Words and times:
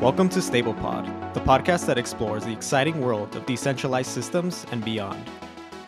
Welcome 0.00 0.30
to 0.30 0.38
StablePod, 0.38 1.34
the 1.34 1.40
podcast 1.40 1.84
that 1.84 1.98
explores 1.98 2.42
the 2.42 2.52
exciting 2.54 3.02
world 3.02 3.36
of 3.36 3.44
decentralized 3.44 4.10
systems 4.10 4.64
and 4.72 4.82
beyond. 4.82 5.22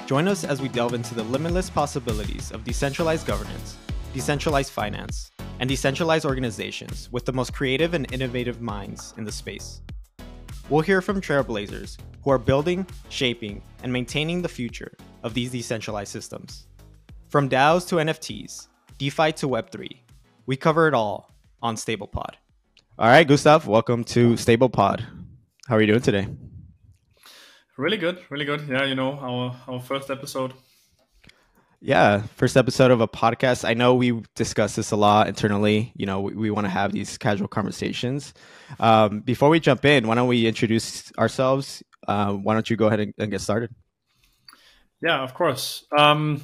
Join 0.05 0.29
us 0.29 0.45
as 0.45 0.61
we 0.61 0.69
delve 0.69 0.93
into 0.93 1.15
the 1.15 1.23
limitless 1.23 1.71
possibilities 1.71 2.53
of 2.53 2.63
decentralized 2.63 3.27
governance, 3.27 3.79
decentralized 4.13 4.71
finance, 4.71 5.31
and 5.61 5.67
decentralized 5.67 6.27
organizations 6.27 7.11
with 7.11 7.25
the 7.25 7.33
most 7.33 7.55
creative 7.55 7.95
and 7.95 8.13
innovative 8.13 8.61
minds 8.61 9.15
in 9.17 9.25
the 9.25 9.33
space. 9.33 9.81
We'll 10.69 10.83
hear 10.83 11.01
from 11.01 11.23
trailblazers 11.23 11.97
who 12.23 12.33
are 12.33 12.39
building, 12.39 12.87
shaping, 13.09 13.63
and 13.83 13.91
maintaining 13.91 14.43
the 14.43 14.49
future 14.51 14.93
of 15.23 15.33
these 15.33 15.53
decentralized 15.53 16.13
systems. 16.13 16.67
From 17.31 17.49
DAOs 17.49 17.89
to 17.89 17.95
NFTs, 17.95 18.69
DeFi 18.99 19.33
to 19.33 19.49
Web3, 19.49 19.89
we 20.45 20.59
cover 20.59 20.87
it 20.87 20.93
all 20.93 21.31
on 21.63 21.77
StablePod. 21.77 22.35
All 22.99 23.09
right, 23.09 23.27
Gustav, 23.27 23.67
welcome 23.67 24.05
to 24.05 24.35
StablePod. 24.35 25.03
How 25.67 25.77
are 25.77 25.81
you 25.81 25.87
doing 25.87 26.03
today? 26.03 26.29
Really 27.79 27.97
good, 27.97 28.19
really 28.29 28.45
good. 28.45 28.69
Yeah, 28.69 28.85
you 28.85 28.95
know, 28.95 29.15
our 29.15 29.57
our 29.67 29.81
first 29.81 30.11
episode. 30.11 30.53
Yeah, 31.81 32.25
first 32.37 32.55
episode 32.55 32.91
of 32.91 33.01
a 33.01 33.09
podcast. 33.09 33.67
I 33.67 33.73
know 33.73 33.95
we 33.95 34.23
discuss 34.35 34.77
this 34.77 34.91
a 34.91 34.97
lot 34.97 35.27
internally. 35.27 35.93
You 35.97 36.05
know, 36.05 36.21
we, 36.21 36.35
we 36.35 36.51
want 36.51 36.67
to 36.67 36.71
have 36.71 36.93
these 36.93 37.17
casual 37.17 37.49
conversations. 37.49 38.35
Um, 38.79 39.21
before 39.21 39.49
we 39.49 39.59
jump 39.59 39.87
in, 39.87 40.07
why 40.07 40.15
don't 40.15 40.29
we 40.29 40.47
introduce 40.47 41.11
ourselves? 41.17 41.83
Uh, 42.07 42.35
why 42.35 42.53
don't 42.53 42.69
you 42.69 42.77
go 42.77 42.89
ahead 42.89 43.01
and, 43.01 43.15
and 43.19 43.31
get 43.31 43.41
started? 43.41 43.75
Yeah, 45.03 45.23
of 45.23 45.33
course. 45.33 45.87
Um, 45.97 46.43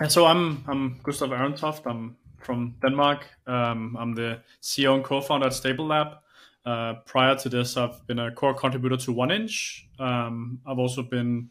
and 0.00 0.10
so 0.10 0.26
I'm 0.26 0.64
I'm 0.66 0.98
Gustav 1.04 1.30
Arentoft. 1.30 1.86
I'm 1.86 2.16
from 2.42 2.74
Denmark. 2.82 3.26
Um, 3.46 3.96
I'm 3.98 4.14
the 4.14 4.40
CEO 4.62 4.94
and 4.94 5.04
co-founder 5.04 5.46
at 5.46 5.52
StableLab. 5.52 6.18
Uh, 6.64 6.94
prior 7.06 7.36
to 7.36 7.48
this, 7.48 7.76
I've 7.76 8.06
been 8.06 8.18
a 8.18 8.30
core 8.30 8.54
contributor 8.54 8.96
to 8.96 9.14
1inch. 9.14 9.82
Um, 9.98 10.60
I've 10.66 10.78
also 10.78 11.02
been 11.02 11.50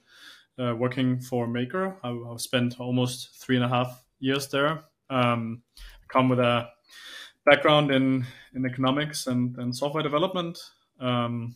uh, 0.59 0.75
working 0.75 1.19
for 1.19 1.47
Maker. 1.47 1.97
I've, 2.03 2.17
I've, 2.29 2.41
spent 2.41 2.79
almost 2.79 3.41
three 3.41 3.55
and 3.55 3.65
a 3.65 3.69
half 3.69 4.03
years 4.19 4.47
there. 4.49 4.83
Um, 5.09 5.63
I 5.77 6.13
come 6.13 6.29
with 6.29 6.39
a 6.39 6.69
background 7.45 7.91
in 7.91 8.25
in 8.53 8.65
economics 8.65 9.27
and, 9.27 9.57
and 9.57 9.75
software 9.75 10.03
development. 10.03 10.59
Um, 10.99 11.55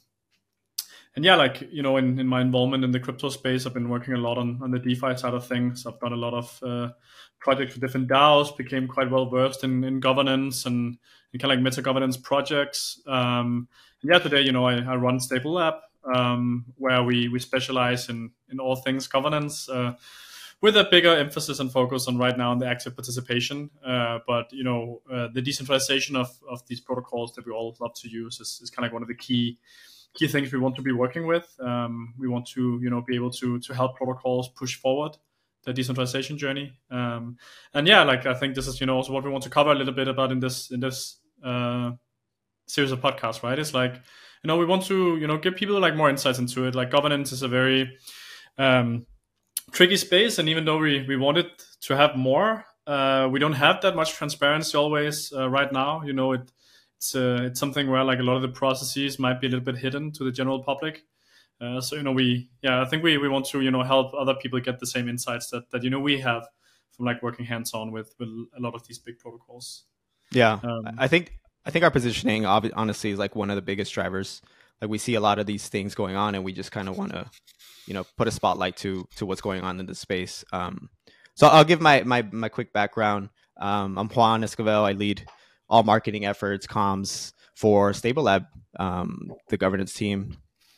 and 1.16 1.24
yeah, 1.24 1.36
like 1.36 1.68
you 1.72 1.84
know, 1.84 1.98
in, 1.98 2.20
in 2.20 2.28
my 2.28 2.42
involvement 2.42 2.84
in 2.84 2.92
the 2.92 3.00
crypto 3.00 3.30
space, 3.30 3.66
I've 3.66 3.74
been 3.74 3.90
working 3.90 4.16
a 4.16 4.18
lot 4.18 4.38
on, 4.38 4.60
on 4.64 4.72
the 4.72 4.80
DeFi 4.80 5.16
side 5.16 5.34
of 5.34 5.46
things. 5.46 5.86
I've 5.86 6.00
done 6.00 6.14
a 6.14 6.18
lot 6.18 6.34
of 6.34 6.60
uh, 6.64 6.90
projects 7.40 7.74
with 7.74 7.82
different 7.82 8.10
DAOs, 8.10 8.56
became 8.58 8.88
quite 8.88 9.12
well 9.12 9.28
versed 9.28 9.64
in, 9.64 9.84
in 9.84 10.00
governance 10.00 10.66
and, 10.66 10.98
and 11.32 11.42
kind 11.42 11.52
of 11.52 11.58
like 11.58 11.64
meta 11.64 11.82
governance 11.82 12.18
projects. 12.18 13.00
Um, 13.06 13.68
and 14.02 14.12
yeah, 14.12 14.20
today, 14.20 14.42
you 14.42 14.52
know, 14.52 14.66
I, 14.66 14.78
I 14.80 14.96
run 14.96 15.20
StableLab, 15.20 15.80
um, 16.14 16.66
where 16.78 17.04
we 17.04 17.28
we 17.28 17.40
specialize 17.40 18.10
in 18.10 18.32
in 18.50 18.60
all 18.60 18.76
things 18.76 19.08
governance. 19.08 19.70
Uh, 19.70 19.94
with 20.62 20.78
a 20.78 20.88
bigger 20.90 21.14
emphasis 21.14 21.60
and 21.60 21.70
focus 21.74 22.08
on 22.08 22.18
right 22.18 22.38
now 22.38 22.50
on 22.50 22.58
the 22.58 22.66
active 22.66 22.96
participation. 22.96 23.70
Uh, 23.86 24.20
but 24.26 24.52
you 24.54 24.64
know, 24.64 25.02
uh, 25.12 25.28
the 25.34 25.42
decentralization 25.42 26.16
of, 26.16 26.30
of 26.50 26.66
these 26.68 26.80
protocols 26.80 27.34
that 27.36 27.46
we 27.46 27.52
all 27.52 27.76
love 27.82 27.94
to 27.96 28.08
use 28.08 28.40
is, 28.40 28.62
is 28.64 28.70
kind 28.70 28.86
of 28.86 28.94
one 28.94 29.02
of 29.02 29.10
the 29.10 29.14
key 29.14 29.60
key 30.14 30.28
things 30.28 30.52
we 30.52 30.60
want 30.60 30.76
to 30.76 30.82
be 30.82 30.92
working 30.92 31.26
with. 31.26 31.56
Um, 31.60 32.14
we 32.18 32.28
want 32.28 32.48
to 32.50 32.80
you 32.82 32.90
know 32.90 33.02
be 33.02 33.16
able 33.16 33.32
to 33.32 33.60
to 33.60 33.74
help 33.74 33.98
protocols 33.98 34.50
push 34.50 34.76
forward 34.76 35.18
the 35.64 35.74
decentralization 35.74 36.38
journey. 36.38 36.74
Um, 36.92 37.38
and 37.74 37.88
yeah, 37.88 38.04
like 38.04 38.26
I 38.26 38.34
think 38.34 38.56
this 38.56 38.68
is 38.68 38.80
you 38.80 38.88
know 38.88 38.98
also 38.98 39.14
what 39.14 39.24
we 39.24 39.30
want 39.30 39.44
to 39.44 39.50
cover 39.50 39.72
a 39.72 39.76
little 39.76 39.94
bit 39.94 40.08
about 40.08 40.32
in 40.32 40.40
this 40.40 40.72
in 40.72 40.80
this 40.80 41.18
uh, 41.44 41.92
series 42.68 42.92
of 42.92 43.00
podcasts. 43.02 43.44
Right? 43.44 43.58
It's 43.58 43.74
like 43.74 43.94
you 43.96 44.48
know 44.48 44.58
we 44.58 44.66
want 44.66 44.86
to 44.86 45.18
you 45.18 45.28
know 45.28 45.38
give 45.38 45.56
people 45.56 45.80
like 45.80 45.96
more 45.96 46.10
insights 46.10 46.40
into 46.40 46.66
it. 46.66 46.76
Like 46.76 46.92
governance 46.92 47.32
is 47.32 47.42
a 47.42 47.48
very 47.48 47.98
um, 48.58 49.06
tricky 49.72 49.98
space, 49.98 50.38
and 50.38 50.50
even 50.50 50.66
though 50.66 50.78
we 50.78 51.06
we 51.08 51.18
wanted 51.18 51.48
to 51.82 51.96
have 51.96 52.16
more, 52.16 52.66
uh, 52.86 53.28
we 53.32 53.40
don't 53.40 53.54
have 53.54 53.82
that 53.82 53.96
much 53.96 54.14
transparency 54.14 54.78
always 54.78 55.34
uh, 55.34 55.50
right 55.50 55.72
now. 55.72 56.04
You 56.04 56.14
know 56.14 56.34
it 56.34 56.52
it's 57.04 57.16
uh, 57.16 57.40
it's 57.42 57.60
something 57.60 57.90
where 57.90 58.04
like 58.04 58.20
a 58.20 58.24
lot 58.24 58.38
of 58.38 58.42
the 58.42 58.48
processes 58.48 59.20
might 59.20 59.42
be 59.42 59.48
a 59.48 59.50
little 59.50 59.66
bit 59.66 59.78
hidden 59.78 60.12
to 60.14 60.24
the 60.24 60.32
general 60.32 60.64
public. 60.64 61.04
Uh, 61.60 61.82
so 61.82 61.96
you 61.98 62.04
know 62.04 62.14
we 62.14 62.50
yeah 62.62 62.82
I 62.82 62.86
think 62.86 63.04
we, 63.04 63.18
we 63.18 63.28
want 63.28 63.46
to 63.48 63.60
you 63.60 63.72
know 63.72 63.84
help 63.84 64.14
other 64.14 64.34
people 64.34 64.60
get 64.62 64.80
the 64.80 64.88
same 64.88 65.10
insights 65.10 65.50
that, 65.50 65.70
that 65.72 65.84
you 65.84 65.90
know 65.90 66.00
we 66.00 66.20
have 66.22 66.48
from 66.92 67.06
like 67.06 67.22
working 67.22 67.46
hands 67.46 67.74
on 67.74 67.92
with, 67.92 68.14
with 68.20 68.30
a 68.30 68.60
lot 68.60 68.74
of 68.76 68.88
these 68.88 69.00
big 69.00 69.20
protocols. 69.20 69.84
Yeah, 70.32 70.60
um, 70.64 70.96
I 70.98 71.08
think 71.08 71.38
I 71.66 71.72
think 71.72 71.84
our 71.84 71.92
positioning 71.92 72.46
honestly 72.46 73.12
is 73.12 73.20
like 73.20 73.36
one 73.36 73.50
of 73.50 73.58
the 73.58 73.62
biggest 73.62 73.94
drivers. 73.94 74.42
Like 74.82 74.90
we 74.90 74.98
see 74.98 75.16
a 75.16 75.22
lot 75.22 75.40
of 75.40 75.46
these 75.46 75.68
things 75.68 75.96
going 75.96 76.16
on, 76.16 76.36
and 76.36 76.44
we 76.46 76.54
just 76.54 76.72
kind 76.72 76.88
of 76.88 76.98
want 76.98 77.12
to 77.12 77.30
you 77.86 77.94
know 77.94 78.06
put 78.18 78.30
a 78.30 78.32
spotlight 78.32 78.78
to 78.78 79.06
to 79.18 79.26
what's 79.26 79.42
going 79.42 79.62
on 79.62 79.80
in 79.82 79.88
the 79.88 79.96
space. 79.96 80.46
Um, 80.54 80.90
so 81.36 81.48
I'll 81.48 81.66
give 81.66 81.82
my 81.82 82.04
my 82.04 82.22
my 82.32 82.48
quick 82.48 82.72
background. 82.72 83.30
Um, 83.58 83.98
I'm 83.98 84.08
Juan 84.08 84.42
Esquivel. 84.42 84.84
I 84.84 84.94
lead 84.94 85.26
all 85.74 85.82
marketing 85.82 86.24
efforts, 86.24 86.68
comms 86.68 87.34
for 87.56 87.94
StableLab, 87.94 88.46
um, 88.78 89.34
the 89.50 89.58
governance 89.58 89.92
team, 89.92 90.38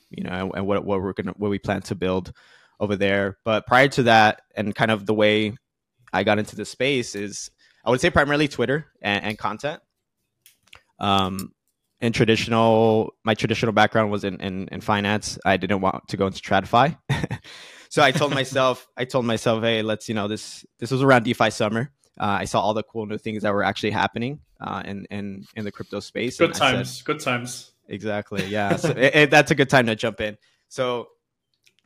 you 0.10 0.24
know, 0.24 0.54
and 0.56 0.66
what 0.66 0.86
what 0.86 1.02
we're 1.02 1.12
gonna 1.12 1.34
what 1.36 1.52
we 1.52 1.60
plan 1.60 1.82
to 1.82 1.96
build 1.96 2.32
over 2.80 2.96
there. 2.96 3.38
But 3.44 3.68
prior 3.68 3.90
to 3.90 4.04
that, 4.04 4.44
and 4.56 4.74
kind 4.74 4.92
of 4.92 5.06
the 5.06 5.14
way 5.14 5.58
I 6.14 6.24
got 6.24 6.40
into 6.40 6.56
the 6.56 6.64
space 6.64 7.14
is, 7.14 7.52
I 7.84 7.90
would 7.90 8.00
say 8.00 8.10
primarily 8.10 8.48
Twitter 8.48 8.86
and, 9.02 9.26
and 9.26 9.38
content. 9.38 9.82
Um, 10.98 11.52
in 12.00 12.14
traditional, 12.14 13.16
my 13.26 13.34
traditional 13.34 13.74
background 13.74 14.12
was 14.12 14.24
in, 14.24 14.40
in, 14.40 14.70
in 14.72 14.80
finance. 14.80 15.38
I 15.46 15.58
didn't 15.58 15.82
want 15.82 16.08
to 16.08 16.16
go 16.16 16.28
into 16.28 16.42
TradFi. 16.42 16.98
so 17.90 18.02
I 18.02 18.12
told 18.12 18.34
myself, 18.34 18.88
I 18.96 19.04
told 19.04 19.26
myself, 19.26 19.62
hey, 19.62 19.82
let's, 19.82 20.08
you 20.08 20.16
know, 20.16 20.30
this, 20.30 20.66
this 20.80 20.90
was 20.90 21.02
around 21.02 21.24
DeFi 21.24 21.50
summer. 21.50 21.92
Uh, 22.20 22.38
I 22.40 22.46
saw 22.46 22.62
all 22.62 22.74
the 22.74 22.84
cool 22.84 23.06
new 23.06 23.18
things 23.18 23.44
that 23.44 23.53
were 23.53 23.64
actually 23.64 23.92
happening 23.92 24.40
uh, 24.62 24.81
in, 24.86 25.06
in 25.12 25.46
in 25.56 25.66
the 25.66 25.72
crypto 25.72 26.00
space. 26.00 26.38
Good 26.38 26.53
times, 26.53 26.98
said, 26.98 27.06
good 27.06 27.20
times. 27.20 27.72
Exactly. 27.88 28.46
Yeah. 28.46 28.76
so 28.78 28.90
it, 28.90 29.16
it, 29.16 29.31
that's 29.31 29.52
a 29.52 29.56
good 29.56 29.70
time 29.70 29.88
to 29.88 29.96
jump 29.96 30.22
in. 30.22 30.38
So 30.70 31.09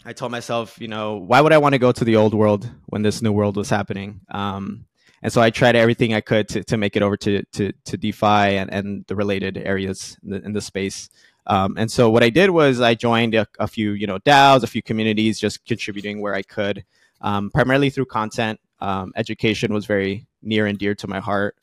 I 0.05 0.13
told 0.13 0.31
myself, 0.31 0.79
you 0.79 0.87
know, 0.87 1.17
why 1.17 1.41
would 1.41 1.51
I 1.51 1.57
want 1.57 1.73
to 1.73 1.79
go 1.79 1.91
to 1.91 2.05
the 2.05 2.15
old 2.15 2.33
world 2.33 2.69
when 2.87 3.01
this 3.01 3.21
new 3.21 3.31
world 3.31 3.57
was 3.57 3.69
happening? 3.69 4.21
Um, 4.31 4.85
and 5.21 5.33
so 5.33 5.41
I 5.41 5.49
tried 5.49 5.75
everything 5.75 6.13
I 6.13 6.21
could 6.21 6.47
to, 6.49 6.63
to 6.63 6.77
make 6.77 6.95
it 6.95 7.01
over 7.01 7.17
to, 7.17 7.43
to, 7.43 7.73
to 7.85 7.97
DeFi 7.97 8.25
and, 8.25 8.71
and 8.71 9.05
the 9.07 9.15
related 9.15 9.57
areas 9.57 10.17
in 10.23 10.29
the, 10.29 10.45
in 10.45 10.53
the 10.53 10.61
space. 10.61 11.09
Um, 11.45 11.75
and 11.77 11.91
so 11.91 12.09
what 12.09 12.23
I 12.23 12.29
did 12.29 12.51
was 12.51 12.79
I 12.79 12.93
joined 12.93 13.35
a, 13.35 13.45
a, 13.59 13.67
few, 13.67 13.91
you 13.91 14.07
know, 14.07 14.19
DAOs, 14.19 14.63
a 14.63 14.67
few 14.67 14.81
communities, 14.81 15.39
just 15.39 15.65
contributing 15.65 16.21
where 16.21 16.35
I 16.35 16.43
could, 16.43 16.85
um, 17.21 17.49
primarily 17.51 17.89
through 17.89 18.05
content. 18.05 18.59
Um, 18.81 19.13
education 19.15 19.73
was 19.73 19.85
very 19.85 20.27
near 20.41 20.65
and 20.65 20.77
dear 20.77 20.95
to 20.95 21.07
my 21.07 21.19
heart, 21.19 21.55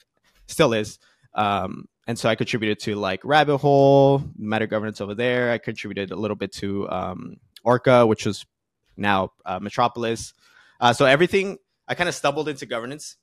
still 0.47 0.73
is. 0.73 0.99
Um, 1.35 1.89
and 2.07 2.19
so 2.19 2.29
I 2.29 2.35
contributed 2.35 2.79
to 2.81 2.95
like 2.95 3.21
Rabbit 3.25 3.59
Hole, 3.59 4.23
Meta 4.37 4.67
Governance 4.67 5.01
over 5.01 5.15
there. 5.15 5.51
I 5.51 5.59
contributed 5.59 6.13
a 6.13 6.17
little 6.17 6.37
bit 6.37 6.53
to 6.55 6.89
um, 6.89 7.37
Orca, 7.65 8.07
which 8.07 8.27
was 8.27 8.47
now 8.97 9.33
uh, 9.45 9.59
Metropolis. 9.59 10.33
Uh, 10.81 10.93
so 10.93 11.05
everything, 11.05 11.59
I 11.89 11.95
kind 11.95 12.09
of 12.09 12.15
stumbled 12.15 12.49
into 12.49 12.67
governance, 12.67 13.17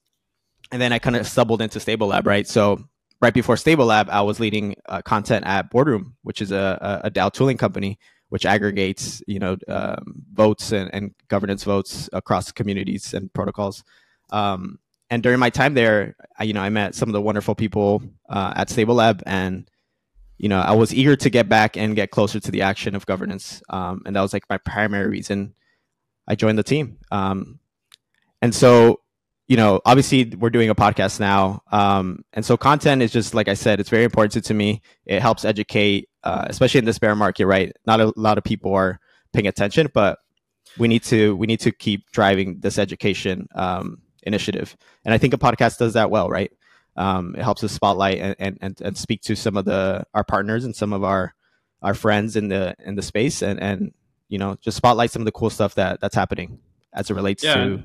and 0.71 0.81
then 0.81 0.91
I 0.91 0.99
kind 0.99 1.15
of 1.15 1.27
stumbled 1.27 1.61
into 1.61 1.79
StableLab, 1.79 2.25
right? 2.25 2.47
So 2.47 2.83
right 3.21 3.33
before 3.33 3.55
StableLab, 3.55 4.09
I 4.09 4.21
was 4.21 4.39
leading 4.39 4.75
uh, 4.87 5.01
content 5.01 5.45
at 5.45 5.69
Boardroom, 5.69 6.15
which 6.23 6.41
is 6.41 6.51
a, 6.51 7.01
a, 7.05 7.09
DAO 7.11 7.31
tooling 7.31 7.57
company 7.57 7.97
which 8.33 8.47
aggregates 8.47 9.21
you 9.27 9.37
know 9.37 9.55
um, 9.67 10.15
votes 10.33 10.71
and, 10.71 10.89
and, 10.91 11.13
governance 11.27 11.63
votes 11.63 12.09
across 12.13 12.51
communities 12.51 13.13
and 13.13 13.31
protocols. 13.31 13.83
Um, 14.31 14.79
and 15.11 15.21
during 15.21 15.37
my 15.37 15.51
time 15.51 15.75
there, 15.75 16.15
I, 16.39 16.45
you 16.45 16.53
know, 16.53 16.61
I 16.61 16.69
met 16.69 16.95
some 16.95 17.09
of 17.09 17.13
the 17.13 17.21
wonderful 17.21 17.53
people 17.53 18.01
uh, 18.27 18.53
at 18.55 18.69
StableLab, 18.69 19.21
and 19.27 19.69
you 20.39 20.49
know, 20.49 20.59
I 20.59 20.71
was 20.71 20.95
eager 20.95 21.15
to 21.15 21.29
get 21.29 21.47
back 21.47 21.77
and 21.77 21.95
get 21.95 22.09
closer 22.09 22.39
to 22.39 22.49
the 22.49 22.63
action 22.63 22.95
of 22.95 23.05
governance, 23.05 23.61
um, 23.69 24.01
and 24.03 24.15
that 24.15 24.21
was 24.21 24.33
like 24.33 24.49
my 24.49 24.57
primary 24.57 25.09
reason 25.09 25.53
I 26.27 26.33
joined 26.33 26.57
the 26.57 26.63
team. 26.63 26.97
Um, 27.11 27.59
and 28.41 28.55
so, 28.55 29.01
you 29.47 29.57
know, 29.57 29.79
obviously 29.85 30.33
we're 30.35 30.49
doing 30.49 30.71
a 30.71 30.75
podcast 30.75 31.19
now, 31.19 31.61
um, 31.71 32.25
and 32.33 32.43
so 32.43 32.57
content 32.57 33.03
is 33.03 33.11
just 33.11 33.35
like 33.35 33.47
I 33.47 33.53
said, 33.53 33.79
it's 33.79 33.91
very 33.91 34.05
important 34.05 34.43
to 34.45 34.55
me. 34.55 34.81
It 35.05 35.21
helps 35.21 35.45
educate 35.45 36.09
uh, 36.23 36.45
especially 36.47 36.79
in 36.79 36.85
this 36.85 36.99
bear 36.99 37.15
market, 37.15 37.45
right? 37.45 37.73
Not 37.85 38.01
a 38.01 38.13
lot 38.15 38.37
of 38.37 38.43
people 38.43 38.73
are 38.73 38.99
paying 39.33 39.47
attention, 39.47 39.89
but 39.93 40.19
we 40.77 40.87
need 40.87 41.03
to 41.03 41.35
we 41.35 41.47
need 41.47 41.59
to 41.61 41.71
keep 41.71 42.09
driving 42.11 42.59
this 42.59 42.77
education 42.77 43.47
um, 43.55 44.01
initiative, 44.23 44.75
and 45.05 45.13
I 45.13 45.17
think 45.17 45.33
a 45.33 45.37
podcast 45.37 45.77
does 45.77 45.93
that 45.93 46.09
well, 46.09 46.29
right? 46.29 46.51
Um, 46.95 47.35
it 47.35 47.41
helps 47.41 47.63
us 47.63 47.71
spotlight 47.71 48.19
and, 48.19 48.57
and, 48.61 48.81
and 48.81 48.95
speak 48.97 49.21
to 49.23 49.35
some 49.35 49.57
of 49.57 49.65
the 49.65 50.05
our 50.13 50.23
partners 50.23 50.63
and 50.63 50.75
some 50.75 50.93
of 50.93 51.03
our 51.03 51.33
our 51.81 51.93
friends 51.93 52.35
in 52.35 52.47
the 52.47 52.75
in 52.79 52.95
the 52.95 53.01
space, 53.01 53.41
and 53.41 53.59
and 53.61 53.93
you 54.29 54.37
know 54.37 54.57
just 54.61 54.77
spotlight 54.77 55.11
some 55.11 55.21
of 55.21 55.25
the 55.25 55.31
cool 55.31 55.49
stuff 55.49 55.75
that 55.75 55.99
that's 55.99 56.15
happening 56.15 56.59
as 56.93 57.09
it 57.09 57.15
relates 57.15 57.43
yeah. 57.43 57.55
to 57.55 57.83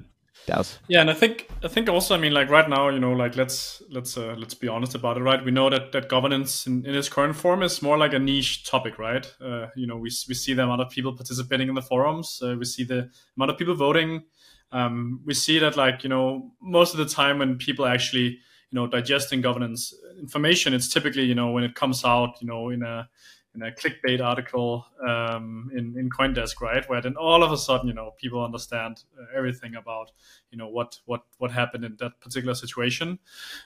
Yeah, 0.88 1.00
and 1.00 1.10
I 1.10 1.14
think 1.14 1.48
I 1.62 1.68
think 1.68 1.88
also, 1.88 2.14
I 2.14 2.18
mean, 2.18 2.32
like 2.32 2.50
right 2.50 2.68
now, 2.68 2.88
you 2.88 3.00
know, 3.00 3.12
like 3.12 3.36
let's 3.36 3.82
let's 3.90 4.16
uh, 4.16 4.34
let's 4.38 4.54
be 4.54 4.68
honest 4.68 4.94
about 4.94 5.16
it, 5.16 5.20
right? 5.20 5.44
We 5.44 5.50
know 5.50 5.70
that 5.70 5.92
that 5.92 6.08
governance 6.08 6.66
in, 6.66 6.84
in 6.86 6.94
its 6.94 7.08
current 7.08 7.36
form 7.36 7.62
is 7.62 7.82
more 7.82 7.98
like 7.98 8.14
a 8.14 8.18
niche 8.18 8.64
topic, 8.64 8.98
right? 8.98 9.26
Uh, 9.40 9.66
you 9.76 9.86
know, 9.86 9.96
we 9.96 10.10
we 10.28 10.34
see 10.34 10.54
the 10.54 10.62
amount 10.62 10.80
of 10.80 10.90
people 10.90 11.14
participating 11.14 11.68
in 11.68 11.74
the 11.74 11.82
forums, 11.82 12.40
uh, 12.42 12.56
we 12.58 12.64
see 12.64 12.84
the 12.84 13.10
amount 13.36 13.50
of 13.50 13.58
people 13.58 13.74
voting. 13.74 14.22
Um, 14.70 15.22
we 15.24 15.34
see 15.34 15.58
that, 15.58 15.76
like 15.76 16.02
you 16.02 16.10
know, 16.10 16.52
most 16.60 16.92
of 16.92 16.98
the 16.98 17.06
time 17.06 17.38
when 17.38 17.56
people 17.56 17.86
actually 17.86 18.38
you 18.70 18.74
know 18.74 18.86
digesting 18.86 19.40
governance 19.40 19.94
information, 20.20 20.74
it's 20.74 20.88
typically 20.88 21.24
you 21.24 21.34
know 21.34 21.50
when 21.50 21.64
it 21.64 21.74
comes 21.74 22.04
out, 22.04 22.40
you 22.40 22.46
know, 22.46 22.70
in 22.70 22.82
a 22.82 23.08
in 23.54 23.62
a 23.62 23.70
clickbait 23.72 24.20
article 24.20 24.86
um, 25.06 25.70
in 25.74 25.96
in 25.98 26.10
CoinDesk, 26.10 26.60
right? 26.60 26.88
Where 26.88 27.00
then 27.00 27.16
all 27.16 27.42
of 27.42 27.50
a 27.52 27.56
sudden, 27.56 27.88
you 27.88 27.94
know, 27.94 28.12
people 28.16 28.44
understand 28.44 29.02
uh, 29.18 29.24
everything 29.36 29.74
about 29.74 30.10
you 30.50 30.58
know 30.58 30.68
what 30.68 30.98
what 31.06 31.22
what 31.38 31.50
happened 31.50 31.84
in 31.84 31.96
that 31.98 32.20
particular 32.20 32.54
situation. 32.54 33.18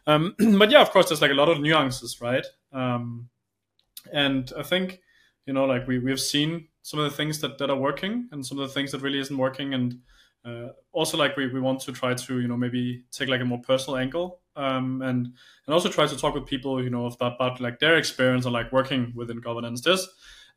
Um, 0.07 0.35
but 0.59 0.71
yeah, 0.71 0.81
of 0.81 0.91
course, 0.91 1.09
there's 1.09 1.23
like 1.23 1.31
a 1.31 1.35
lot 1.35 1.49
of 1.49 1.61
nuances, 1.61 2.21
right? 2.21 2.47
Um, 2.73 3.29
and 4.13 4.53
I 4.57 4.63
think 4.63 5.01
you 5.47 5.53
know, 5.53 5.65
like 5.65 5.87
we 5.87 5.99
we 5.99 6.11
have 6.11 6.21
seen 6.21 6.69
some 6.83 7.01
of 7.01 7.11
the 7.11 7.17
things 7.17 7.41
that 7.41 7.59
that 7.59 7.71
are 7.71 7.77
working 7.77 8.29
and 8.33 8.45
some 8.45 8.59
of 8.59 8.69
the 8.69 8.75
things 8.75 8.93
that 8.93 9.03
really 9.03 9.19
isn't 9.19 9.37
working, 9.37 9.75
and 9.75 9.99
uh, 10.45 10.69
also 10.93 11.17
like 11.17 11.37
we, 11.37 11.49
we 11.49 11.61
want 11.61 11.81
to 11.81 11.93
try 11.93 12.15
to 12.15 12.41
you 12.41 12.49
know 12.49 12.57
maybe 12.57 13.05
take 13.11 13.29
like 13.29 13.41
a 13.41 13.45
more 13.45 13.61
personal 13.61 13.97
angle 13.97 14.41
um, 14.57 15.03
and 15.03 15.27
and 15.67 15.75
also 15.75 15.89
try 15.89 16.07
to 16.07 16.17
talk 16.17 16.35
with 16.35 16.47
people 16.47 16.83
you 16.83 16.91
know 16.91 17.07
about, 17.07 17.35
about 17.37 17.61
like 17.61 17.79
their 17.79 17.97
experience 17.97 18.47
on 18.47 18.53
like 18.53 18.73
working 18.73 19.13
within 19.15 19.41
governance. 19.41 19.81
There's 19.81 20.09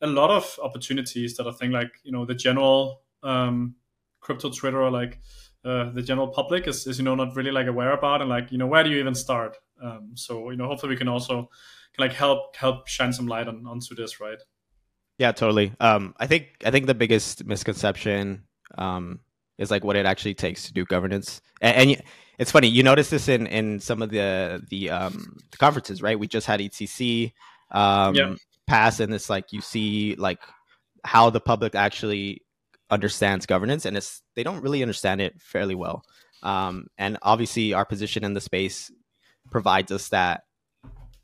a 0.02 0.08
lot 0.08 0.30
of 0.30 0.60
opportunities 0.62 1.38
that 1.38 1.48
i 1.48 1.52
think 1.52 1.72
like 1.72 1.90
you 2.04 2.12
know 2.12 2.26
the 2.26 2.36
general 2.36 3.02
um, 3.24 3.76
crypto 4.20 4.50
twitter 4.50 4.82
or 4.82 4.92
like 4.92 5.20
uh, 5.66 5.90
the 5.92 6.02
general 6.02 6.28
public 6.28 6.68
is, 6.68 6.86
is 6.86 7.00
you 7.00 7.04
know 7.04 7.16
not 7.16 7.36
really 7.36 7.52
like 7.52 7.66
aware 7.68 7.92
about 7.92 8.22
and 8.22 8.30
like 8.30 8.52
you 8.52 8.58
know 8.58 8.68
where 8.68 8.84
do 8.84 8.92
you 8.92 9.00
even 9.00 9.16
start? 9.16 9.58
Um, 9.82 10.12
so 10.14 10.52
you 10.52 10.58
know 10.58 10.68
hopefully 10.68 10.92
we 10.92 10.98
can 10.98 11.08
also 11.08 11.50
like 11.98 12.14
help 12.14 12.56
help 12.56 12.88
shine 12.88 13.12
some 13.12 13.28
light 13.28 13.48
on 13.48 13.66
onto 13.66 13.96
this 13.96 14.20
right? 14.20 14.38
Yeah 15.18 15.32
totally. 15.32 15.74
Um, 15.80 16.14
i 16.20 16.28
think 16.28 16.50
i 16.64 16.70
think 16.72 16.86
the 16.86 16.94
biggest 16.94 17.46
misconception 17.46 18.44
um, 18.78 19.22
is 19.58 19.72
like 19.72 19.84
what 19.84 19.96
it 19.96 20.06
actually 20.06 20.34
takes 20.34 20.66
to 20.66 20.74
do 20.74 20.86
governance. 20.86 21.42
And, 21.62 21.92
and 21.92 22.02
it's 22.38 22.52
funny, 22.52 22.68
you 22.68 22.84
notice 22.84 23.10
this 23.10 23.28
in 23.28 23.48
in 23.48 23.80
some 23.80 24.02
of 24.02 24.10
the 24.10 24.64
the 24.70 24.90
um 24.90 25.38
the 25.52 25.58
conferences, 25.58 26.02
right? 26.02 26.20
We 26.20 26.28
just 26.28 26.48
had 26.48 26.60
ETC 26.60 27.34
um 27.72 28.16
yeah. 28.16 28.36
pass, 28.68 29.00
and 29.00 29.14
it's 29.14 29.30
like 29.30 29.54
you 29.54 29.62
see 29.62 30.16
like 30.16 30.40
how 31.04 31.30
the 31.30 31.40
public 31.40 31.76
actually 31.76 32.42
understands 32.90 33.46
governance, 33.46 33.86
and 33.86 33.96
it's 33.96 34.22
they 34.36 34.44
don't 34.44 34.62
really 34.62 34.82
understand 34.82 35.22
it 35.22 35.42
fairly 35.42 35.76
well. 35.76 36.04
Um, 36.44 36.88
and 36.98 37.18
obviously, 37.22 37.74
our 37.74 37.86
position 37.86 38.24
in 38.24 38.34
the 38.34 38.42
space 38.42 38.92
provides 39.52 39.92
us 39.92 40.10
that 40.10 40.44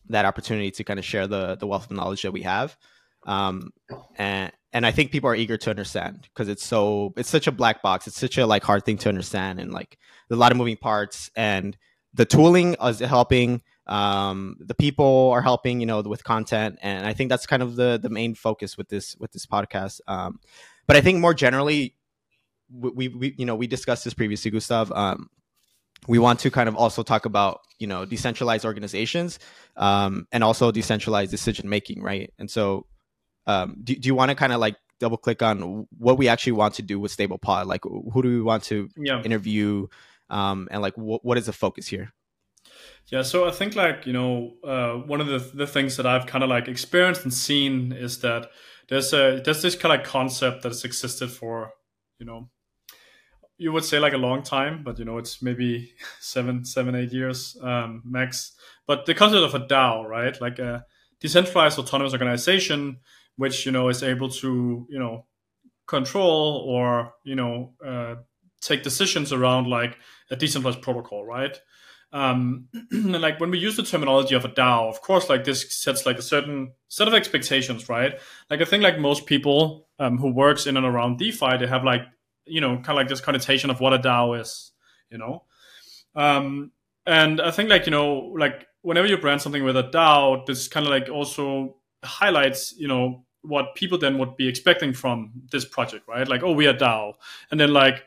that 0.09 0.25
opportunity 0.25 0.71
to 0.71 0.83
kind 0.83 0.99
of 0.99 1.05
share 1.05 1.27
the 1.27 1.55
the 1.55 1.67
wealth 1.67 1.85
of 1.85 1.91
knowledge 1.91 2.21
that 2.21 2.31
we 2.31 2.41
have. 2.43 2.77
Um, 3.25 3.71
and 4.17 4.51
and 4.73 4.85
I 4.85 4.91
think 4.91 5.11
people 5.11 5.29
are 5.29 5.35
eager 5.35 5.57
to 5.57 5.69
understand 5.69 6.27
because 6.33 6.47
it's 6.47 6.65
so 6.65 7.13
it's 7.17 7.29
such 7.29 7.47
a 7.47 7.51
black 7.51 7.81
box. 7.81 8.07
It's 8.07 8.19
such 8.19 8.37
a 8.37 8.45
like 8.45 8.63
hard 8.63 8.85
thing 8.85 8.97
to 8.99 9.09
understand, 9.09 9.59
and 9.59 9.71
like 9.71 9.97
a 10.29 10.35
lot 10.35 10.51
of 10.51 10.57
moving 10.57 10.77
parts. 10.77 11.29
And 11.35 11.77
the 12.13 12.25
tooling 12.25 12.75
is 12.81 12.99
helping. 12.99 13.61
Um, 13.87 14.57
the 14.59 14.75
people 14.75 15.31
are 15.33 15.41
helping, 15.41 15.81
you 15.81 15.85
know, 15.85 16.01
with 16.01 16.23
content, 16.23 16.79
and 16.81 17.05
I 17.05 17.13
think 17.13 17.29
that's 17.29 17.45
kind 17.45 17.61
of 17.61 17.75
the 17.75 17.99
the 18.01 18.09
main 18.09 18.35
focus 18.35 18.77
with 18.77 18.87
this 18.87 19.15
with 19.17 19.31
this 19.31 19.45
podcast. 19.45 19.99
Um, 20.07 20.39
but 20.87 20.95
I 20.95 21.01
think 21.01 21.19
more 21.19 21.33
generally, 21.33 21.95
we, 22.73 23.09
we 23.09 23.35
you 23.37 23.45
know 23.45 23.55
we 23.55 23.67
discussed 23.67 24.05
this 24.05 24.13
previously, 24.13 24.51
Gustav. 24.51 24.91
Um, 24.93 25.29
we 26.07 26.17
want 26.17 26.39
to 26.39 26.51
kind 26.51 26.69
of 26.69 26.75
also 26.75 27.03
talk 27.03 27.25
about 27.25 27.61
you 27.79 27.87
know 27.87 28.05
decentralized 28.05 28.65
organizations 28.65 29.39
um, 29.75 30.27
and 30.31 30.43
also 30.43 30.71
decentralized 30.71 31.31
decision 31.31 31.67
making, 31.67 32.01
right? 32.01 32.31
And 32.39 32.49
so 32.49 32.85
um, 33.51 33.77
do, 33.83 33.95
do 33.95 34.07
you 34.07 34.15
want 34.15 34.29
to 34.29 34.35
kind 34.35 34.53
of 34.53 34.59
like 34.59 34.75
double 34.99 35.17
click 35.17 35.41
on 35.41 35.87
what 35.97 36.17
we 36.17 36.27
actually 36.27 36.53
want 36.53 36.75
to 36.75 36.81
do 36.81 36.99
with 36.99 37.15
StablePod? 37.15 37.65
Like 37.65 37.83
who 37.83 38.21
do 38.21 38.29
we 38.29 38.41
want 38.41 38.63
to 38.65 38.89
yeah. 38.97 39.21
interview? 39.23 39.87
Um, 40.29 40.67
and 40.71 40.81
like 40.81 40.95
wh- 40.95 41.23
what 41.25 41.37
is 41.37 41.45
the 41.47 41.53
focus 41.53 41.87
here? 41.87 42.13
Yeah 43.07 43.23
so 43.23 43.47
i 43.47 43.51
think 43.51 43.75
like 43.75 44.05
you 44.05 44.13
know 44.13 44.53
uh, 44.63 44.93
one 44.93 45.19
of 45.19 45.27
the, 45.27 45.39
the 45.39 45.67
things 45.67 45.97
that 45.97 46.05
i've 46.05 46.27
kind 46.27 46.43
of 46.43 46.49
like 46.49 46.67
experienced 46.67 47.23
and 47.23 47.33
seen 47.33 47.91
is 47.91 48.19
that 48.19 48.49
there's 48.87 49.11
a 49.13 49.41
there's 49.43 49.61
this 49.61 49.75
kind 49.75 49.99
of 49.99 50.05
concept 50.05 50.61
that 50.61 50.69
has 50.69 50.85
existed 50.85 51.29
for 51.29 51.71
you 52.19 52.25
know 52.25 52.49
you 53.57 53.71
would 53.71 53.85
say 53.85 53.99
like 53.99 54.13
a 54.13 54.17
long 54.17 54.41
time 54.41 54.83
but 54.83 54.97
you 54.97 55.05
know 55.05 55.17
it's 55.17 55.41
maybe 55.41 55.93
seven 56.19 56.65
seven 56.65 56.95
eight 56.95 57.11
years 57.11 57.57
um, 57.61 58.01
max. 58.05 58.53
But 58.87 59.05
the 59.05 59.13
concept 59.13 59.43
of 59.43 59.55
a 59.55 59.65
dao 59.65 60.07
right? 60.07 60.39
Like 60.41 60.59
a 60.59 60.85
decentralized 61.19 61.77
autonomous 61.77 62.13
organization 62.13 62.97
which 63.37 63.65
you 63.65 63.71
know 63.71 63.89
is 63.89 64.03
able 64.03 64.29
to 64.29 64.85
you 64.89 64.99
know 64.99 65.25
control 65.87 66.63
or 66.67 67.13
you 67.23 67.35
know 67.35 67.73
uh, 67.85 68.15
take 68.61 68.83
decisions 68.83 69.33
around 69.33 69.67
like 69.67 69.97
a 70.29 70.35
decentralized 70.35 70.81
protocol, 70.81 71.25
right? 71.25 71.59
Um, 72.13 72.67
and 72.91 73.21
like 73.21 73.39
when 73.39 73.51
we 73.51 73.59
use 73.59 73.75
the 73.75 73.83
terminology 73.83 74.35
of 74.35 74.45
a 74.45 74.49
DAO, 74.49 74.89
of 74.89 75.01
course, 75.01 75.29
like 75.29 75.43
this 75.43 75.73
sets 75.75 76.05
like 76.05 76.17
a 76.17 76.21
certain 76.21 76.73
set 76.87 77.07
of 77.07 77.13
expectations, 77.13 77.89
right? 77.89 78.19
Like 78.49 78.61
I 78.61 78.65
think 78.65 78.83
like 78.83 78.99
most 78.99 79.25
people 79.25 79.87
um, 79.99 80.17
who 80.17 80.31
works 80.31 80.67
in 80.67 80.77
and 80.77 80.85
around 80.85 81.17
DeFi, 81.17 81.57
they 81.57 81.67
have 81.67 81.83
like 81.83 82.01
you 82.45 82.61
know 82.61 82.75
kind 82.75 82.89
of 82.89 82.95
like 82.95 83.07
this 83.07 83.21
connotation 83.21 83.69
of 83.69 83.79
what 83.79 83.93
a 83.93 83.99
DAO 83.99 84.39
is, 84.39 84.71
you 85.09 85.17
know. 85.17 85.43
Um, 86.15 86.71
and 87.05 87.41
I 87.41 87.51
think 87.51 87.69
like 87.69 87.85
you 87.85 87.91
know 87.91 88.33
like 88.37 88.67
whenever 88.81 89.07
you 89.07 89.17
brand 89.17 89.41
something 89.41 89.63
with 89.63 89.77
a 89.77 89.83
DAO, 89.83 90.45
this 90.45 90.67
kind 90.67 90.85
of 90.85 90.91
like 90.91 91.09
also 91.09 91.77
highlights, 92.03 92.73
you 92.77 92.87
know, 92.87 93.25
what 93.43 93.75
people 93.75 93.97
then 93.97 94.17
would 94.19 94.35
be 94.37 94.47
expecting 94.47 94.93
from 94.93 95.31
this 95.51 95.65
project, 95.65 96.07
right? 96.07 96.27
Like, 96.27 96.43
oh, 96.43 96.51
we 96.51 96.67
are 96.67 96.73
DAO, 96.73 97.13
and 97.49 97.59
then 97.59 97.73
like 97.73 98.03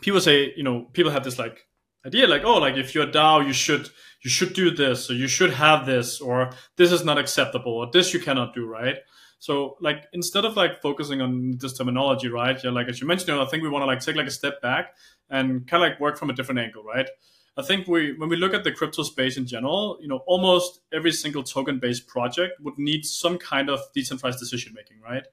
people 0.00 0.20
say, 0.20 0.52
you 0.56 0.62
know, 0.62 0.82
people 0.92 1.12
have 1.12 1.24
this 1.24 1.38
like 1.38 1.66
idea, 2.06 2.26
like, 2.26 2.42
oh, 2.44 2.58
like 2.58 2.76
if 2.76 2.94
you're 2.94 3.06
DAO, 3.06 3.46
you 3.46 3.52
should 3.52 3.90
you 4.22 4.30
should 4.30 4.54
do 4.54 4.70
this, 4.70 5.10
or 5.10 5.14
you 5.14 5.28
should 5.28 5.52
have 5.52 5.84
this, 5.84 6.20
or 6.20 6.52
this 6.76 6.92
is 6.92 7.04
not 7.04 7.18
acceptable, 7.18 7.72
or 7.72 7.90
this 7.92 8.14
you 8.14 8.20
cannot 8.20 8.54
do, 8.54 8.66
right? 8.66 8.96
So 9.38 9.76
like 9.80 10.04
instead 10.12 10.44
of 10.44 10.56
like 10.56 10.80
focusing 10.80 11.20
on 11.20 11.58
this 11.58 11.76
terminology, 11.76 12.28
right? 12.28 12.62
Yeah, 12.62 12.70
like 12.70 12.88
as 12.88 13.00
you 13.00 13.08
mentioned, 13.08 13.38
I 13.38 13.44
think 13.46 13.62
we 13.62 13.68
want 13.68 13.82
to 13.82 13.86
like 13.86 14.00
take 14.00 14.14
like 14.14 14.28
a 14.28 14.30
step 14.30 14.62
back 14.62 14.94
and 15.28 15.66
kind 15.66 15.82
of 15.82 15.90
like 15.90 16.00
work 16.00 16.16
from 16.16 16.30
a 16.30 16.32
different 16.32 16.60
angle, 16.60 16.84
right? 16.84 17.08
I 17.56 17.62
think 17.62 17.86
we 17.86 18.14
when 18.16 18.28
we 18.28 18.36
look 18.36 18.54
at 18.54 18.64
the 18.64 18.72
crypto 18.72 19.02
space 19.02 19.36
in 19.36 19.46
general, 19.46 19.98
you 20.00 20.08
know, 20.08 20.22
almost 20.26 20.80
every 20.92 21.12
single 21.12 21.42
token 21.42 21.78
based 21.78 22.06
project 22.06 22.60
would 22.60 22.78
need 22.78 23.04
some 23.04 23.38
kind 23.38 23.68
of 23.68 23.80
decentralized 23.94 24.38
decision 24.38 24.72
making, 24.74 25.00
right? 25.00 25.24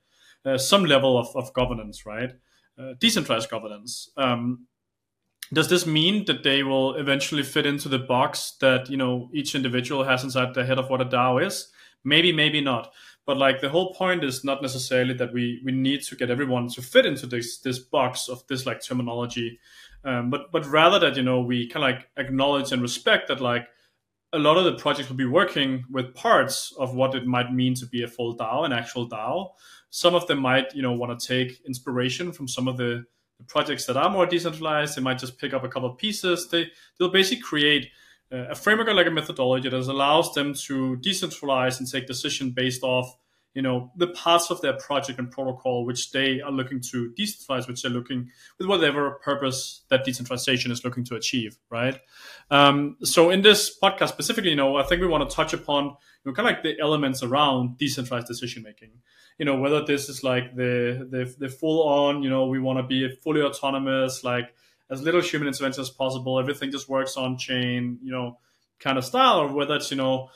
Uh, 0.45 0.57
some 0.57 0.85
level 0.85 1.17
of, 1.17 1.27
of 1.35 1.53
governance, 1.53 2.05
right? 2.05 2.31
Uh, 2.77 2.93
decentralized 2.99 3.49
governance. 3.49 4.09
Um, 4.17 4.67
does 5.51 5.69
this 5.69 5.85
mean 5.85 6.25
that 6.25 6.43
they 6.43 6.61
will 6.63 6.95
eventually 6.95 7.43
fit 7.43 7.65
into 7.65 7.89
the 7.89 7.99
box 7.99 8.53
that 8.61 8.89
you 8.89 8.97
know 8.97 9.29
each 9.33 9.55
individual 9.55 10.03
has 10.03 10.23
inside 10.23 10.53
the 10.53 10.65
head 10.65 10.77
of 10.77 10.89
what 10.89 11.01
a 11.01 11.05
DAO 11.05 11.45
is? 11.45 11.71
Maybe, 12.03 12.31
maybe 12.31 12.61
not. 12.61 12.91
But 13.25 13.37
like 13.37 13.61
the 13.61 13.69
whole 13.69 13.93
point 13.93 14.23
is 14.23 14.43
not 14.43 14.61
necessarily 14.61 15.13
that 15.15 15.33
we 15.33 15.61
we 15.63 15.71
need 15.71 16.01
to 16.03 16.15
get 16.15 16.29
everyone 16.29 16.67
to 16.69 16.81
fit 16.81 17.05
into 17.05 17.27
this 17.27 17.59
this 17.59 17.79
box 17.79 18.27
of 18.27 18.45
this 18.47 18.65
like 18.65 18.81
terminology 18.81 19.59
um, 20.03 20.29
but 20.29 20.51
but 20.51 20.65
rather 20.65 20.99
that 20.99 21.17
you 21.17 21.23
know 21.23 21.41
we 21.41 21.67
kind 21.67 21.83
of 21.83 21.95
like 21.95 22.09
acknowledge 22.17 22.71
and 22.71 22.81
respect 22.81 23.27
that 23.27 23.41
like 23.41 23.67
a 24.33 24.39
lot 24.39 24.57
of 24.57 24.65
the 24.65 24.73
projects 24.73 25.09
will 25.09 25.15
be 25.15 25.25
working 25.25 25.83
with 25.89 26.13
parts 26.13 26.73
of 26.77 26.93
what 26.93 27.15
it 27.15 27.25
might 27.25 27.51
mean 27.51 27.73
to 27.73 27.87
be 27.87 28.03
a 28.03 28.07
full 28.07 28.37
DAO, 28.37 28.63
an 28.63 28.71
actual 28.71 29.09
DAO. 29.09 29.49
Some 29.89 30.13
of 30.13 30.27
them 30.27 30.39
might 30.39 30.73
you 30.75 30.81
know 30.81 30.93
want 30.93 31.19
to 31.19 31.27
take 31.27 31.61
inspiration 31.65 32.31
from 32.31 32.47
some 32.47 32.67
of 32.67 32.77
the, 32.77 33.03
the, 33.37 33.43
projects 33.45 33.85
that 33.85 33.97
are 33.97 34.09
more 34.09 34.25
decentralized. 34.25 34.95
They 34.95 35.01
might 35.01 35.17
just 35.17 35.39
pick 35.39 35.53
up 35.53 35.63
a 35.63 35.69
couple 35.69 35.89
of 35.89 35.97
pieces. 35.97 36.47
They 36.49 36.67
they'll 36.97 37.09
basically 37.09 37.41
create 37.41 37.89
a 38.31 38.55
framework 38.55 38.87
or 38.87 38.93
like 38.93 39.07
a 39.07 39.11
methodology 39.11 39.69
that 39.69 39.75
allows 39.75 40.33
them 40.33 40.53
to 40.53 40.97
decentralize 40.97 41.79
and 41.79 41.89
take 41.89 42.05
decision 42.05 42.51
based 42.51 42.83
off 42.83 43.17
you 43.59 43.63
know 43.63 43.91
the 43.97 44.07
parts 44.07 44.49
of 44.51 44.61
their 44.61 44.71
project 44.71 45.19
and 45.19 45.29
protocol 45.29 45.85
which 45.85 46.11
they 46.11 46.39
are 46.39 46.49
looking 46.49 46.79
to 46.79 47.13
decentralize 47.19 47.67
which 47.67 47.81
they're 47.81 47.91
looking 47.91 48.31
with 48.57 48.69
whatever 48.69 49.19
purpose 49.21 49.81
that 49.89 50.05
decentralization 50.05 50.71
is 50.71 50.85
looking 50.85 51.03
to 51.03 51.15
achieve 51.15 51.57
right? 51.69 51.99
Um, 52.49 52.95
so 53.03 53.29
in 53.29 53.41
this 53.41 53.77
podcast 53.77 54.07
specifically 54.07 54.51
you 54.51 54.55
know 54.55 54.77
i 54.77 54.83
think 54.83 55.01
we 55.01 55.07
want 55.07 55.29
to 55.29 55.35
touch 55.35 55.51
upon 55.51 55.83
you 55.87 56.31
know 56.31 56.33
kind 56.33 56.47
of 56.47 56.53
like 56.53 56.63
the 56.63 56.79
elements 56.79 57.21
around 57.21 57.77
decentralized 57.77 58.27
decision 58.27 58.63
making. 58.63 58.91
You 59.37 59.45
know 59.45 59.57
whether 59.57 59.83
this 59.83 60.07
is 60.07 60.23
like 60.23 60.55
the 60.55 61.05
the, 61.11 61.35
the 61.37 61.49
full 61.49 61.85
on 61.85 62.23
you 62.23 62.29
know 62.29 62.47
we 62.47 62.61
want 62.61 62.79
to 62.79 62.83
be 62.83 63.13
fully 63.23 63.41
autonomous 63.41 64.23
like 64.23 64.53
as 64.89 65.01
little 65.01 65.21
human 65.21 65.49
intervention 65.49 65.81
as 65.81 65.89
possible 65.89 66.39
everything 66.39 66.71
just 66.71 66.87
works 66.87 67.17
on 67.17 67.37
chain 67.37 67.99
you 68.01 68.11
know 68.11 68.37
kind 68.79 68.97
of 68.97 69.03
style 69.03 69.39
or 69.41 69.53
whether 69.53 69.75
it's 69.75 69.91
you 69.91 69.97
know 69.97 70.29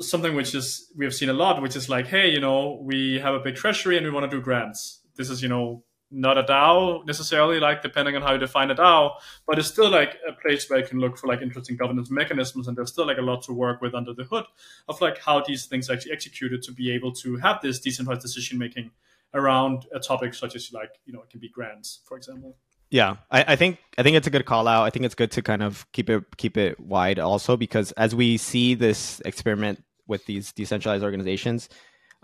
something 0.00 0.34
which 0.34 0.54
is 0.54 0.92
we 0.96 1.04
have 1.04 1.14
seen 1.14 1.28
a 1.28 1.32
lot, 1.32 1.60
which 1.60 1.76
is 1.76 1.88
like, 1.88 2.06
hey, 2.06 2.28
you 2.28 2.40
know, 2.40 2.78
we 2.82 3.18
have 3.18 3.34
a 3.34 3.40
big 3.40 3.56
treasury 3.56 3.96
and 3.96 4.06
we 4.06 4.10
want 4.10 4.30
to 4.30 4.36
do 4.36 4.42
grants. 4.42 5.00
This 5.16 5.30
is, 5.30 5.42
you 5.42 5.48
know, 5.48 5.82
not 6.10 6.38
a 6.38 6.42
DAO 6.42 7.06
necessarily, 7.06 7.60
like 7.60 7.82
depending 7.82 8.16
on 8.16 8.22
how 8.22 8.32
you 8.32 8.38
define 8.38 8.70
a 8.70 8.74
DAO, 8.74 9.12
but 9.46 9.58
it's 9.58 9.68
still 9.68 9.90
like 9.90 10.16
a 10.26 10.32
place 10.32 10.68
where 10.68 10.78
you 10.78 10.86
can 10.86 10.98
look 10.98 11.18
for 11.18 11.26
like 11.26 11.42
interesting 11.42 11.76
governance 11.76 12.10
mechanisms, 12.10 12.66
and 12.66 12.76
there's 12.76 12.90
still 12.90 13.06
like 13.06 13.18
a 13.18 13.22
lot 13.22 13.42
to 13.42 13.52
work 13.52 13.82
with 13.82 13.94
under 13.94 14.14
the 14.14 14.24
hood 14.24 14.44
of 14.88 15.00
like 15.00 15.18
how 15.18 15.42
these 15.42 15.66
things 15.66 15.90
actually 15.90 16.12
executed 16.12 16.62
to 16.62 16.72
be 16.72 16.90
able 16.90 17.12
to 17.12 17.36
have 17.36 17.60
this 17.60 17.78
decentralized 17.78 18.22
decision 18.22 18.58
making 18.58 18.90
around 19.34 19.84
a 19.94 20.00
topic 20.00 20.32
such 20.32 20.56
as 20.56 20.72
like 20.72 20.90
you 21.04 21.12
know 21.12 21.20
it 21.20 21.30
can 21.30 21.40
be 21.40 21.48
grants, 21.48 22.00
for 22.04 22.16
example. 22.16 22.56
Yeah, 22.90 23.16
I, 23.30 23.52
I, 23.52 23.56
think 23.56 23.78
I 23.98 24.02
think 24.02 24.16
it's 24.16 24.26
a 24.26 24.30
good 24.30 24.46
call 24.46 24.66
out. 24.66 24.84
I 24.84 24.90
think 24.90 25.04
it's 25.04 25.14
good 25.14 25.30
to 25.32 25.42
kind 25.42 25.62
of 25.62 25.86
keep 25.92 26.08
it 26.08 26.24
keep 26.38 26.56
it 26.56 26.80
wide 26.80 27.18
also 27.18 27.54
because 27.54 27.92
as 27.92 28.14
we 28.14 28.38
see 28.38 28.74
this 28.74 29.20
experiment 29.26 29.84
with 30.08 30.26
these 30.26 30.52
decentralized 30.52 31.04
organizations, 31.04 31.68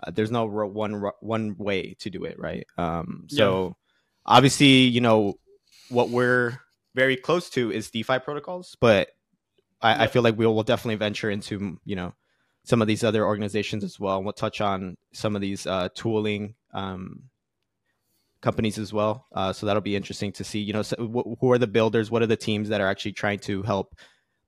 uh, 0.03 0.11
there's 0.11 0.31
no 0.31 0.45
one 0.45 1.01
one 1.21 1.55
way 1.57 1.95
to 1.99 2.09
do 2.09 2.25
it, 2.25 2.37
right? 2.37 2.67
Um, 2.77 3.27
so 3.29 3.65
yeah. 3.65 3.73
obviously, 4.25 4.67
you 4.67 4.99
know 4.99 5.35
what 5.89 6.09
we're 6.09 6.59
very 6.95 7.15
close 7.15 7.49
to 7.51 7.71
is 7.71 7.91
DeFi 7.91 8.19
protocols, 8.19 8.75
but 8.81 9.09
I, 9.81 9.91
yeah. 9.91 10.03
I 10.03 10.07
feel 10.07 10.21
like 10.21 10.37
we 10.37 10.45
will 10.45 10.63
definitely 10.63 10.95
venture 10.95 11.29
into 11.29 11.79
you 11.85 11.95
know 11.95 12.13
some 12.63 12.81
of 12.81 12.87
these 12.87 13.03
other 13.03 13.25
organizations 13.25 13.83
as 13.83 13.99
well. 13.99 14.17
And 14.17 14.25
We'll 14.25 14.33
touch 14.33 14.59
on 14.59 14.97
some 15.13 15.35
of 15.35 15.41
these 15.41 15.65
uh, 15.67 15.89
tooling 15.93 16.55
um, 16.73 17.23
companies 18.41 18.77
as 18.77 18.91
well. 18.91 19.25
Uh, 19.33 19.53
so 19.53 19.65
that'll 19.65 19.81
be 19.81 19.95
interesting 19.95 20.31
to 20.33 20.43
see. 20.43 20.59
You 20.59 20.73
know, 20.73 20.81
so 20.81 20.95
wh- 20.97 21.39
who 21.39 21.51
are 21.51 21.57
the 21.57 21.67
builders? 21.67 22.11
What 22.11 22.21
are 22.21 22.27
the 22.27 22.35
teams 22.35 22.69
that 22.69 22.81
are 22.81 22.87
actually 22.87 23.13
trying 23.13 23.39
to 23.39 23.61
help 23.63 23.95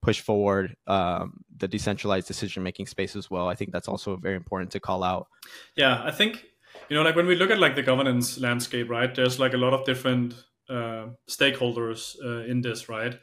push 0.01 0.21
forward 0.21 0.75
um, 0.87 1.43
the 1.57 1.67
decentralized 1.67 2.27
decision 2.27 2.63
making 2.63 2.87
space 2.87 3.15
as 3.15 3.29
well? 3.29 3.47
I 3.47 3.55
think 3.55 3.71
that's 3.71 3.87
also 3.87 4.15
very 4.15 4.35
important 4.35 4.71
to 4.71 4.79
call 4.79 5.03
out. 5.03 5.27
Yeah, 5.75 6.01
I 6.03 6.11
think 6.11 6.43
you 6.89 6.95
know, 6.95 7.03
like 7.03 7.15
when 7.15 7.27
we 7.27 7.35
look 7.35 7.51
at 7.51 7.59
like 7.59 7.75
the 7.75 7.83
governance 7.83 8.39
landscape, 8.39 8.89
right? 8.89 9.13
There's 9.13 9.39
like 9.39 9.53
a 9.53 9.57
lot 9.57 9.73
of 9.73 9.85
different 9.85 10.35
uh, 10.69 11.07
stakeholders 11.29 12.15
uh, 12.23 12.45
in 12.45 12.61
this, 12.61 12.89
right? 12.89 13.17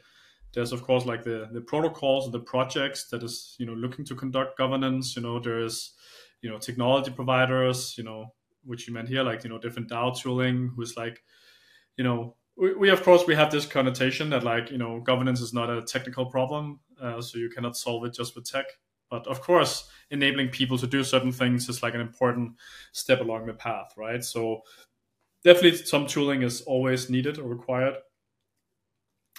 There's 0.53 0.71
of 0.71 0.83
course 0.83 1.05
like 1.05 1.23
the 1.23 1.49
the 1.51 1.61
protocols, 1.61 2.31
the 2.31 2.39
projects 2.39 3.09
that 3.09 3.23
is 3.23 3.55
you 3.59 3.65
know 3.65 3.73
looking 3.73 4.05
to 4.05 4.15
conduct 4.15 4.57
governance. 4.57 5.15
You 5.15 5.21
know, 5.21 5.39
there's 5.39 5.93
you 6.41 6.49
know 6.49 6.57
technology 6.57 7.11
providers, 7.11 7.95
you 7.97 8.03
know 8.03 8.33
which 8.65 8.87
you 8.87 8.93
meant 8.93 9.07
here, 9.07 9.23
like 9.23 9.43
you 9.43 9.49
know 9.49 9.59
different 9.59 9.89
DAO 9.89 10.17
tooling, 10.19 10.71
who's 10.75 10.97
like, 10.97 11.23
you 11.97 12.03
know, 12.03 12.35
we, 12.57 12.73
we 12.73 12.89
of 12.89 13.03
course 13.03 13.23
we 13.27 13.35
have 13.35 13.51
this 13.51 13.65
connotation 13.65 14.29
that 14.29 14.43
like 14.43 14.71
you 14.71 14.77
know 14.77 14.99
governance 14.99 15.41
is 15.41 15.53
not 15.53 15.69
a 15.69 15.81
technical 15.81 16.25
problem, 16.25 16.79
uh, 17.01 17.21
so 17.21 17.37
you 17.37 17.49
cannot 17.49 17.77
solve 17.77 18.05
it 18.05 18.13
just 18.13 18.35
with 18.35 18.49
tech. 18.49 18.65
But 19.09 19.27
of 19.27 19.41
course, 19.41 19.87
enabling 20.09 20.49
people 20.49 20.77
to 20.79 20.87
do 20.87 21.03
certain 21.03 21.31
things 21.31 21.69
is 21.69 21.83
like 21.83 21.93
an 21.93 22.01
important 22.01 22.53
step 22.91 23.21
along 23.21 23.45
the 23.45 23.53
path, 23.53 23.93
right? 23.97 24.23
So 24.23 24.61
definitely 25.43 25.77
some 25.77 26.07
tooling 26.07 26.41
is 26.41 26.61
always 26.61 27.09
needed 27.09 27.37
or 27.37 27.47
required. 27.47 27.95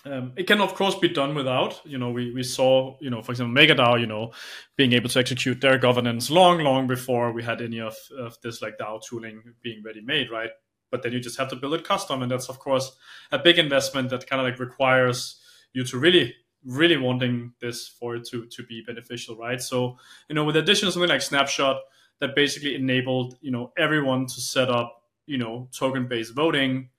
Um, 0.05 0.35
it 0.37 0.47
can 0.47 0.61
of 0.61 0.75
course 0.75 0.95
be 0.95 1.09
done 1.09 1.35
without. 1.35 1.81
You 1.85 1.99
know, 1.99 2.11
we, 2.11 2.33
we 2.33 2.45
saw, 2.45 2.97
you 3.01 3.11
know, 3.11 3.23
for 3.23 3.33
example, 3.33 3.61
MakerDAO, 3.61 4.01
you 4.01 4.07
know, 4.07 4.33
being 4.77 4.93
able 4.93 5.09
to 5.09 5.19
execute 5.19 5.61
their 5.61 5.79
governance 5.79 6.31
long, 6.31 6.61
long 6.61 6.87
before 6.87 7.33
we 7.33 7.43
had 7.43 7.61
any 7.61 7.81
of, 7.81 7.97
of 8.17 8.37
this 8.41 8.63
like 8.63 8.79
DAO 8.79 9.01
tooling 9.03 9.43
being 9.63 9.83
ready 9.85 10.01
made, 10.01 10.31
right? 10.31 10.51
But 10.91 11.03
then 11.03 11.13
you 11.13 11.21
just 11.21 11.39
have 11.39 11.49
to 11.51 11.57
build 11.57 11.75
it 11.75 11.85
custom, 11.85 12.23
and 12.23 12.31
that's 12.31 12.49
of 12.49 12.59
course 12.59 12.97
a 13.33 13.39
big 13.39 13.59
investment 13.59 14.11
that 14.11 14.27
kind 14.27 14.41
of 14.41 14.47
like 14.47 14.59
requires 14.59 15.41
you 15.73 15.85
to 15.85 15.99
really, 15.99 16.35
really 16.65 16.97
wanting 16.97 17.53
this 17.61 17.89
for 17.89 18.17
it 18.17 18.25
to 18.29 18.47
to 18.47 18.63
be 18.65 18.83
beneficial, 18.87 19.37
right? 19.37 19.61
So, 19.61 19.99
you 20.29 20.35
know, 20.35 20.45
with 20.45 20.57
addition 20.57 20.87
to 20.87 20.93
something 20.93 21.11
like 21.11 21.23
Snapshot 21.23 21.79
that 22.21 22.35
basically 22.35 22.75
enabled, 22.75 23.37
you 23.41 23.51
know, 23.51 23.73
everyone 23.77 24.27
to 24.27 24.41
set 24.41 24.71
up, 24.71 25.03
you 25.27 25.39
know, 25.39 25.69
token 25.77 26.09
based 26.09 26.35
voting. 26.35 26.91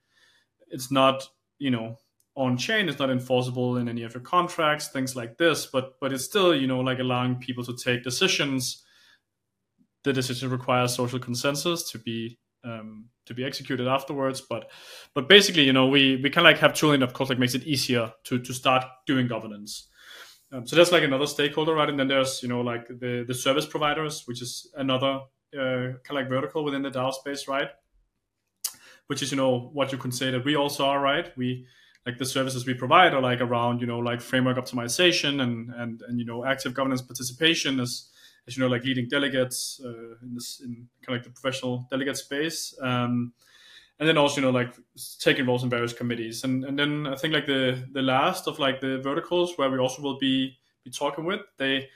It's 0.70 0.90
not, 0.90 1.26
you 1.58 1.70
know, 1.70 1.98
on 2.38 2.56
chain 2.56 2.88
it's 2.88 3.00
not 3.00 3.10
enforceable 3.10 3.78
in 3.78 3.88
any 3.88 4.04
of 4.04 4.14
your 4.14 4.22
contracts 4.22 4.88
things 4.88 5.16
like 5.16 5.36
this 5.38 5.66
but 5.66 5.98
but 6.00 6.12
it's 6.12 6.24
still 6.24 6.54
you 6.54 6.68
know 6.68 6.78
like 6.78 7.00
allowing 7.00 7.34
people 7.34 7.64
to 7.64 7.74
take 7.76 8.04
decisions 8.04 8.84
the 10.04 10.12
decision 10.12 10.48
requires 10.48 10.94
social 10.94 11.18
consensus 11.18 11.90
to 11.90 11.98
be 11.98 12.38
um, 12.64 13.06
to 13.28 13.34
be 13.34 13.44
executed 13.44 13.86
afterwards 13.86 14.40
but 14.40 14.70
but 15.14 15.28
basically 15.28 15.62
you 15.62 15.72
know 15.72 15.86
we 15.86 16.16
we 16.22 16.30
kind 16.30 16.46
of 16.46 16.52
like 16.52 16.60
have 16.60 16.74
tooling 16.74 17.02
of 17.02 17.12
course 17.12 17.28
like 17.28 17.38
makes 17.38 17.54
it 17.54 17.64
easier 17.64 18.12
to 18.24 18.38
to 18.38 18.52
start 18.52 18.84
doing 19.06 19.28
governance. 19.28 19.88
Um, 20.50 20.66
so 20.66 20.76
that's 20.76 20.92
like 20.92 21.02
another 21.02 21.26
stakeholder 21.26 21.74
right? 21.74 21.90
And 21.90 22.00
then 22.00 22.08
there's 22.08 22.42
you 22.42 22.48
know 22.48 22.62
like 22.62 22.88
the 22.88 23.24
the 23.28 23.34
service 23.34 23.66
providers 23.66 24.22
which 24.26 24.40
is 24.40 24.70
another 24.74 25.20
uh, 25.54 26.00
kind 26.04 26.10
of 26.10 26.14
like 26.14 26.28
vertical 26.28 26.64
within 26.64 26.82
the 26.82 26.90
DAO 26.90 27.12
space 27.12 27.46
right? 27.46 27.68
Which 29.08 29.22
is 29.22 29.30
you 29.30 29.36
know 29.36 29.70
what 29.74 29.92
you 29.92 29.98
can 29.98 30.10
say 30.10 30.30
that 30.30 30.44
we 30.44 30.56
also 30.56 30.86
are 30.86 31.00
right? 31.00 31.30
We 31.36 31.66
like 32.06 32.16
the 32.16 32.24
services 32.24 32.66
we 32.66 32.72
provide 32.72 33.12
are 33.12 33.20
like 33.20 33.42
around 33.42 33.82
you 33.82 33.86
know 33.86 33.98
like 33.98 34.22
framework 34.22 34.56
optimization 34.56 35.42
and 35.42 35.70
and 35.74 36.02
and 36.08 36.18
you 36.18 36.24
know 36.24 36.46
active 36.46 36.72
governance 36.72 37.02
participation 37.02 37.78
as 37.78 38.08
as 38.48 38.56
you 38.56 38.62
know 38.62 38.68
like 38.68 38.82
leading 38.82 39.06
delegates 39.08 39.80
uh, 39.84 40.16
in 40.22 40.34
this 40.34 40.60
in 40.64 40.88
kind 41.02 41.08
of 41.08 41.14
like 41.16 41.24
the 41.24 41.30
professional 41.30 41.86
delegate 41.90 42.16
space. 42.16 42.74
Um, 42.80 43.32
and 44.00 44.08
then 44.08 44.16
also 44.16 44.40
you 44.40 44.46
know 44.46 44.50
like 44.50 44.74
taking 45.20 45.46
roles 45.46 45.62
in 45.62 45.70
various 45.70 45.92
committees. 45.92 46.42
And 46.44 46.64
and 46.64 46.78
then 46.78 47.06
i 47.06 47.14
think 47.14 47.34
like 47.34 47.46
the 47.46 47.86
the 47.92 48.02
last 48.02 48.48
of 48.48 48.58
like 48.58 48.80
the 48.80 48.98
verticals 48.98 49.56
where 49.56 49.70
we 49.70 49.78
also 49.78 50.02
will 50.02 50.18
be 50.18 50.58
be 50.84 50.90
talking 50.90 51.24
with 51.24 51.40
they 51.58 51.88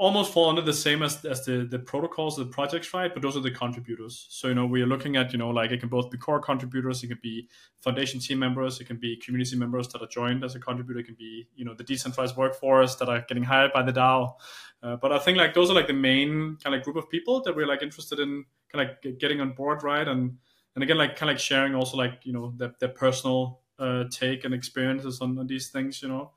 almost 0.00 0.32
fall 0.32 0.48
under 0.48 0.62
the 0.62 0.72
same 0.72 1.02
as, 1.02 1.22
as 1.26 1.44
the, 1.44 1.68
the 1.70 1.78
protocols, 1.78 2.34
the 2.34 2.46
projects, 2.46 2.94
right? 2.94 3.12
But 3.12 3.20
those 3.20 3.36
are 3.36 3.40
the 3.40 3.50
contributors. 3.50 4.26
So, 4.30 4.48
you 4.48 4.54
know, 4.54 4.64
we 4.64 4.80
are 4.80 4.86
looking 4.86 5.16
at, 5.16 5.30
you 5.30 5.38
know, 5.38 5.50
like 5.50 5.72
it 5.72 5.80
can 5.80 5.90
both 5.90 6.10
be 6.10 6.16
core 6.16 6.40
contributors, 6.40 7.02
it 7.02 7.08
can 7.08 7.18
be 7.22 7.50
foundation 7.82 8.18
team 8.18 8.38
members, 8.38 8.80
it 8.80 8.86
can 8.86 8.96
be 8.96 9.18
community 9.18 9.56
members 9.56 9.88
that 9.88 10.00
are 10.00 10.06
joined 10.06 10.42
as 10.42 10.54
a 10.54 10.58
contributor, 10.58 11.00
it 11.00 11.04
can 11.04 11.16
be, 11.16 11.46
you 11.54 11.66
know, 11.66 11.74
the 11.74 11.84
decentralized 11.84 12.34
workforce 12.34 12.96
that 12.96 13.10
are 13.10 13.22
getting 13.28 13.42
hired 13.42 13.74
by 13.74 13.82
the 13.82 13.92
DAO. 13.92 14.36
Uh, 14.82 14.96
but 14.96 15.12
I 15.12 15.18
think 15.18 15.36
like 15.36 15.52
those 15.52 15.70
are 15.70 15.74
like 15.74 15.86
the 15.86 15.92
main 15.92 16.56
kind 16.64 16.74
of 16.74 16.82
group 16.82 16.96
of 16.96 17.10
people 17.10 17.42
that 17.42 17.54
we're 17.54 17.66
like 17.66 17.82
interested 17.82 18.20
in 18.20 18.46
kind 18.72 18.88
of 18.88 19.18
getting 19.18 19.42
on 19.42 19.52
board, 19.52 19.82
right? 19.82 20.08
And, 20.08 20.38
and 20.76 20.82
again, 20.82 20.96
like 20.96 21.16
kind 21.16 21.28
of 21.28 21.34
like 21.34 21.40
sharing 21.40 21.74
also 21.74 21.98
like, 21.98 22.20
you 22.24 22.32
know, 22.32 22.54
their, 22.56 22.72
their 22.80 22.88
personal 22.88 23.60
uh, 23.78 24.04
take 24.10 24.46
and 24.46 24.54
experiences 24.54 25.20
on, 25.20 25.38
on 25.38 25.46
these 25.46 25.68
things, 25.68 26.00
you 26.00 26.08
know. 26.08 26.30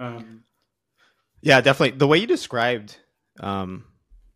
Um, 0.00 0.42
yeah, 1.42 1.60
definitely. 1.60 1.96
The 1.96 2.08
way 2.08 2.18
you 2.18 2.26
described 2.26 2.96
um, 3.40 3.84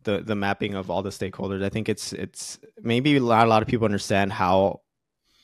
the 0.04 0.20
the 0.20 0.34
mapping 0.34 0.74
of 0.74 0.90
all 0.90 1.02
the 1.02 1.10
stakeholders. 1.10 1.62
I 1.62 1.68
think 1.68 1.88
it's 1.88 2.12
it's 2.12 2.58
maybe 2.80 3.16
a 3.16 3.20
lot, 3.20 3.46
a 3.46 3.50
lot 3.50 3.62
of 3.62 3.68
people 3.68 3.84
understand 3.84 4.32
how 4.32 4.80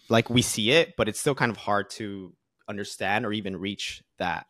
like 0.09 0.31
we 0.31 0.43
see 0.43 0.71
it, 0.71 0.95
but 0.97 1.09
it's 1.09 1.21
still 1.21 1.35
kind 1.35 1.51
of 1.51 1.57
hard 1.57 1.91
to 1.91 2.35
understand 2.69 3.27
or 3.27 3.33
even 3.33 3.57
reach 3.57 4.03
that. 4.19 4.47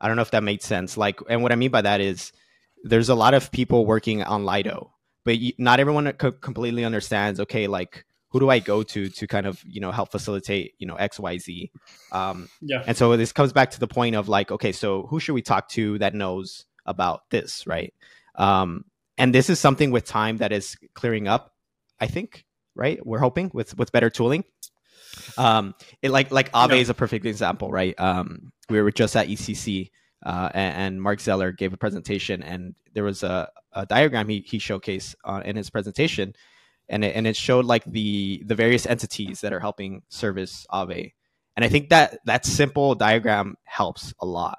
I 0.00 0.08
don't 0.08 0.16
know 0.16 0.22
if 0.22 0.30
that 0.32 0.42
made 0.42 0.62
sense. 0.62 0.96
Like, 0.96 1.20
and 1.28 1.42
what 1.42 1.52
I 1.52 1.56
mean 1.56 1.70
by 1.70 1.82
that 1.82 2.00
is 2.00 2.32
there's 2.84 3.08
a 3.08 3.14
lot 3.14 3.34
of 3.34 3.50
people 3.50 3.86
working 3.86 4.22
on 4.22 4.44
Lido, 4.44 4.92
but 5.24 5.36
not 5.58 5.80
everyone 5.80 6.10
co- 6.12 6.32
completely 6.32 6.84
understands. 6.84 7.40
Okay, 7.40 7.66
like 7.66 8.04
who 8.30 8.40
do 8.40 8.50
I 8.50 8.58
go 8.58 8.82
to 8.82 9.08
to 9.08 9.26
kind 9.26 9.46
of 9.46 9.62
you 9.64 9.80
know 9.80 9.90
help 9.90 10.10
facilitate 10.10 10.74
you 10.78 10.86
know 10.86 10.96
X 10.96 11.18
Y 11.18 11.38
Z. 11.38 11.70
Um, 12.12 12.48
yeah. 12.60 12.82
And 12.86 12.96
so 12.96 13.16
this 13.16 13.32
comes 13.32 13.52
back 13.52 13.70
to 13.72 13.80
the 13.80 13.88
point 13.88 14.16
of 14.16 14.28
like, 14.28 14.50
okay, 14.50 14.72
so 14.72 15.06
who 15.06 15.20
should 15.20 15.34
we 15.34 15.42
talk 15.42 15.68
to 15.70 15.98
that 15.98 16.14
knows 16.14 16.66
about 16.84 17.30
this, 17.30 17.66
right? 17.66 17.94
Um, 18.36 18.84
and 19.18 19.34
this 19.34 19.50
is 19.50 19.58
something 19.58 19.90
with 19.90 20.04
time 20.04 20.38
that 20.38 20.52
is 20.52 20.76
clearing 20.94 21.26
up. 21.26 21.52
I 21.98 22.06
think, 22.06 22.44
right? 22.74 23.04
We're 23.04 23.18
hoping 23.18 23.50
with 23.54 23.76
with 23.78 23.92
better 23.92 24.10
tooling. 24.10 24.44
Um, 25.38 25.74
it 26.02 26.10
like 26.10 26.30
like 26.30 26.50
yeah. 26.54 26.74
is 26.74 26.90
a 26.90 26.94
perfect 26.94 27.24
example, 27.24 27.70
right? 27.70 27.94
Um, 27.98 28.52
we 28.68 28.80
were 28.80 28.90
just 28.90 29.16
at 29.16 29.28
ECC, 29.28 29.90
uh, 30.24 30.50
and, 30.52 30.76
and, 30.76 31.02
Marc 31.02 31.20
Zeller 31.20 31.52
gave 31.52 31.72
a 31.72 31.76
presentation, 31.76 32.42
and 32.42 32.74
there 32.92 33.04
was 33.04 33.22
a, 33.22 33.48
a 33.72 33.86
diagram 33.86 34.28
he 34.28 34.44
he 34.46 34.58
showcased 34.58 35.14
uh, 35.24 35.40
in 35.44 35.56
his 35.56 35.70
presentation, 35.70 36.34
and 36.88 37.04
it, 37.04 37.16
and 37.16 37.26
it 37.26 37.36
showed 37.36 37.64
like 37.64 37.84
the 37.84 38.42
the 38.44 38.54
various 38.54 38.86
entities 38.86 39.40
that 39.40 39.54
are 39.54 39.60
helping 39.60 40.02
service 40.08 40.66
Aave, 40.70 41.12
and 41.56 41.64
I 41.64 41.68
think 41.68 41.88
that 41.88 42.18
that 42.26 42.44
simple 42.44 42.94
diagram 42.94 43.56
helps 43.64 44.12
a 44.20 44.26
lot 44.26 44.58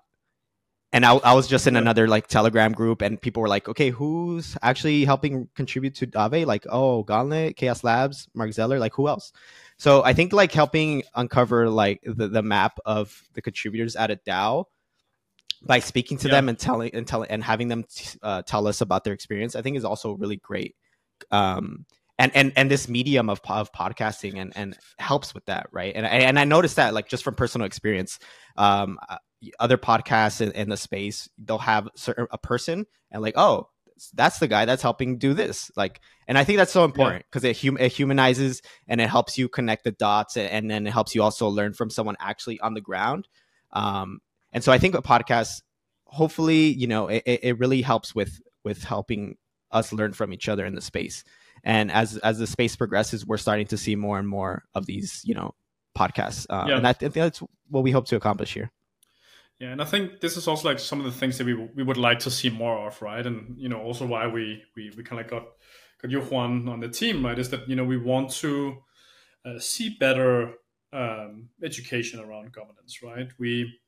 and 0.94 1.06
I, 1.06 1.16
I, 1.16 1.34
was 1.34 1.48
just 1.48 1.68
in 1.68 1.76
another 1.76 2.08
like 2.08 2.28
telegram 2.28 2.72
group 2.72 3.02
and 3.02 3.22
people 3.22 3.42
were 3.42 3.50
like 3.50 3.68
okay 3.68 3.90
who's 3.90 4.58
actually 4.62 5.06
helping 5.06 5.50
contribute 5.56 5.96
to 5.96 6.08
Aave? 6.08 6.46
Like 6.46 6.66
oh 6.70 7.04
gauntlet 7.04 7.58
chaos 7.58 7.84
labs 7.84 8.28
Marc 8.34 8.54
Zeller 8.54 8.80
like 8.80 8.94
who 8.94 9.08
else? 9.08 9.32
So 9.78 10.04
i 10.04 10.14
think 10.14 10.34
like 10.34 10.52
helping 10.52 11.04
uncover 11.16 11.70
like 11.70 12.02
the, 12.06 12.28
the 12.28 12.42
map 12.42 12.80
of 12.86 13.24
the 13.34 13.42
contributors 13.42 13.96
at 13.96 14.12
a 14.12 14.16
dao 14.16 14.66
by 15.64 15.80
speaking 15.80 16.18
to 16.20 16.28
yeah. 16.28 16.36
them 16.36 16.50
and 16.50 16.58
telling 16.60 16.92
and 16.94 17.08
telling 17.08 17.30
and 17.30 17.44
having 17.44 17.68
them 17.68 17.84
t- 17.84 18.18
uh, 18.22 18.42
tell 18.44 18.68
us 18.68 18.82
about 18.82 19.04
their 19.04 19.14
experience 19.14 19.56
i 19.56 19.62
think 19.62 19.78
is 19.78 19.86
also 19.86 20.14
really 20.14 20.38
great. 20.38 20.76
Um 21.32 21.86
and 22.20 22.32
and 22.36 22.54
and 22.56 22.72
this 22.72 22.88
medium 22.88 23.30
of, 23.30 23.42
of 23.48 23.72
podcasting 23.72 24.40
and 24.40 24.54
and 24.56 24.78
helps 24.98 25.34
with 25.34 25.46
that 25.46 25.68
right? 25.72 25.94
And 25.96 26.06
and 26.06 26.40
i 26.40 26.44
noticed 26.46 26.78
that 26.78 26.94
like 26.94 27.08
just 27.08 27.24
from 27.24 27.36
personal 27.36 27.66
experience 27.66 28.20
um 28.56 29.00
other 29.60 29.78
podcasts 29.78 30.42
in, 30.42 30.52
in 30.52 30.70
the 30.70 30.78
space 30.78 31.30
they'll 31.38 31.58
have 31.58 31.88
certain, 31.96 32.28
a 32.32 32.38
person 32.38 32.86
and 33.12 33.22
like 33.22 33.36
oh 33.38 33.68
that's 34.14 34.40
the 34.40 34.48
guy 34.48 34.66
that's 34.66 34.82
helping 34.82 35.18
do 35.18 35.34
this 35.34 35.72
like 35.76 36.02
and 36.28 36.38
i 36.38 36.44
think 36.44 36.58
that's 36.58 36.72
so 36.72 36.84
important 36.84 37.26
because 37.30 37.44
yeah. 37.44 37.52
it, 37.52 37.62
hum- 37.62 37.78
it 37.78 37.92
humanizes 37.92 38.62
and 38.88 39.02
it 39.02 39.10
helps 39.10 39.38
you 39.38 39.48
connect 39.48 39.84
the 39.84 39.92
dots 39.92 40.38
and, 40.38 40.50
and, 40.50 40.72
then 40.72 40.86
it 40.86 40.92
helps 40.92 41.16
you 41.16 41.24
also 41.24 41.48
learn 41.48 41.74
from 41.74 41.90
someone 41.90 42.16
actually 42.20 42.60
on 42.60 42.74
the 42.74 42.82
ground 42.82 43.28
um, 43.74 44.20
and 44.54 44.64
so 44.64 44.72
i 44.72 44.78
think 44.78 44.96
a 44.96 45.02
podcast 45.02 45.62
hopefully 46.06 46.68
you 46.68 46.88
know 46.88 47.08
it, 47.08 47.24
it 47.26 47.60
really 47.60 47.82
helps 47.82 48.14
with 48.14 48.40
with 48.64 48.84
helping 48.84 49.36
us 49.72 49.92
learn 49.92 50.14
from 50.14 50.34
each 50.34 50.48
other 50.48 50.66
in 50.66 50.76
the 50.76 50.82
space 50.82 51.24
and 51.64 51.92
as 51.92 52.18
as 52.18 52.40
the 52.40 52.48
space 52.48 52.76
progresses 52.76 53.26
we're 53.26 53.38
starting 53.38 53.68
to 53.68 53.78
see 53.78 53.96
more 53.96 54.20
and 54.20 54.28
more 54.28 54.64
of 54.74 54.86
these 54.86 55.22
you 55.26 55.34
know 55.34 55.54
podcasts 55.98 56.46
uh, 56.50 56.66
yeah. 56.68 56.78
and 56.78 56.88
I 56.88 56.94
think 56.94 57.14
that's 57.14 57.42
what 57.70 57.84
we 57.84 57.92
hope 57.92 58.06
to 58.08 58.16
accomplish 58.16 58.54
here 58.54 58.72
yeah, 59.60 59.70
and 59.70 59.82
I 59.82 59.86
think 59.86 60.22
this 60.22 60.38
is 60.38 60.48
also 60.48 60.70
like 60.70 60.80
some 60.80 61.00
of 61.00 61.06
the 61.06 61.12
things 61.20 61.38
that 61.38 61.46
we 61.46 61.56
we 61.56 61.84
would 61.84 61.98
like 61.98 62.20
to 62.20 62.32
see 62.32 62.50
more 62.50 62.88
of, 62.88 63.02
right? 63.02 63.26
And 63.26 63.56
you 63.58 63.70
know, 63.70 63.82
also 63.82 64.06
why 64.06 64.28
we 64.28 64.64
we, 64.76 64.92
we 64.96 65.04
kind 65.04 65.20
of 65.20 65.30
got 65.30 65.48
got 66.02 66.12
you 66.12 66.22
Juan 66.22 66.68
on 66.70 66.80
the 66.80 66.90
team, 66.90 67.26
right? 67.26 67.38
Is 67.38 67.50
that 67.50 67.68
you 67.68 67.76
know 67.76 67.84
we 67.84 67.98
want 67.98 68.30
to 68.42 68.78
uh, 69.46 69.58
see 69.60 69.90
better 70.00 70.54
um, 70.94 71.50
education 71.64 72.20
around 72.20 72.52
governance, 72.52 73.02
right? 73.02 73.30
We 73.40 73.80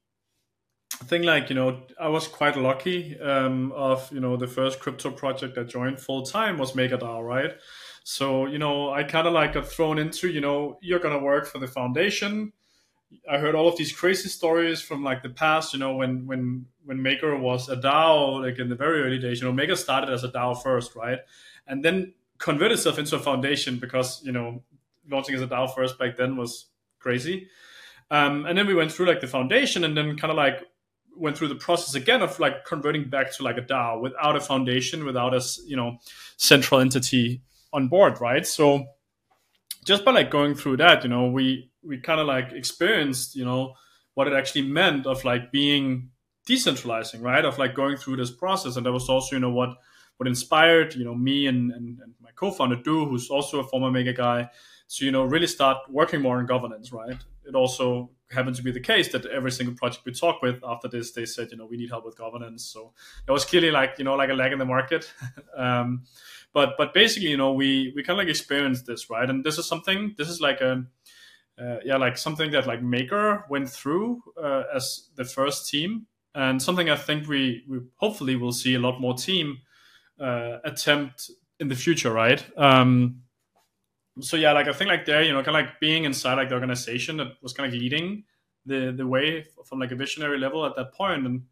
I 0.99 1.05
think 1.05 1.25
like 1.25 1.49
you 1.49 1.55
know 1.55 1.83
I 1.99 2.07
was 2.07 2.27
quite 2.27 2.57
lucky 2.57 3.19
um, 3.19 3.71
of 3.73 4.11
you 4.11 4.19
know 4.19 4.37
the 4.37 4.47
first 4.47 4.79
crypto 4.79 5.11
project 5.11 5.57
I 5.57 5.63
joined 5.63 5.99
full 5.99 6.23
time 6.23 6.57
was 6.57 6.73
MakerDAO, 6.73 7.23
right? 7.23 7.51
So 8.03 8.47
you 8.47 8.57
know 8.57 8.91
I 8.91 9.03
kind 9.03 9.27
of 9.27 9.33
like 9.33 9.53
got 9.53 9.67
thrown 9.67 9.99
into 9.99 10.29
you 10.29 10.41
know 10.41 10.79
you're 10.81 10.99
gonna 10.99 11.19
work 11.19 11.45
for 11.45 11.59
the 11.59 11.67
foundation 11.67 12.53
I 13.29 13.37
heard 13.37 13.55
all 13.55 13.67
of 13.67 13.77
these 13.77 13.91
crazy 13.91 14.29
stories 14.29 14.81
from 14.81 15.03
like 15.03 15.23
the 15.23 15.29
past. 15.29 15.73
You 15.73 15.79
know, 15.79 15.95
when 15.95 16.27
when 16.27 16.65
when 16.85 17.01
Maker 17.01 17.35
was 17.37 17.69
a 17.69 17.75
DAO, 17.75 18.41
like 18.41 18.59
in 18.59 18.69
the 18.69 18.75
very 18.75 19.01
early 19.01 19.19
days. 19.19 19.41
You 19.41 19.47
know, 19.47 19.53
Maker 19.53 19.75
started 19.75 20.09
as 20.09 20.23
a 20.23 20.29
DAO 20.29 20.61
first, 20.61 20.95
right, 20.95 21.19
and 21.67 21.83
then 21.83 22.13
converted 22.37 22.77
itself 22.77 22.97
into 22.97 23.15
a 23.15 23.19
foundation 23.19 23.77
because 23.77 24.21
you 24.23 24.31
know 24.31 24.63
launching 25.09 25.35
as 25.35 25.41
a 25.41 25.47
DAO 25.47 25.73
first 25.73 25.97
back 25.99 26.17
then 26.17 26.37
was 26.37 26.67
crazy. 26.99 27.47
Um, 28.11 28.45
and 28.45 28.57
then 28.57 28.65
we 28.65 28.73
went 28.73 28.91
through 28.91 29.07
like 29.07 29.21
the 29.21 29.27
foundation, 29.27 29.83
and 29.83 29.95
then 29.95 30.17
kind 30.17 30.31
of 30.31 30.37
like 30.37 30.63
went 31.15 31.37
through 31.37 31.49
the 31.49 31.55
process 31.55 31.95
again 31.95 32.21
of 32.21 32.39
like 32.39 32.65
converting 32.65 33.09
back 33.09 33.35
to 33.35 33.43
like 33.43 33.57
a 33.57 33.61
DAO 33.61 34.01
without 34.01 34.35
a 34.35 34.39
foundation, 34.39 35.05
without 35.05 35.33
a 35.33 35.41
you 35.65 35.75
know 35.75 35.97
central 36.37 36.79
entity 36.79 37.41
on 37.73 37.87
board, 37.87 38.19
right? 38.21 38.45
So 38.45 38.85
just 39.85 40.05
by 40.05 40.11
like 40.11 40.29
going 40.31 40.55
through 40.55 40.77
that, 40.77 41.03
you 41.03 41.09
know, 41.09 41.27
we 41.27 41.71
we 41.83 41.99
kind 41.99 42.19
of 42.19 42.27
like 42.27 42.51
experienced, 42.51 43.35
you 43.35 43.45
know, 43.45 43.73
what 44.13 44.27
it 44.27 44.33
actually 44.33 44.63
meant 44.63 45.05
of 45.05 45.23
like 45.23 45.51
being 45.51 46.09
decentralizing, 46.47 47.21
right? 47.21 47.45
Of 47.45 47.57
like 47.57 47.75
going 47.75 47.97
through 47.97 48.17
this 48.17 48.31
process, 48.31 48.75
and 48.75 48.85
that 48.85 48.91
was 48.91 49.09
also, 49.09 49.35
you 49.35 49.39
know, 49.39 49.51
what 49.51 49.69
what 50.17 50.27
inspired, 50.27 50.95
you 50.95 51.05
know, 51.05 51.15
me 51.15 51.47
and 51.47 51.71
and, 51.71 51.99
and 51.99 52.13
my 52.21 52.31
co-founder 52.35 52.77
Du, 52.77 53.05
who's 53.05 53.29
also 53.29 53.59
a 53.59 53.63
former 53.63 53.91
Maker 53.91 54.13
guy, 54.13 54.49
to 54.89 55.05
you 55.05 55.11
know 55.11 55.23
really 55.23 55.47
start 55.47 55.77
working 55.89 56.21
more 56.21 56.39
on 56.39 56.45
governance, 56.45 56.91
right? 56.91 57.17
It 57.45 57.55
also 57.55 58.11
happened 58.31 58.55
to 58.55 58.63
be 58.63 58.71
the 58.71 58.79
case 58.79 59.11
that 59.11 59.25
every 59.25 59.51
single 59.51 59.75
project 59.75 60.05
we 60.05 60.11
talked 60.11 60.43
with 60.43 60.59
after 60.63 60.87
this, 60.87 61.11
they 61.11 61.25
said, 61.25 61.49
you 61.51 61.57
know, 61.57 61.65
we 61.65 61.77
need 61.77 61.89
help 61.89 62.05
with 62.05 62.17
governance. 62.17 62.65
So 62.65 62.93
it 63.27 63.31
was 63.31 63.45
clearly 63.45 63.71
like, 63.71 63.95
you 63.97 64.03
know, 64.03 64.15
like 64.15 64.29
a 64.29 64.33
lag 64.33 64.51
in 64.51 64.59
the 64.59 64.65
market. 64.65 65.11
um, 65.57 66.03
but 66.53 66.75
but 66.77 66.93
basically, 66.93 67.29
you 67.29 67.37
know, 67.37 67.53
we 67.53 67.93
we 67.95 68.03
kind 68.03 68.19
of 68.19 68.25
like 68.25 68.29
experienced 68.29 68.85
this, 68.85 69.09
right? 69.09 69.29
And 69.29 69.43
this 69.43 69.57
is 69.57 69.67
something. 69.67 70.15
This 70.17 70.29
is 70.29 70.41
like 70.41 70.61
a 70.61 70.83
uh, 71.59 71.77
yeah, 71.83 71.97
like 71.97 72.17
something 72.17 72.51
that 72.51 72.67
like 72.67 72.81
Maker 72.81 73.45
went 73.49 73.69
through 73.69 74.23
uh, 74.41 74.63
as 74.73 75.09
the 75.15 75.25
first 75.25 75.69
team, 75.69 76.07
and 76.33 76.61
something 76.61 76.89
I 76.89 76.95
think 76.95 77.27
we 77.27 77.63
we 77.67 77.79
hopefully 77.95 78.35
will 78.35 78.53
see 78.53 78.75
a 78.75 78.79
lot 78.79 78.99
more 78.99 79.13
team 79.13 79.59
uh, 80.19 80.57
attempt 80.63 81.29
in 81.59 81.67
the 81.67 81.75
future, 81.75 82.11
right? 82.11 82.43
Um, 82.57 83.23
so 84.21 84.37
yeah, 84.37 84.53
like 84.53 84.67
I 84.67 84.73
think 84.73 84.89
like 84.89 85.05
there, 85.05 85.23
you 85.23 85.31
know, 85.31 85.43
kind 85.43 85.57
of 85.57 85.65
like 85.65 85.79
being 85.79 86.05
inside 86.05 86.35
like 86.35 86.49
the 86.49 86.55
organization 86.55 87.17
that 87.17 87.33
was 87.41 87.53
kind 87.53 87.71
of 87.71 87.79
leading 87.79 88.23
the 88.65 88.93
the 88.95 89.07
way 89.07 89.45
from 89.65 89.79
like 89.79 89.91
a 89.91 89.95
visionary 89.95 90.37
level 90.37 90.65
at 90.65 90.75
that 90.75 90.93
point, 90.93 91.25
and 91.25 91.43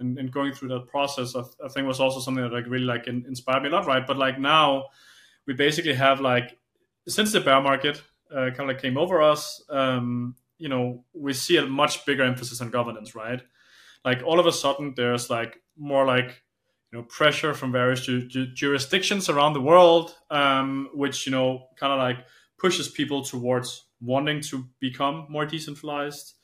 and, 0.00 0.18
and 0.18 0.32
going 0.32 0.52
through 0.52 0.68
that 0.68 0.86
process, 0.86 1.36
I, 1.36 1.42
I, 1.64 1.68
think 1.68 1.86
was 1.86 2.00
also 2.00 2.20
something 2.20 2.42
that 2.42 2.52
like 2.52 2.66
really 2.66 2.86
like 2.86 3.06
in, 3.06 3.24
inspired 3.26 3.62
me 3.62 3.68
a 3.68 3.72
lot, 3.72 3.86
right? 3.86 4.06
But 4.06 4.16
like 4.16 4.38
now, 4.38 4.86
we 5.46 5.52
basically 5.52 5.92
have 5.94 6.20
like 6.20 6.56
since 7.06 7.32
the 7.32 7.40
bear 7.40 7.60
market 7.60 8.02
uh, 8.30 8.50
kind 8.50 8.60
of 8.60 8.68
like 8.68 8.82
came 8.82 8.96
over 8.96 9.20
us, 9.22 9.62
um, 9.68 10.36
you 10.58 10.68
know, 10.68 11.04
we 11.12 11.32
see 11.32 11.56
a 11.56 11.66
much 11.66 12.04
bigger 12.06 12.22
emphasis 12.22 12.60
on 12.60 12.70
governance, 12.70 13.14
right? 13.14 13.42
Like 14.04 14.22
all 14.24 14.40
of 14.40 14.46
a 14.46 14.52
sudden, 14.52 14.94
there's 14.96 15.28
like 15.28 15.60
more 15.76 16.06
like 16.06 16.42
you 16.92 16.98
know 16.98 17.04
pressure 17.04 17.54
from 17.54 17.72
various 17.72 18.00
ju- 18.00 18.26
ju- 18.26 18.52
jurisdictions 18.52 19.28
around 19.28 19.52
the 19.52 19.60
world, 19.60 20.14
um, 20.30 20.88
which 20.94 21.26
you 21.26 21.32
know 21.32 21.66
kind 21.76 21.92
of 21.92 21.98
like 21.98 22.26
pushes 22.58 22.88
people 22.88 23.24
towards 23.24 23.84
wanting 24.00 24.40
to 24.40 24.66
become 24.80 25.26
more 25.28 25.46
decentralized. 25.46 26.34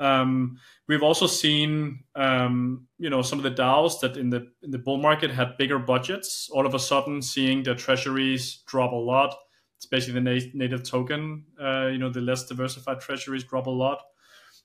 Um, 0.00 0.58
we've 0.88 1.04
also 1.04 1.26
seen, 1.28 2.02
um, 2.16 2.88
you 2.98 3.10
know, 3.10 3.22
some 3.22 3.38
of 3.38 3.44
the 3.44 3.50
DAOs 3.62 4.00
that 4.00 4.16
in 4.16 4.30
the 4.30 4.48
in 4.62 4.70
the 4.70 4.78
bull 4.78 4.98
market 4.98 5.30
had 5.30 5.56
bigger 5.56 5.78
budgets. 5.78 6.48
All 6.52 6.66
of 6.66 6.74
a 6.74 6.78
sudden, 6.78 7.22
seeing 7.22 7.62
their 7.62 7.76
treasuries 7.76 8.62
drop 8.66 8.92
a 8.92 8.96
lot, 8.96 9.34
especially 9.78 10.14
the 10.14 10.20
na- 10.20 10.50
native 10.52 10.82
token, 10.82 11.44
uh, 11.60 11.86
you 11.86 11.98
know, 11.98 12.10
the 12.10 12.20
less 12.20 12.44
diversified 12.46 13.00
treasuries 13.00 13.44
drop 13.44 13.66
a 13.66 13.70
lot. 13.70 14.02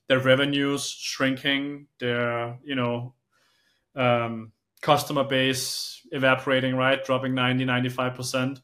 Their 0.08 0.18
revenues 0.18 0.88
shrinking. 0.90 1.86
Their, 2.00 2.58
you 2.64 2.74
know, 2.74 3.14
um, 3.94 4.52
customer 4.80 5.24
base 5.24 6.00
evaporating, 6.12 6.76
right, 6.76 7.04
dropping 7.04 7.34
90, 7.34 7.64
95 7.64 8.14
percent. 8.14 8.60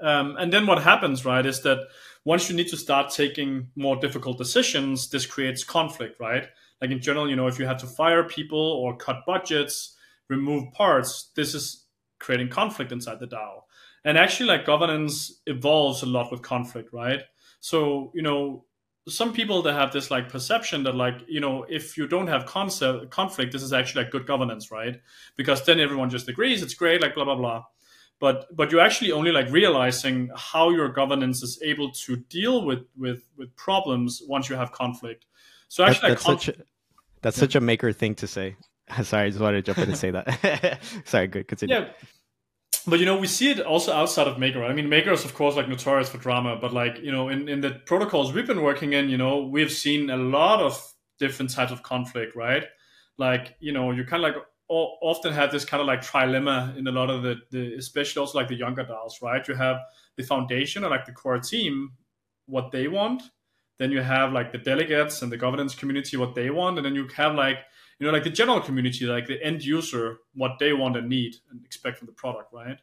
Um, 0.00 0.36
and 0.38 0.52
then 0.52 0.66
what 0.66 0.82
happens, 0.82 1.24
right, 1.24 1.44
is 1.44 1.62
that 1.62 1.78
once 2.24 2.48
you 2.48 2.56
need 2.56 2.68
to 2.68 2.76
start 2.76 3.12
taking 3.12 3.68
more 3.74 3.96
difficult 3.96 4.38
decisions, 4.38 5.10
this 5.10 5.26
creates 5.26 5.64
conflict, 5.64 6.20
right? 6.20 6.46
Like 6.80 6.90
in 6.90 7.00
general, 7.00 7.28
you 7.28 7.36
know, 7.36 7.48
if 7.48 7.58
you 7.58 7.66
have 7.66 7.78
to 7.78 7.86
fire 7.86 8.24
people 8.24 8.58
or 8.58 8.96
cut 8.96 9.24
budgets, 9.26 9.96
remove 10.28 10.72
parts, 10.72 11.30
this 11.34 11.54
is 11.54 11.86
creating 12.18 12.48
conflict 12.48 12.92
inside 12.92 13.20
the 13.20 13.26
DAO. 13.26 13.62
And 14.04 14.16
actually, 14.16 14.46
like 14.46 14.64
governance 14.64 15.40
evolves 15.46 16.02
a 16.02 16.06
lot 16.06 16.30
with 16.30 16.42
conflict, 16.42 16.92
right? 16.92 17.22
So, 17.60 18.12
you 18.14 18.22
know, 18.22 18.64
some 19.10 19.32
people 19.32 19.62
that 19.62 19.74
have 19.74 19.92
this 19.92 20.10
like 20.10 20.28
perception 20.28 20.82
that 20.84 20.94
like 20.94 21.20
you 21.28 21.40
know 21.40 21.64
if 21.68 21.96
you 21.96 22.06
don't 22.06 22.26
have 22.26 22.46
concept 22.46 23.10
conflict 23.10 23.52
this 23.52 23.62
is 23.62 23.72
actually 23.72 24.04
like 24.04 24.12
good 24.12 24.26
governance 24.26 24.70
right? 24.70 25.00
Because 25.36 25.64
then 25.64 25.80
everyone 25.80 26.10
just 26.10 26.28
agrees 26.28 26.62
it's 26.62 26.74
great 26.74 27.02
like 27.02 27.14
blah 27.14 27.24
blah 27.24 27.36
blah. 27.36 27.64
But 28.18 28.54
but 28.54 28.70
you're 28.70 28.80
actually 28.80 29.12
only 29.12 29.32
like 29.32 29.50
realizing 29.50 30.30
how 30.36 30.70
your 30.70 30.88
governance 30.88 31.42
is 31.42 31.60
able 31.62 31.90
to 31.92 32.16
deal 32.16 32.64
with 32.64 32.84
with 32.96 33.24
with 33.36 33.54
problems 33.56 34.22
once 34.26 34.48
you 34.48 34.56
have 34.56 34.72
conflict. 34.72 35.26
So 35.68 35.84
actually 35.84 36.10
that's, 36.10 36.24
that's 36.24 36.44
such 36.44 36.56
a, 36.56 36.62
that's 37.22 37.36
yeah. 37.36 37.40
such 37.40 37.54
a 37.54 37.60
maker 37.60 37.92
thing 37.92 38.14
to 38.16 38.26
say. 38.26 38.56
Sorry 39.02 39.26
i 39.26 39.30
just 39.30 39.40
wanted 39.40 39.64
to 39.64 39.72
jump 39.72 39.78
in 39.78 39.90
and 39.90 39.98
say 39.98 40.10
that. 40.10 40.80
Sorry 41.04 41.26
good 41.26 41.48
continue. 41.48 41.76
Yeah 41.76 41.88
but 42.86 42.98
you 42.98 43.06
know 43.06 43.16
we 43.16 43.26
see 43.26 43.50
it 43.50 43.60
also 43.60 43.92
outside 43.92 44.26
of 44.26 44.38
maker 44.38 44.64
i 44.64 44.72
mean 44.72 44.88
maker 44.88 45.12
is 45.12 45.24
of 45.24 45.34
course 45.34 45.56
like 45.56 45.68
notorious 45.68 46.08
for 46.08 46.18
drama 46.18 46.56
but 46.60 46.72
like 46.72 46.98
you 46.98 47.12
know 47.12 47.28
in, 47.28 47.48
in 47.48 47.60
the 47.60 47.70
protocols 47.86 48.32
we've 48.32 48.46
been 48.46 48.62
working 48.62 48.92
in 48.92 49.08
you 49.08 49.16
know 49.16 49.44
we've 49.44 49.72
seen 49.72 50.10
a 50.10 50.16
lot 50.16 50.60
of 50.60 50.92
different 51.18 51.50
types 51.50 51.72
of 51.72 51.82
conflict 51.82 52.34
right 52.34 52.64
like 53.18 53.54
you 53.60 53.72
know 53.72 53.90
you 53.90 54.04
kind 54.04 54.24
of 54.24 54.34
like 54.34 54.44
often 54.70 55.32
have 55.32 55.50
this 55.50 55.64
kind 55.64 55.80
of 55.80 55.86
like 55.86 56.00
trilemma 56.00 56.76
in 56.76 56.86
a 56.86 56.92
lot 56.92 57.10
of 57.10 57.22
the, 57.22 57.36
the 57.50 57.74
especially 57.74 58.20
also 58.20 58.38
like 58.38 58.48
the 58.48 58.54
younger 58.54 58.84
DAOs, 58.84 59.20
right? 59.20 59.46
You 59.48 59.54
have 59.54 59.78
the 60.16 60.22
foundation 60.22 60.84
or 60.84 60.90
like 60.90 61.06
the 61.06 61.12
core 61.12 61.40
team, 61.40 61.92
what 62.46 62.70
they 62.70 62.86
want. 62.86 63.22
Then 63.78 63.90
you 63.90 64.00
have 64.00 64.32
like 64.32 64.52
the 64.52 64.58
delegates 64.58 65.22
and 65.22 65.32
the 65.32 65.36
governance 65.36 65.74
community, 65.74 66.16
what 66.16 66.34
they 66.34 66.50
want, 66.50 66.76
and 66.76 66.84
then 66.84 66.94
you 66.94 67.08
have 67.16 67.34
like 67.34 67.58
you 68.00 68.06
know 68.06 68.12
like 68.12 68.24
the 68.24 68.30
general 68.30 68.60
community, 68.60 69.04
like 69.06 69.26
the 69.26 69.40
end 69.42 69.62
user, 69.62 70.18
what 70.34 70.58
they 70.58 70.72
want 70.72 70.96
and 70.96 71.08
need 71.08 71.36
and 71.50 71.64
expect 71.64 71.98
from 71.98 72.06
the 72.06 72.12
product, 72.12 72.52
right? 72.52 72.78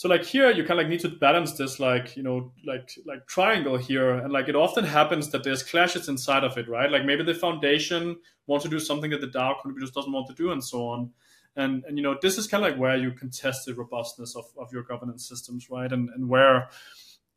so 0.00 0.08
like 0.08 0.24
here 0.24 0.50
you 0.50 0.62
kind 0.62 0.72
of 0.72 0.78
like 0.78 0.88
need 0.88 1.00
to 1.00 1.10
balance 1.10 1.52
this 1.58 1.78
like 1.78 2.16
you 2.16 2.22
know 2.22 2.52
like 2.66 2.90
like 3.04 3.26
triangle 3.26 3.76
here. 3.76 4.14
And 4.14 4.32
like 4.32 4.48
it 4.48 4.56
often 4.56 4.82
happens 4.82 5.30
that 5.30 5.44
there's 5.44 5.62
clashes 5.62 6.08
inside 6.08 6.42
of 6.42 6.56
it 6.56 6.70
right? 6.70 6.90
Like 6.90 7.04
maybe 7.04 7.22
the 7.22 7.34
foundation 7.34 8.16
wants 8.46 8.64
to 8.64 8.70
do 8.70 8.80
something 8.80 9.10
that 9.10 9.20
the 9.20 9.26
dao 9.26 9.60
contributor 9.60 9.92
doesn't 9.92 10.10
want 10.10 10.26
to 10.28 10.34
do 10.34 10.52
and 10.52 10.64
so 10.64 10.86
on. 10.86 11.10
And 11.56 11.84
and 11.84 11.98
you 11.98 12.02
know 12.02 12.16
this 12.22 12.38
is 12.38 12.46
kind 12.46 12.64
of 12.64 12.70
like 12.70 12.80
where 12.80 12.96
you 12.96 13.12
can 13.12 13.30
test 13.30 13.66
the 13.66 13.74
robustness 13.74 14.36
of, 14.36 14.46
of 14.56 14.72
your 14.72 14.84
governance 14.84 15.28
systems 15.28 15.68
right? 15.68 15.92
And 15.92 16.08
and 16.10 16.30
where 16.30 16.70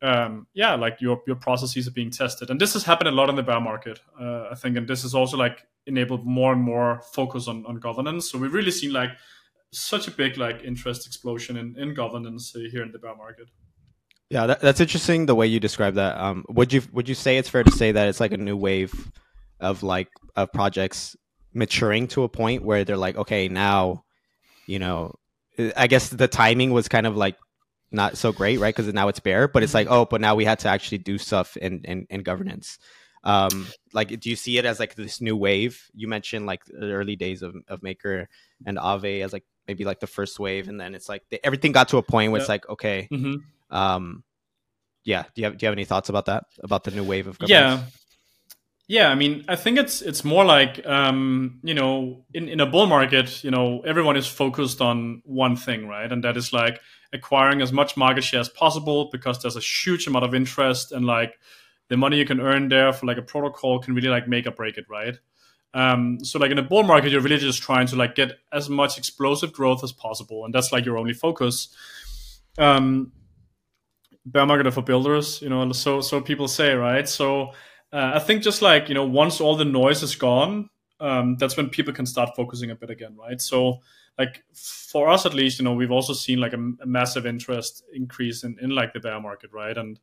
um, 0.04 0.46
yeah, 0.52 0.74
like 0.74 1.00
your 1.00 1.22
your 1.26 1.36
processes 1.36 1.88
are 1.88 1.92
being 1.92 2.10
tested, 2.10 2.50
and 2.50 2.60
this 2.60 2.74
has 2.74 2.84
happened 2.84 3.08
a 3.08 3.12
lot 3.12 3.30
in 3.30 3.36
the 3.36 3.42
bear 3.42 3.60
market, 3.60 4.00
uh, 4.20 4.48
I 4.50 4.54
think, 4.54 4.76
and 4.76 4.86
this 4.86 5.02
has 5.02 5.14
also 5.14 5.38
like 5.38 5.66
enabled 5.86 6.26
more 6.26 6.52
and 6.52 6.62
more 6.62 7.00
focus 7.14 7.48
on 7.48 7.64
on 7.66 7.76
governance. 7.76 8.30
So 8.30 8.38
we've 8.38 8.52
really 8.52 8.70
seen 8.70 8.92
like 8.92 9.10
such 9.72 10.06
a 10.06 10.10
big 10.10 10.36
like 10.36 10.62
interest 10.62 11.06
explosion 11.06 11.56
in, 11.56 11.74
in 11.78 11.94
governance 11.94 12.54
uh, 12.54 12.60
here 12.70 12.82
in 12.82 12.92
the 12.92 12.98
bear 12.98 13.16
market. 13.16 13.48
Yeah, 14.28 14.46
that, 14.46 14.60
that's 14.60 14.80
interesting 14.80 15.26
the 15.26 15.34
way 15.34 15.46
you 15.46 15.58
describe 15.58 15.94
that. 15.94 16.18
Um, 16.18 16.44
would 16.48 16.72
you 16.72 16.82
would 16.92 17.08
you 17.08 17.14
say 17.14 17.38
it's 17.38 17.48
fair 17.48 17.64
to 17.64 17.70
say 17.70 17.92
that 17.92 18.08
it's 18.08 18.20
like 18.20 18.32
a 18.32 18.36
new 18.36 18.58
wave 18.58 19.10
of 19.58 19.82
like 19.82 20.08
of 20.36 20.52
projects 20.52 21.16
maturing 21.54 22.08
to 22.08 22.24
a 22.24 22.28
point 22.28 22.62
where 22.62 22.84
they're 22.84 22.98
like, 22.98 23.16
okay, 23.16 23.48
now, 23.48 24.04
you 24.66 24.78
know, 24.78 25.14
I 25.76 25.86
guess 25.86 26.10
the 26.10 26.28
timing 26.28 26.72
was 26.72 26.88
kind 26.88 27.06
of 27.06 27.16
like 27.16 27.36
not 27.94 28.18
so 28.18 28.32
great, 28.32 28.58
right? 28.60 28.74
Because 28.74 28.92
now 28.92 29.08
it's 29.08 29.20
bear, 29.20 29.48
but 29.48 29.62
it's 29.62 29.74
like, 29.74 29.86
oh, 29.88 30.04
but 30.04 30.20
now 30.20 30.34
we 30.34 30.44
had 30.44 30.58
to 30.60 30.68
actually 30.68 30.98
do 30.98 31.16
stuff 31.18 31.56
in 31.56 31.82
in, 31.84 32.06
in 32.10 32.22
governance. 32.22 32.78
Um, 33.22 33.66
like, 33.94 34.20
do 34.20 34.28
you 34.28 34.36
see 34.36 34.58
it 34.58 34.66
as 34.66 34.78
like 34.78 34.94
this 34.94 35.20
new 35.20 35.36
wave? 35.36 35.82
You 35.94 36.08
mentioned 36.08 36.44
like 36.44 36.64
the 36.66 36.92
early 36.92 37.16
days 37.16 37.42
of, 37.42 37.56
of 37.68 37.82
Maker 37.82 38.28
and 38.66 38.76
Aave 38.76 39.24
as 39.24 39.32
like 39.32 39.44
maybe 39.66 39.84
like 39.84 40.00
the 40.00 40.06
first 40.06 40.38
wave, 40.38 40.68
and 40.68 40.78
then 40.78 40.94
it's 40.94 41.08
like 41.08 41.22
the, 41.30 41.44
everything 41.44 41.72
got 41.72 41.88
to 41.88 41.96
a 41.96 42.02
point 42.02 42.32
where 42.32 42.40
yeah. 42.40 42.42
it's 42.42 42.48
like, 42.50 42.68
okay, 42.68 43.08
mm-hmm. 43.10 43.36
um, 43.74 44.24
yeah. 45.04 45.22
Do 45.34 45.40
you 45.40 45.44
have 45.44 45.56
do 45.56 45.64
you 45.64 45.68
have 45.68 45.74
any 45.74 45.86
thoughts 45.86 46.10
about 46.10 46.26
that? 46.26 46.44
About 46.62 46.84
the 46.84 46.90
new 46.90 47.04
wave 47.04 47.26
of 47.26 47.38
governance? 47.38 47.82
Yeah. 47.82 47.88
Yeah, 48.86 49.08
I 49.08 49.14
mean, 49.14 49.44
I 49.48 49.56
think 49.56 49.78
it's 49.78 50.02
it's 50.02 50.24
more 50.24 50.44
like 50.44 50.84
um, 50.86 51.58
you 51.62 51.72
know, 51.72 52.24
in, 52.34 52.48
in 52.48 52.60
a 52.60 52.66
bull 52.66 52.86
market, 52.86 53.42
you 53.42 53.50
know, 53.50 53.80
everyone 53.80 54.16
is 54.16 54.26
focused 54.26 54.82
on 54.82 55.22
one 55.24 55.56
thing, 55.56 55.88
right? 55.88 56.10
And 56.10 56.22
that 56.24 56.36
is 56.36 56.52
like 56.52 56.80
acquiring 57.12 57.62
as 57.62 57.72
much 57.72 57.96
market 57.96 58.24
share 58.24 58.40
as 58.40 58.50
possible 58.50 59.08
because 59.10 59.40
there's 59.40 59.56
a 59.56 59.60
huge 59.60 60.06
amount 60.06 60.26
of 60.26 60.34
interest 60.34 60.92
and 60.92 61.06
like 61.06 61.38
the 61.88 61.96
money 61.96 62.18
you 62.18 62.26
can 62.26 62.40
earn 62.40 62.68
there 62.68 62.92
for 62.92 63.06
like 63.06 63.16
a 63.16 63.22
protocol 63.22 63.78
can 63.78 63.94
really 63.94 64.08
like 64.08 64.28
make 64.28 64.46
or 64.46 64.50
break 64.50 64.76
it, 64.76 64.84
right? 64.90 65.16
Um, 65.72 66.22
so 66.22 66.38
like 66.38 66.50
in 66.50 66.58
a 66.58 66.62
bull 66.62 66.82
market, 66.82 67.10
you're 67.10 67.22
really 67.22 67.38
just 67.38 67.62
trying 67.62 67.86
to 67.86 67.96
like 67.96 68.14
get 68.14 68.32
as 68.52 68.68
much 68.68 68.98
explosive 68.98 69.52
growth 69.54 69.82
as 69.82 69.92
possible, 69.92 70.44
and 70.44 70.52
that's 70.54 70.72
like 70.72 70.84
your 70.84 70.98
only 70.98 71.14
focus. 71.14 71.74
Um, 72.58 73.12
bear 74.26 74.46
market 74.46 74.72
for 74.72 74.82
builders, 74.82 75.40
you 75.42 75.48
know, 75.48 75.70
so 75.72 76.00
so 76.00 76.20
people 76.20 76.48
say, 76.48 76.74
right? 76.74 77.08
So 77.08 77.52
uh, 77.94 78.12
I 78.16 78.18
think 78.18 78.42
just 78.42 78.60
like 78.60 78.88
you 78.88 78.94
know, 78.94 79.06
once 79.06 79.40
all 79.40 79.56
the 79.56 79.64
noise 79.64 80.02
is 80.02 80.16
gone, 80.16 80.68
um, 80.98 81.36
that's 81.36 81.56
when 81.56 81.70
people 81.70 81.94
can 81.94 82.06
start 82.06 82.30
focusing 82.34 82.70
a 82.72 82.74
bit 82.74 82.90
again, 82.90 83.16
right? 83.16 83.40
So 83.40 83.82
like 84.18 84.42
for 84.52 85.08
us 85.08 85.24
at 85.26 85.34
least, 85.34 85.60
you 85.60 85.64
know, 85.64 85.74
we've 85.74 85.92
also 85.92 86.12
seen 86.12 86.40
like 86.40 86.52
a, 86.52 86.58
a 86.82 86.86
massive 86.86 87.24
interest 87.24 87.84
increase 87.92 88.42
in, 88.42 88.56
in 88.60 88.70
like 88.70 88.92
the 88.92 89.00
bear 89.00 89.20
market, 89.20 89.52
right? 89.52 89.76
And 89.76 90.00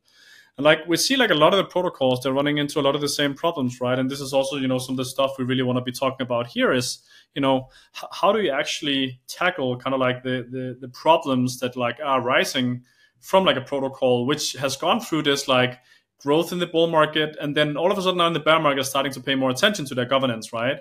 and 0.56 0.64
like 0.64 0.80
we 0.86 0.96
see 0.96 1.16
like 1.16 1.30
a 1.30 1.34
lot 1.34 1.52
of 1.52 1.58
the 1.58 1.64
protocols 1.64 2.20
they're 2.22 2.32
running 2.32 2.58
into 2.58 2.80
a 2.80 2.82
lot 2.82 2.94
of 2.94 3.00
the 3.00 3.08
same 3.08 3.34
problems 3.34 3.80
right 3.80 3.98
and 3.98 4.10
this 4.10 4.20
is 4.20 4.32
also 4.32 4.56
you 4.56 4.68
know 4.68 4.78
some 4.78 4.94
of 4.94 4.98
the 4.98 5.04
stuff 5.04 5.32
we 5.38 5.44
really 5.44 5.62
want 5.62 5.78
to 5.78 5.82
be 5.82 5.92
talking 5.92 6.24
about 6.24 6.46
here 6.46 6.72
is 6.72 6.98
you 7.34 7.40
know 7.40 7.68
h- 7.96 8.08
how 8.12 8.32
do 8.32 8.42
you 8.42 8.50
actually 8.50 9.18
tackle 9.28 9.78
kind 9.78 9.94
of 9.94 10.00
like 10.00 10.22
the, 10.22 10.46
the 10.50 10.76
the 10.80 10.88
problems 10.88 11.58
that 11.60 11.76
like 11.76 11.98
are 12.04 12.20
rising 12.20 12.82
from 13.20 13.44
like 13.44 13.56
a 13.56 13.62
protocol 13.62 14.26
which 14.26 14.52
has 14.52 14.76
gone 14.76 15.00
through 15.00 15.22
this 15.22 15.48
like 15.48 15.78
growth 16.22 16.52
in 16.52 16.58
the 16.58 16.66
bull 16.66 16.86
market, 16.86 17.36
and 17.40 17.56
then 17.56 17.76
all 17.76 17.90
of 17.90 17.98
a 17.98 18.02
sudden 18.02 18.18
now 18.18 18.26
in 18.26 18.32
the 18.32 18.40
bear 18.40 18.60
market 18.60 18.84
starting 18.84 19.12
to 19.12 19.20
pay 19.20 19.34
more 19.34 19.50
attention 19.50 19.84
to 19.86 19.94
their 19.94 20.04
governance, 20.04 20.52
right? 20.52 20.78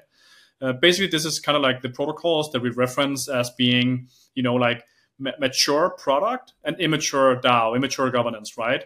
Uh, 0.62 0.74
basically, 0.74 1.08
this 1.08 1.26
is 1.26 1.40
kind 1.40 1.56
of 1.56 1.64
like 1.64 1.82
the 1.82 1.90
protocols 1.90 2.52
that 2.52 2.62
we 2.62 2.70
reference 2.70 3.28
as 3.28 3.50
being, 3.52 4.08
you 4.36 4.44
know, 4.44 4.54
like 4.54 4.84
ma- 5.18 5.32
mature 5.40 5.90
product 5.98 6.54
and 6.64 6.80
immature 6.80 7.36
DAO, 7.38 7.76
immature 7.76 8.12
governance, 8.12 8.58
right? 8.58 8.86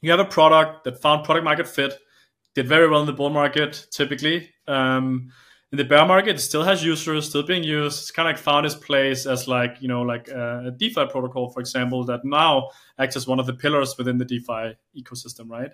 You 0.00 0.12
have 0.12 0.20
a 0.20 0.24
product 0.24 0.84
that 0.84 1.02
found 1.02 1.24
product 1.24 1.44
market 1.44 1.66
fit, 1.66 1.98
did 2.54 2.68
very 2.68 2.88
well 2.88 3.00
in 3.00 3.06
the 3.06 3.12
bull 3.12 3.30
market, 3.30 3.86
typically. 3.90 4.50
Um, 4.68 5.32
in 5.70 5.76
the 5.76 5.84
bear 5.84 6.06
market, 6.06 6.36
it 6.36 6.40
still 6.40 6.62
has 6.62 6.82
users, 6.82 7.28
still 7.28 7.42
being 7.42 7.62
used. 7.62 8.00
It's 8.00 8.10
kind 8.10 8.28
of 8.28 8.34
like 8.34 8.42
found 8.42 8.64
its 8.64 8.74
place 8.74 9.26
as 9.26 9.46
like 9.46 9.76
you 9.80 9.88
know 9.88 10.02
like 10.02 10.28
a, 10.28 10.72
DeFi 10.76 11.06
protocol, 11.06 11.50
for 11.50 11.60
example, 11.60 12.04
that 12.04 12.24
now 12.24 12.70
acts 12.98 13.16
as 13.16 13.26
one 13.26 13.38
of 13.38 13.46
the 13.46 13.52
pillars 13.52 13.96
within 13.98 14.18
the 14.18 14.24
DeFi 14.24 14.76
ecosystem, 14.96 15.50
right? 15.50 15.72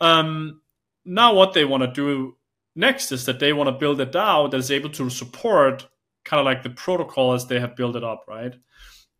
Um, 0.00 0.60
now, 1.04 1.34
what 1.34 1.54
they 1.54 1.64
want 1.64 1.82
to 1.82 1.92
do 1.92 2.36
next 2.76 3.10
is 3.10 3.26
that 3.26 3.40
they 3.40 3.52
want 3.52 3.68
to 3.68 3.72
build 3.72 4.00
a 4.00 4.06
DAO 4.06 4.50
that 4.50 4.56
is 4.58 4.70
able 4.70 4.90
to 4.90 5.10
support 5.10 5.88
kind 6.24 6.40
of 6.40 6.44
like 6.44 6.62
the 6.62 6.70
protocol 6.70 7.32
as 7.32 7.46
they 7.46 7.58
have 7.58 7.76
built 7.76 7.96
it 7.96 8.04
up, 8.04 8.24
right? 8.28 8.54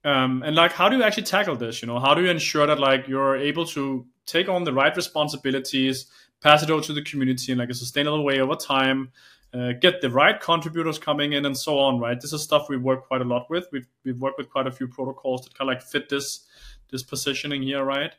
Um, 0.05 0.43
and 0.45 0.55
like, 0.55 0.73
how 0.73 0.89
do 0.89 0.97
you 0.97 1.03
actually 1.03 1.25
tackle 1.25 1.57
this? 1.57 1.83
You 1.83 1.89
know, 1.89 1.99
how 1.99 2.15
do 2.15 2.23
you 2.23 2.31
ensure 2.31 2.67
that 2.67 2.79
like 2.79 3.09
you're 3.09 3.37
able 3.37 3.67
to 3.67 4.07
take 4.25 4.49
on 4.49 4.63
the 4.63 4.73
right 4.73 4.95
responsibilities, 4.95 6.07
pass 6.41 6.63
it 6.63 6.71
over 6.71 6.83
to 6.85 6.93
the 6.93 7.03
community 7.03 7.51
in 7.51 7.59
like 7.59 7.71
a 7.71 7.75
sustainable 7.75 8.25
way 8.25 8.41
over 8.41 8.55
time? 8.55 9.11
Uh, 9.57 9.73
get 9.81 10.01
the 10.01 10.11
right 10.11 10.41
contributors 10.41 10.99
coming 10.99 11.33
in 11.33 11.47
and 11.47 11.57
so 11.57 11.79
on 11.79 11.99
right? 11.99 12.21
This 12.21 12.33
is 12.33 12.43
stuff 12.43 12.69
we 12.69 12.77
work 12.77 13.07
quite 13.07 13.23
a 13.23 13.25
lot 13.25 13.49
with. 13.49 13.67
We've, 13.73 13.87
we've 14.05 14.19
worked 14.19 14.39
with 14.39 14.51
quite 14.51 14.67
a 14.67 14.73
few 14.73 14.87
protocols 14.87 15.43
that 15.43 15.57
kind 15.57 15.71
of 15.71 15.75
like 15.75 15.83
fit 15.83 16.09
this 16.09 16.45
this 16.91 17.03
positioning 17.03 17.63
here 17.63 17.83
right? 17.83 18.13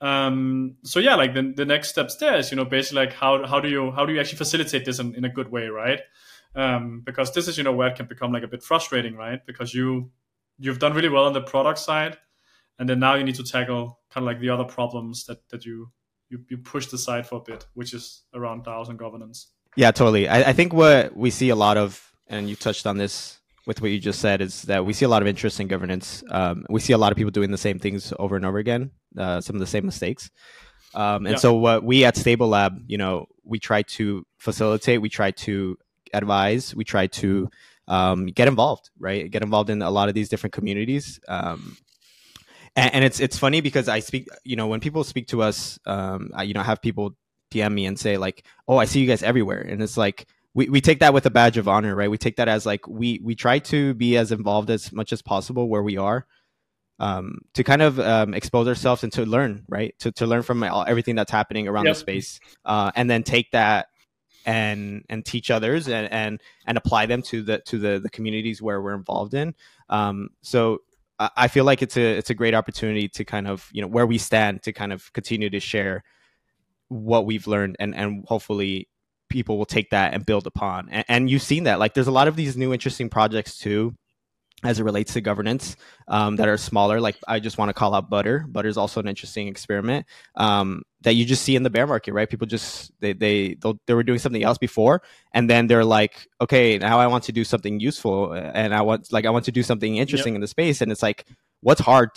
Um, 0.00 0.76
so 0.82 0.98
yeah 0.98 1.14
like 1.14 1.32
the, 1.34 1.52
the 1.56 1.64
next 1.64 1.90
steps 1.90 2.16
there 2.16 2.36
is 2.36 2.50
you 2.50 2.56
know 2.56 2.64
basically 2.64 3.06
like 3.06 3.12
how, 3.14 3.46
how 3.46 3.60
do 3.60 3.68
you 3.68 3.92
how 3.92 4.04
do 4.04 4.12
you 4.12 4.20
actually 4.20 4.38
facilitate 4.38 4.84
this 4.84 4.98
in, 4.98 5.14
in 5.14 5.24
a 5.24 5.28
good 5.28 5.50
way 5.50 5.68
right? 5.68 6.00
Um, 6.54 7.02
because 7.04 7.32
this 7.32 7.48
is 7.48 7.56
you 7.56 7.64
know 7.64 7.72
where 7.72 7.88
it 7.88 7.96
can 7.96 8.06
become 8.06 8.32
like 8.32 8.42
a 8.42 8.48
bit 8.48 8.62
frustrating 8.62 9.16
right? 9.16 9.40
Because 9.46 9.72
you 9.72 10.10
you've 10.58 10.78
done 10.78 10.92
really 10.92 11.08
well 11.08 11.24
on 11.24 11.32
the 11.32 11.40
product 11.40 11.78
side 11.78 12.18
and 12.78 12.88
then 12.88 12.98
now 12.98 13.14
you 13.14 13.24
need 13.24 13.36
to 13.36 13.44
tackle 13.44 14.00
kind 14.10 14.24
of 14.24 14.26
like 14.26 14.40
the 14.40 14.50
other 14.50 14.64
problems 14.64 15.24
that 15.26 15.48
that 15.48 15.64
you 15.64 15.90
you, 16.28 16.44
you 16.50 16.58
pushed 16.58 16.92
aside 16.92 17.26
for 17.26 17.36
a 17.36 17.40
bit 17.40 17.66
which 17.74 17.94
is 17.94 18.22
around 18.34 18.64
DAOs 18.64 18.88
and 18.88 18.98
governance 18.98 19.48
yeah, 19.76 19.90
totally. 19.90 20.28
I, 20.28 20.50
I 20.50 20.52
think 20.52 20.72
what 20.72 21.16
we 21.16 21.30
see 21.30 21.48
a 21.50 21.56
lot 21.56 21.76
of, 21.76 22.12
and 22.28 22.48
you 22.48 22.56
touched 22.56 22.86
on 22.86 22.98
this 22.98 23.38
with 23.66 23.80
what 23.80 23.90
you 23.90 23.98
just 23.98 24.20
said, 24.20 24.40
is 24.40 24.62
that 24.62 24.84
we 24.84 24.92
see 24.92 25.04
a 25.04 25.08
lot 25.08 25.22
of 25.22 25.28
interest 25.28 25.60
in 25.60 25.68
governance. 25.68 26.22
Um, 26.28 26.66
we 26.68 26.80
see 26.80 26.92
a 26.92 26.98
lot 26.98 27.12
of 27.12 27.16
people 27.16 27.30
doing 27.30 27.50
the 27.50 27.58
same 27.58 27.78
things 27.78 28.12
over 28.18 28.36
and 28.36 28.44
over 28.44 28.58
again, 28.58 28.90
uh, 29.16 29.40
some 29.40 29.56
of 29.56 29.60
the 29.60 29.66
same 29.66 29.86
mistakes. 29.86 30.30
Um, 30.94 31.26
and 31.26 31.34
yeah. 31.34 31.36
so 31.36 31.54
what 31.54 31.82
we 31.84 32.04
at 32.04 32.16
StableLab, 32.16 32.84
you 32.86 32.98
know, 32.98 33.26
we 33.44 33.58
try 33.58 33.82
to 33.82 34.26
facilitate, 34.38 35.00
we 35.00 35.08
try 35.08 35.30
to 35.30 35.78
advise, 36.12 36.74
we 36.74 36.84
try 36.84 37.06
to 37.06 37.48
um, 37.88 38.26
get 38.26 38.48
involved, 38.48 38.90
right? 38.98 39.30
Get 39.30 39.42
involved 39.42 39.70
in 39.70 39.82
a 39.82 39.90
lot 39.90 40.08
of 40.08 40.14
these 40.14 40.28
different 40.28 40.52
communities. 40.52 41.18
Um, 41.28 41.76
and, 42.76 42.94
and, 42.94 43.04
it's 43.04 43.20
it's 43.20 43.38
funny 43.38 43.60
because 43.60 43.88
I 43.88 44.00
speak, 44.00 44.28
you 44.44 44.56
know, 44.56 44.66
when 44.66 44.80
people 44.80 45.04
speak 45.04 45.28
to 45.28 45.42
us, 45.42 45.78
um, 45.86 46.30
I, 46.34 46.44
you 46.44 46.54
know, 46.54 46.62
have 46.62 46.80
people 46.80 47.14
DM 47.52 47.72
me 47.72 47.86
and 47.86 47.98
say 47.98 48.16
like, 48.16 48.44
"Oh, 48.66 48.76
I 48.76 48.84
see 48.86 49.00
you 49.00 49.06
guys 49.06 49.22
everywhere," 49.22 49.60
and 49.60 49.82
it's 49.82 49.96
like 49.96 50.26
we, 50.54 50.68
we 50.68 50.80
take 50.80 51.00
that 51.00 51.14
with 51.14 51.26
a 51.26 51.30
badge 51.30 51.56
of 51.56 51.68
honor, 51.68 51.94
right? 51.94 52.10
We 52.10 52.18
take 52.18 52.36
that 52.36 52.48
as 52.48 52.66
like 52.66 52.86
we 52.86 53.20
we 53.22 53.34
try 53.34 53.58
to 53.60 53.94
be 53.94 54.16
as 54.16 54.32
involved 54.32 54.70
as 54.70 54.92
much 54.92 55.12
as 55.12 55.22
possible 55.22 55.68
where 55.68 55.82
we 55.82 55.96
are, 55.96 56.26
um, 56.98 57.38
to 57.54 57.64
kind 57.64 57.82
of 57.82 57.98
um, 57.98 58.34
expose 58.34 58.68
ourselves 58.68 59.02
and 59.02 59.12
to 59.14 59.24
learn, 59.24 59.64
right? 59.68 59.94
To 60.00 60.12
to 60.12 60.26
learn 60.26 60.42
from 60.42 60.62
all, 60.62 60.84
everything 60.86 61.14
that's 61.14 61.32
happening 61.32 61.68
around 61.68 61.86
yep. 61.86 61.94
the 61.94 62.00
space, 62.00 62.40
uh, 62.64 62.92
and 62.94 63.08
then 63.08 63.22
take 63.22 63.50
that 63.52 63.88
and 64.44 65.04
and 65.08 65.24
teach 65.24 65.50
others 65.50 65.88
and 65.88 66.10
and 66.12 66.40
and 66.66 66.76
apply 66.76 67.06
them 67.06 67.22
to 67.22 67.42
the 67.42 67.58
to 67.60 67.78
the 67.78 67.98
the 67.98 68.10
communities 68.10 68.60
where 68.60 68.80
we're 68.80 68.94
involved 68.94 69.34
in. 69.34 69.54
Um, 69.88 70.30
so 70.42 70.80
I 71.18 71.48
feel 71.48 71.64
like 71.64 71.82
it's 71.82 71.96
a 71.96 72.18
it's 72.18 72.30
a 72.30 72.34
great 72.34 72.54
opportunity 72.54 73.08
to 73.10 73.24
kind 73.24 73.46
of 73.46 73.68
you 73.72 73.80
know 73.80 73.88
where 73.88 74.06
we 74.06 74.18
stand 74.18 74.62
to 74.64 74.72
kind 74.72 74.92
of 74.92 75.12
continue 75.12 75.50
to 75.50 75.60
share 75.60 76.04
what 76.92 77.26
we've 77.26 77.46
learned 77.46 77.76
and 77.78 77.94
and 77.94 78.24
hopefully 78.26 78.88
people 79.28 79.56
will 79.56 79.64
take 79.64 79.90
that 79.90 80.12
and 80.12 80.26
build 80.26 80.46
upon 80.46 80.88
and, 80.90 81.04
and 81.08 81.30
you've 81.30 81.42
seen 81.42 81.64
that 81.64 81.78
like 81.78 81.94
there's 81.94 82.06
a 82.06 82.12
lot 82.12 82.28
of 82.28 82.36
these 82.36 82.56
new 82.56 82.72
interesting 82.72 83.08
projects 83.08 83.58
too 83.58 83.94
as 84.64 84.78
it 84.78 84.84
relates 84.84 85.14
to 85.14 85.20
governance 85.20 85.76
um, 86.08 86.36
that 86.36 86.48
are 86.48 86.56
smaller. 86.56 87.00
Like 87.00 87.16
I 87.26 87.40
just 87.40 87.58
want 87.58 87.68
to 87.68 87.72
call 87.72 87.94
out 87.94 88.08
Butter. 88.08 88.44
Butter 88.48 88.68
is 88.68 88.76
also 88.76 89.00
an 89.00 89.08
interesting 89.08 89.48
experiment 89.48 90.06
um, 90.36 90.82
that 91.00 91.14
you 91.14 91.24
just 91.24 91.42
see 91.42 91.56
in 91.56 91.64
the 91.64 91.70
bear 91.70 91.86
market, 91.86 92.12
right? 92.12 92.30
People 92.30 92.46
just 92.46 92.92
they 93.00 93.12
they 93.12 93.56
they 93.86 93.94
were 93.94 94.04
doing 94.04 94.18
something 94.18 94.42
else 94.42 94.58
before, 94.58 95.02
and 95.32 95.50
then 95.50 95.66
they're 95.66 95.84
like, 95.84 96.26
okay, 96.40 96.78
now 96.78 97.00
I 97.00 97.08
want 97.08 97.24
to 97.24 97.32
do 97.32 97.44
something 97.44 97.80
useful, 97.80 98.32
and 98.32 98.74
I 98.74 98.82
want 98.82 99.12
like 99.12 99.26
I 99.26 99.30
want 99.30 99.46
to 99.46 99.52
do 99.52 99.62
something 99.62 99.96
interesting 99.96 100.34
yep. 100.34 100.36
in 100.36 100.40
the 100.42 100.48
space, 100.48 100.80
and 100.80 100.92
it's 100.92 101.02
like, 101.02 101.26
what's 101.60 101.80
hard? 101.80 102.10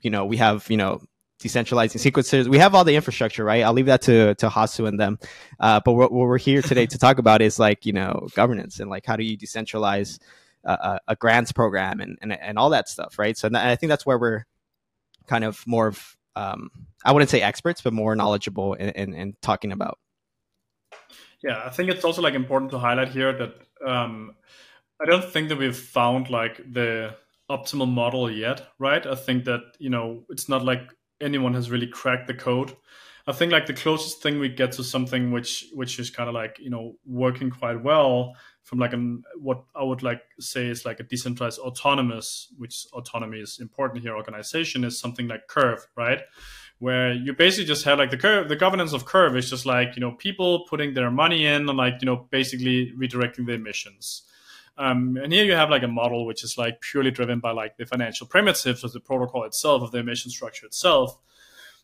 You 0.00 0.10
know, 0.10 0.24
we 0.24 0.38
have 0.38 0.70
you 0.70 0.78
know 0.78 1.02
decentralizing 1.40 1.98
sequencers. 1.98 2.48
We 2.48 2.58
have 2.58 2.74
all 2.74 2.84
the 2.84 2.94
infrastructure, 2.94 3.44
right? 3.44 3.62
I'll 3.62 3.72
leave 3.72 3.86
that 3.86 4.02
to 4.02 4.34
to 4.36 4.48
Hasu 4.48 4.86
and 4.86 5.00
them. 5.00 5.18
Uh, 5.58 5.80
but 5.84 5.92
what, 5.92 6.12
what, 6.12 6.26
we're 6.28 6.38
here 6.38 6.62
today 6.62 6.86
to 6.86 6.98
talk 6.98 7.18
about 7.18 7.42
is 7.42 7.58
like 7.58 7.86
you 7.86 7.92
know 7.92 8.28
governance 8.34 8.80
and 8.80 8.90
like 8.90 9.06
how 9.06 9.16
do 9.16 9.24
you 9.24 9.36
decentralize 9.36 10.18
a, 10.64 11.00
a, 11.08 11.16
grants 11.16 11.52
program 11.52 12.00
and, 12.00 12.18
and 12.20 12.32
and 12.32 12.58
all 12.58 12.70
that 12.70 12.88
stuff, 12.88 13.18
right? 13.18 13.36
So 13.36 13.48
I 13.54 13.76
think 13.76 13.88
that's 13.88 14.04
where 14.04 14.18
we're 14.18 14.44
kind 15.26 15.44
of 15.44 15.66
more 15.66 15.88
of 15.88 16.16
um, 16.36 16.70
I 17.04 17.12
wouldn't 17.12 17.30
say 17.30 17.40
experts, 17.40 17.80
but 17.80 17.92
more 17.92 18.14
knowledgeable 18.14 18.74
in, 18.74 18.90
in, 18.90 19.14
in, 19.14 19.36
talking 19.42 19.72
about. 19.72 19.98
Yeah, 21.42 21.62
I 21.64 21.70
think 21.70 21.90
it's 21.90 22.04
also 22.04 22.22
like 22.22 22.34
important 22.34 22.70
to 22.72 22.78
highlight 22.78 23.08
here 23.08 23.32
that 23.32 23.54
um, 23.86 24.34
I 25.00 25.06
don't 25.06 25.24
think 25.24 25.48
that 25.48 25.58
we've 25.58 25.76
found 25.76 26.30
like 26.30 26.58
the 26.72 27.16
optimal 27.50 27.90
model 27.90 28.30
yet, 28.30 28.68
right? 28.78 29.04
I 29.06 29.14
think 29.14 29.44
that 29.46 29.60
you 29.78 29.90
know 29.90 30.24
it's 30.28 30.48
not 30.48 30.64
like 30.64 30.82
anyone 31.20 31.54
has 31.54 31.70
really 31.70 31.86
cracked 31.86 32.26
the 32.26 32.34
code. 32.34 32.76
I 33.26 33.32
think 33.32 33.52
like 33.52 33.66
the 33.66 33.74
closest 33.74 34.22
thing 34.22 34.40
we 34.40 34.48
get 34.48 34.72
to 34.72 34.84
something 34.84 35.30
which 35.30 35.66
which 35.74 35.98
is 35.98 36.10
kind 36.10 36.28
of 36.28 36.34
like 36.34 36.58
you 36.58 36.70
know 36.70 36.96
working 37.06 37.50
quite 37.50 37.82
well 37.82 38.34
from 38.62 38.78
like 38.78 38.92
an 38.92 39.22
what 39.38 39.62
I 39.74 39.84
would 39.84 40.02
like 40.02 40.22
say 40.38 40.66
is 40.66 40.84
like 40.84 41.00
a 41.00 41.04
decentralized 41.04 41.58
autonomous, 41.58 42.52
which 42.58 42.86
autonomy 42.92 43.38
is 43.38 43.58
important 43.60 44.02
here. 44.02 44.16
Organization 44.16 44.84
is 44.84 44.98
something 44.98 45.28
like 45.28 45.48
Curve, 45.48 45.86
right? 45.96 46.20
Where 46.78 47.12
you 47.12 47.34
basically 47.34 47.66
just 47.66 47.84
have 47.84 47.98
like 47.98 48.10
the 48.10 48.16
curve, 48.16 48.48
the 48.48 48.56
governance 48.56 48.92
of 48.92 49.04
Curve 49.04 49.36
is 49.36 49.50
just 49.50 49.66
like 49.66 49.96
you 49.96 50.00
know 50.00 50.12
people 50.12 50.66
putting 50.68 50.94
their 50.94 51.10
money 51.10 51.46
in 51.46 51.68
and 51.68 51.78
like 51.78 51.94
you 52.00 52.06
know 52.06 52.26
basically 52.30 52.92
redirecting 52.98 53.46
the 53.46 53.52
emissions. 53.52 54.22
Um, 54.80 55.18
and 55.22 55.30
here 55.30 55.44
you 55.44 55.52
have 55.52 55.68
like 55.68 55.82
a 55.82 55.88
model 55.88 56.24
which 56.24 56.42
is 56.42 56.56
like 56.56 56.80
purely 56.80 57.10
driven 57.10 57.38
by 57.38 57.50
like 57.50 57.76
the 57.76 57.84
financial 57.84 58.26
primitives 58.26 58.82
of 58.82 58.92
the 58.92 59.00
protocol 59.00 59.44
itself, 59.44 59.82
of 59.82 59.90
the 59.90 59.98
emission 59.98 60.30
structure 60.30 60.64
itself. 60.64 61.18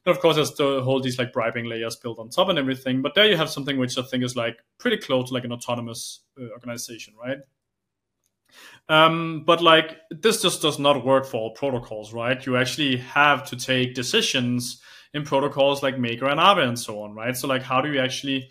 And 0.07 0.17
of 0.17 0.23
course, 0.23 0.37
there's 0.37 0.55
the 0.55 0.81
whole 0.83 1.03
these 1.03 1.19
like 1.19 1.35
bribing 1.35 1.67
layers 1.67 1.95
built 1.97 2.19
on 2.19 2.31
top 2.31 2.49
and 2.49 2.59
everything. 2.59 3.03
But 3.03 3.15
there 3.15 3.27
you 3.27 3.37
have 3.37 3.51
something 3.51 3.77
which 3.77 3.99
I 3.99 4.03
think 4.03 4.25
is 4.25 4.35
like 4.35 4.57
pretty 4.79 4.97
close 4.97 5.29
to 5.29 5.35
like 5.35 5.45
an 5.45 5.53
autonomous 5.53 6.21
uh, 6.41 6.49
organization, 6.55 7.13
right? 7.23 7.39
Um, 8.89 9.45
but 9.45 9.63
like 9.63 9.99
this 10.11 10.41
just 10.41 10.63
does 10.63 10.79
not 10.79 11.05
work 11.05 11.27
for 11.27 11.37
all 11.37 11.51
protocols, 11.51 12.15
right? 12.15 12.45
You 12.47 12.57
actually 12.57 12.97
have 12.97 13.45
to 13.51 13.57
take 13.57 13.95
decisions 13.95 14.81
in 15.13 15.25
protocols 15.25 15.83
like 15.83 15.99
Maker 15.99 16.29
and 16.29 16.41
Aave 16.41 16.67
and 16.67 16.79
so 16.79 17.03
on, 17.03 17.15
right? 17.15 17.37
So 17.37 17.47
like, 17.47 17.63
how 17.63 17.83
do 17.83 17.93
you 17.93 18.01
actually, 18.01 18.49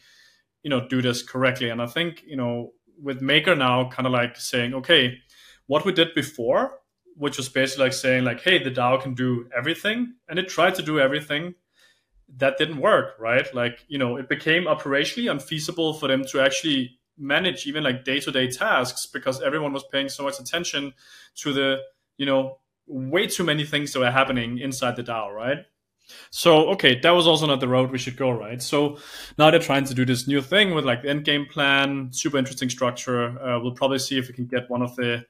you 0.61 0.69
know, 0.69 0.87
do 0.87 1.01
this 1.01 1.23
correctly? 1.23 1.69
And 1.69 1.81
I 1.81 1.87
think 1.87 2.21
you 2.27 2.37
know, 2.37 2.73
with 3.01 3.21
Maker 3.21 3.55
now, 3.55 3.89
kind 3.89 4.05
of 4.05 4.13
like 4.13 4.37
saying, 4.37 4.73
okay, 4.73 5.17
what 5.67 5.85
we 5.85 5.91
did 5.91 6.13
before, 6.13 6.79
which 7.15 7.37
was 7.37 7.49
basically 7.49 7.85
like 7.85 7.93
saying 7.93 8.23
like, 8.23 8.41
hey, 8.41 8.61
the 8.61 8.71
DAO 8.71 9.01
can 9.01 9.13
do 9.13 9.47
everything, 9.55 10.13
and 10.27 10.39
it 10.39 10.49
tried 10.49 10.75
to 10.75 10.81
do 10.81 10.99
everything. 10.99 11.55
That 12.37 12.57
didn't 12.57 12.81
work, 12.81 13.15
right? 13.19 13.45
Like, 13.53 13.85
you 13.87 13.99
know, 13.99 14.17
it 14.17 14.27
became 14.27 14.63
operationally 14.63 15.29
unfeasible 15.29 15.93
for 15.93 16.07
them 16.07 16.25
to 16.25 16.41
actually 16.41 16.99
manage 17.17 17.65
even 17.65 17.83
like 17.83 18.03
day-to-day 18.03 18.49
tasks 18.49 19.05
because 19.05 19.41
everyone 19.41 19.73
was 19.73 19.85
paying 19.91 20.09
so 20.09 20.23
much 20.23 20.39
attention 20.39 20.93
to 21.35 21.53
the 21.53 21.77
you 22.17 22.25
know 22.25 22.57
way 22.87 23.25
too 23.25 23.43
many 23.43 23.65
things 23.65 23.93
that 23.93 23.99
were 23.99 24.11
happening 24.11 24.59
inside 24.59 24.95
the 24.95 25.03
DAO, 25.03 25.33
right? 25.33 25.59
So 26.29 26.69
okay, 26.69 26.99
that 26.99 27.11
was 27.11 27.27
also 27.27 27.47
not 27.47 27.59
the 27.59 27.67
road 27.67 27.91
we 27.91 27.97
should 27.97 28.17
go, 28.17 28.31
right? 28.31 28.61
So 28.61 28.97
now 29.37 29.51
they're 29.51 29.59
trying 29.59 29.85
to 29.85 29.93
do 29.93 30.05
this 30.05 30.27
new 30.27 30.41
thing 30.41 30.73
with 30.73 30.85
like 30.85 31.01
the 31.01 31.09
end 31.09 31.25
game 31.25 31.45
plan, 31.45 32.09
super 32.11 32.37
interesting 32.37 32.69
structure. 32.69 33.39
Uh, 33.39 33.59
we'll 33.59 33.73
probably 33.73 33.99
see 33.99 34.17
if 34.17 34.27
we 34.27 34.33
can 34.33 34.45
get 34.45 34.69
one 34.69 34.81
of 34.81 34.95
the 34.95 35.25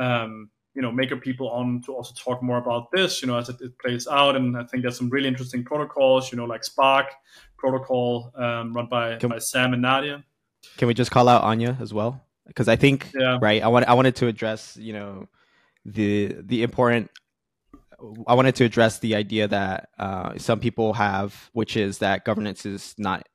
um, 0.00 0.50
you 0.74 0.82
know 0.82 0.92
maker 0.92 1.16
people 1.16 1.50
on 1.50 1.82
to 1.82 1.94
also 1.94 2.14
talk 2.16 2.42
more 2.42 2.58
about 2.58 2.90
this, 2.92 3.20
you 3.22 3.28
know, 3.28 3.36
as 3.36 3.48
it, 3.48 3.60
it, 3.60 3.78
plays 3.78 4.06
out. 4.06 4.36
And 4.36 4.56
I 4.56 4.64
think 4.64 4.82
there's 4.82 4.96
some 4.96 5.10
really 5.10 5.28
interesting 5.28 5.64
protocols, 5.64 6.30
you 6.30 6.38
know, 6.38 6.44
like 6.44 6.62
Spark 6.62 7.06
protocol 7.56 8.32
um, 8.36 8.72
run 8.72 8.86
by, 8.86 9.16
by 9.16 9.38
Sam 9.38 9.72
and 9.72 9.82
Nadia. 9.82 10.22
Can 10.76 10.86
we 10.86 10.94
just 10.94 11.10
call 11.10 11.28
out 11.28 11.42
Anya 11.42 11.76
as 11.80 11.92
well? 11.92 12.22
Because 12.46 12.68
I 12.68 12.76
think 12.76 13.10
yeah. 13.18 13.38
right. 13.42 13.62
I 13.62 13.68
want 13.68 13.88
I 13.88 13.94
wanted 13.94 14.16
to 14.16 14.26
address 14.26 14.76
you 14.76 14.92
know 14.92 15.28
the 15.84 16.36
the 16.40 16.62
important. 16.62 17.10
I 18.26 18.34
wanted 18.34 18.54
to 18.56 18.64
address 18.64 19.00
the 19.00 19.14
idea 19.16 19.48
that 19.48 19.88
uh, 19.98 20.38
some 20.38 20.60
people 20.60 20.92
have, 20.94 21.50
which 21.52 21.76
is 21.76 21.98
that 21.98 22.24
governance 22.24 22.64
is 22.64 22.94
not 22.96 23.26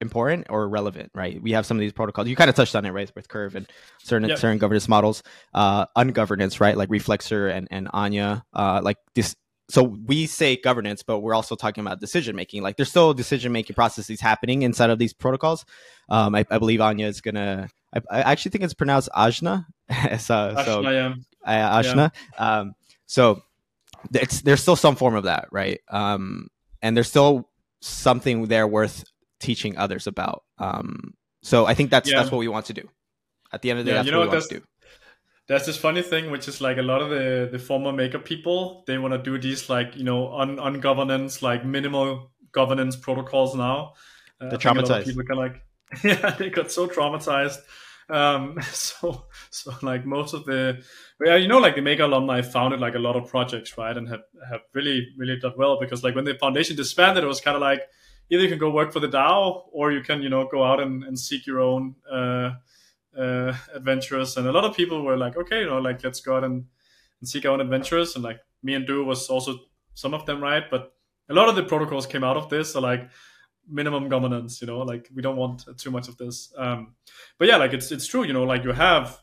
important 0.00 0.46
or 0.50 0.68
relevant, 0.68 1.10
right? 1.14 1.40
We 1.42 1.52
have 1.52 1.66
some 1.66 1.76
of 1.76 1.80
these 1.80 1.92
protocols. 1.92 2.28
You 2.28 2.36
kind 2.36 2.50
of 2.50 2.56
touched 2.56 2.76
on 2.76 2.84
it, 2.84 2.90
right, 2.90 3.10
with 3.14 3.28
Curve 3.28 3.56
and 3.56 3.66
certain 4.02 4.28
yep. 4.28 4.38
certain 4.38 4.58
governance 4.58 4.88
models. 4.88 5.22
Uh, 5.52 5.86
ungovernance, 5.96 6.60
right, 6.60 6.76
like 6.76 6.88
Reflexer 6.90 7.52
and 7.52 7.66
and 7.70 7.88
Anya, 7.92 8.44
uh, 8.52 8.80
like 8.82 8.98
this 9.14 9.34
so 9.70 9.82
we 9.82 10.26
say 10.26 10.56
governance, 10.56 11.02
but 11.02 11.20
we're 11.20 11.34
also 11.34 11.56
talking 11.56 11.82
about 11.82 12.00
decision 12.00 12.36
making. 12.36 12.62
Like 12.62 12.76
there's 12.76 12.90
still 12.90 13.14
decision 13.14 13.50
making 13.52 13.74
processes 13.74 14.20
happening 14.20 14.62
inside 14.62 14.90
of 14.90 14.98
these 14.98 15.12
protocols. 15.14 15.64
Um, 16.08 16.34
I, 16.34 16.44
I, 16.50 16.58
believe 16.58 16.80
Anya 16.80 17.06
is 17.06 17.20
gonna. 17.20 17.68
I, 17.94 18.00
I, 18.10 18.32
actually 18.32 18.50
think 18.50 18.64
it's 18.64 18.74
pronounced 18.74 19.08
Ajna. 19.16 19.64
so, 20.20 20.34
Ashna, 20.34 20.64
so 20.64 20.90
yeah. 20.90 21.14
Uh, 21.44 21.82
Ashna. 21.82 22.12
Yeah. 22.34 22.58
Um, 22.58 22.74
so 23.06 23.42
it's 24.12 24.42
there's 24.42 24.62
still 24.62 24.76
some 24.76 24.96
form 24.96 25.14
of 25.14 25.24
that, 25.24 25.48
right? 25.50 25.80
Um, 25.90 26.48
and 26.82 26.96
there's 26.96 27.08
still 27.08 27.48
something 27.80 28.46
there 28.46 28.66
worth 28.66 29.04
teaching 29.40 29.76
others 29.76 30.06
about. 30.06 30.44
Um, 30.58 31.14
so 31.42 31.66
I 31.66 31.74
think 31.74 31.90
that's 31.90 32.10
yeah. 32.10 32.18
that's 32.18 32.30
what 32.30 32.38
we 32.38 32.48
want 32.48 32.66
to 32.66 32.72
do. 32.72 32.88
At 33.52 33.62
the 33.62 33.70
end 33.70 33.78
of 33.78 33.84
the 33.84 33.90
day, 33.92 33.96
that's 33.96 34.06
you 34.06 34.12
know 34.12 34.20
what, 34.20 34.30
we 34.30 34.36
want 34.36 34.48
to 34.48 34.58
do 34.60 34.64
there's 35.46 35.66
this 35.66 35.76
funny 35.76 36.02
thing 36.02 36.30
which 36.30 36.48
is 36.48 36.60
like 36.60 36.78
a 36.78 36.82
lot 36.82 37.02
of 37.02 37.10
the 37.10 37.48
the 37.50 37.58
former 37.58 37.92
maker 37.92 38.18
people 38.18 38.82
they 38.86 38.98
want 38.98 39.12
to 39.12 39.18
do 39.18 39.38
these 39.38 39.68
like 39.68 39.96
you 39.96 40.04
know 40.04 40.32
un 40.32 40.80
governance 40.80 41.42
like 41.42 41.64
minimal 41.64 42.30
governance 42.52 42.96
protocols 42.96 43.54
now 43.54 43.92
uh, 44.40 44.48
the 44.48 44.56
traumatized 44.56 45.04
people 45.04 45.24
can 45.24 45.36
like 45.36 45.62
yeah 46.04 46.30
they 46.30 46.50
got 46.50 46.70
so 46.70 46.86
traumatized 46.86 47.58
um 48.10 48.58
so 48.72 49.24
so 49.50 49.72
like 49.82 50.04
most 50.04 50.34
of 50.34 50.44
the 50.44 50.82
yeah 51.24 51.36
you 51.36 51.48
know 51.48 51.58
like 51.58 51.74
the 51.74 51.80
maker 51.80 52.02
alumni 52.02 52.42
founded 52.42 52.80
like 52.80 52.94
a 52.94 52.98
lot 52.98 53.16
of 53.16 53.28
projects 53.28 53.78
right 53.78 53.96
and 53.96 54.08
have 54.08 54.22
have 54.50 54.60
really 54.74 55.08
really 55.16 55.38
done 55.38 55.54
well 55.56 55.78
because 55.80 56.04
like 56.04 56.14
when 56.14 56.24
the 56.24 56.34
foundation 56.34 56.76
disbanded 56.76 57.24
it 57.24 57.26
was 57.26 57.40
kind 57.40 57.56
of 57.56 57.62
like 57.62 57.82
either 58.30 58.42
you 58.42 58.48
can 58.48 58.58
go 58.58 58.70
work 58.70 58.92
for 58.92 59.00
the 59.00 59.08
dao 59.08 59.62
or 59.72 59.90
you 59.90 60.02
can 60.02 60.22
you 60.22 60.28
know 60.28 60.46
go 60.50 60.62
out 60.62 60.80
and, 60.80 61.02
and 61.04 61.18
seek 61.18 61.46
your 61.46 61.60
own 61.60 61.94
uh 62.12 62.50
uh, 63.18 63.54
adventurous, 63.74 64.36
and 64.36 64.46
a 64.46 64.52
lot 64.52 64.64
of 64.64 64.76
people 64.76 65.02
were 65.02 65.16
like, 65.16 65.36
okay, 65.36 65.60
you 65.60 65.66
know, 65.66 65.78
like 65.78 66.02
let's 66.02 66.20
go 66.20 66.36
out 66.36 66.44
and, 66.44 66.64
and 67.20 67.28
seek 67.28 67.46
our 67.46 67.52
own 67.52 67.60
adventures, 67.60 68.14
and 68.14 68.24
like 68.24 68.40
me 68.62 68.74
and 68.74 68.86
Do 68.86 69.04
was 69.04 69.28
also 69.28 69.58
some 69.94 70.14
of 70.14 70.26
them, 70.26 70.42
right? 70.42 70.64
But 70.70 70.92
a 71.28 71.34
lot 71.34 71.48
of 71.48 71.56
the 71.56 71.62
protocols 71.62 72.06
came 72.06 72.24
out 72.24 72.36
of 72.36 72.48
this, 72.50 72.72
so 72.72 72.80
like 72.80 73.08
minimum 73.68 74.08
governance, 74.08 74.60
you 74.60 74.66
know, 74.66 74.78
like 74.80 75.08
we 75.14 75.22
don't 75.22 75.36
want 75.36 75.64
too 75.78 75.90
much 75.90 76.08
of 76.08 76.16
this. 76.16 76.52
Um, 76.56 76.94
but 77.38 77.48
yeah, 77.48 77.56
like 77.56 77.72
it's 77.72 77.90
it's 77.92 78.06
true, 78.06 78.24
you 78.24 78.32
know, 78.32 78.44
like 78.44 78.64
you 78.64 78.72
have 78.72 79.18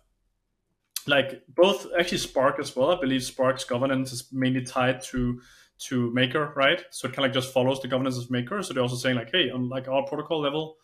like 1.08 1.44
both 1.48 1.88
actually 1.98 2.20
Spark 2.20 2.60
as 2.60 2.76
well. 2.76 2.92
I 2.92 3.00
believe 3.00 3.24
Spark's 3.24 3.64
governance 3.64 4.12
is 4.12 4.32
mainly 4.32 4.64
tied 4.64 5.02
to 5.06 5.42
to 5.88 6.12
Maker, 6.12 6.54
right? 6.56 6.84
So 6.92 7.08
it 7.08 7.14
kind 7.14 7.26
of 7.26 7.30
like 7.30 7.34
just 7.34 7.54
follows 7.54 7.82
the 7.82 7.88
governance 7.88 8.18
of 8.18 8.30
Maker. 8.30 8.62
So 8.62 8.74
they're 8.74 8.84
also 8.84 8.96
saying 8.96 9.16
like, 9.16 9.32
hey, 9.32 9.50
on 9.50 9.68
like 9.68 9.88
our 9.88 10.04
protocol 10.04 10.40
level, 10.40 10.78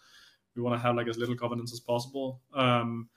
we 0.55 0.63
want 0.63 0.75
to 0.75 0.81
have 0.81 0.95
like 0.95 1.07
as 1.07 1.17
little 1.17 1.35
governance 1.35 1.71
as 1.71 1.79
possible. 1.79 2.41
Um, 2.53 3.09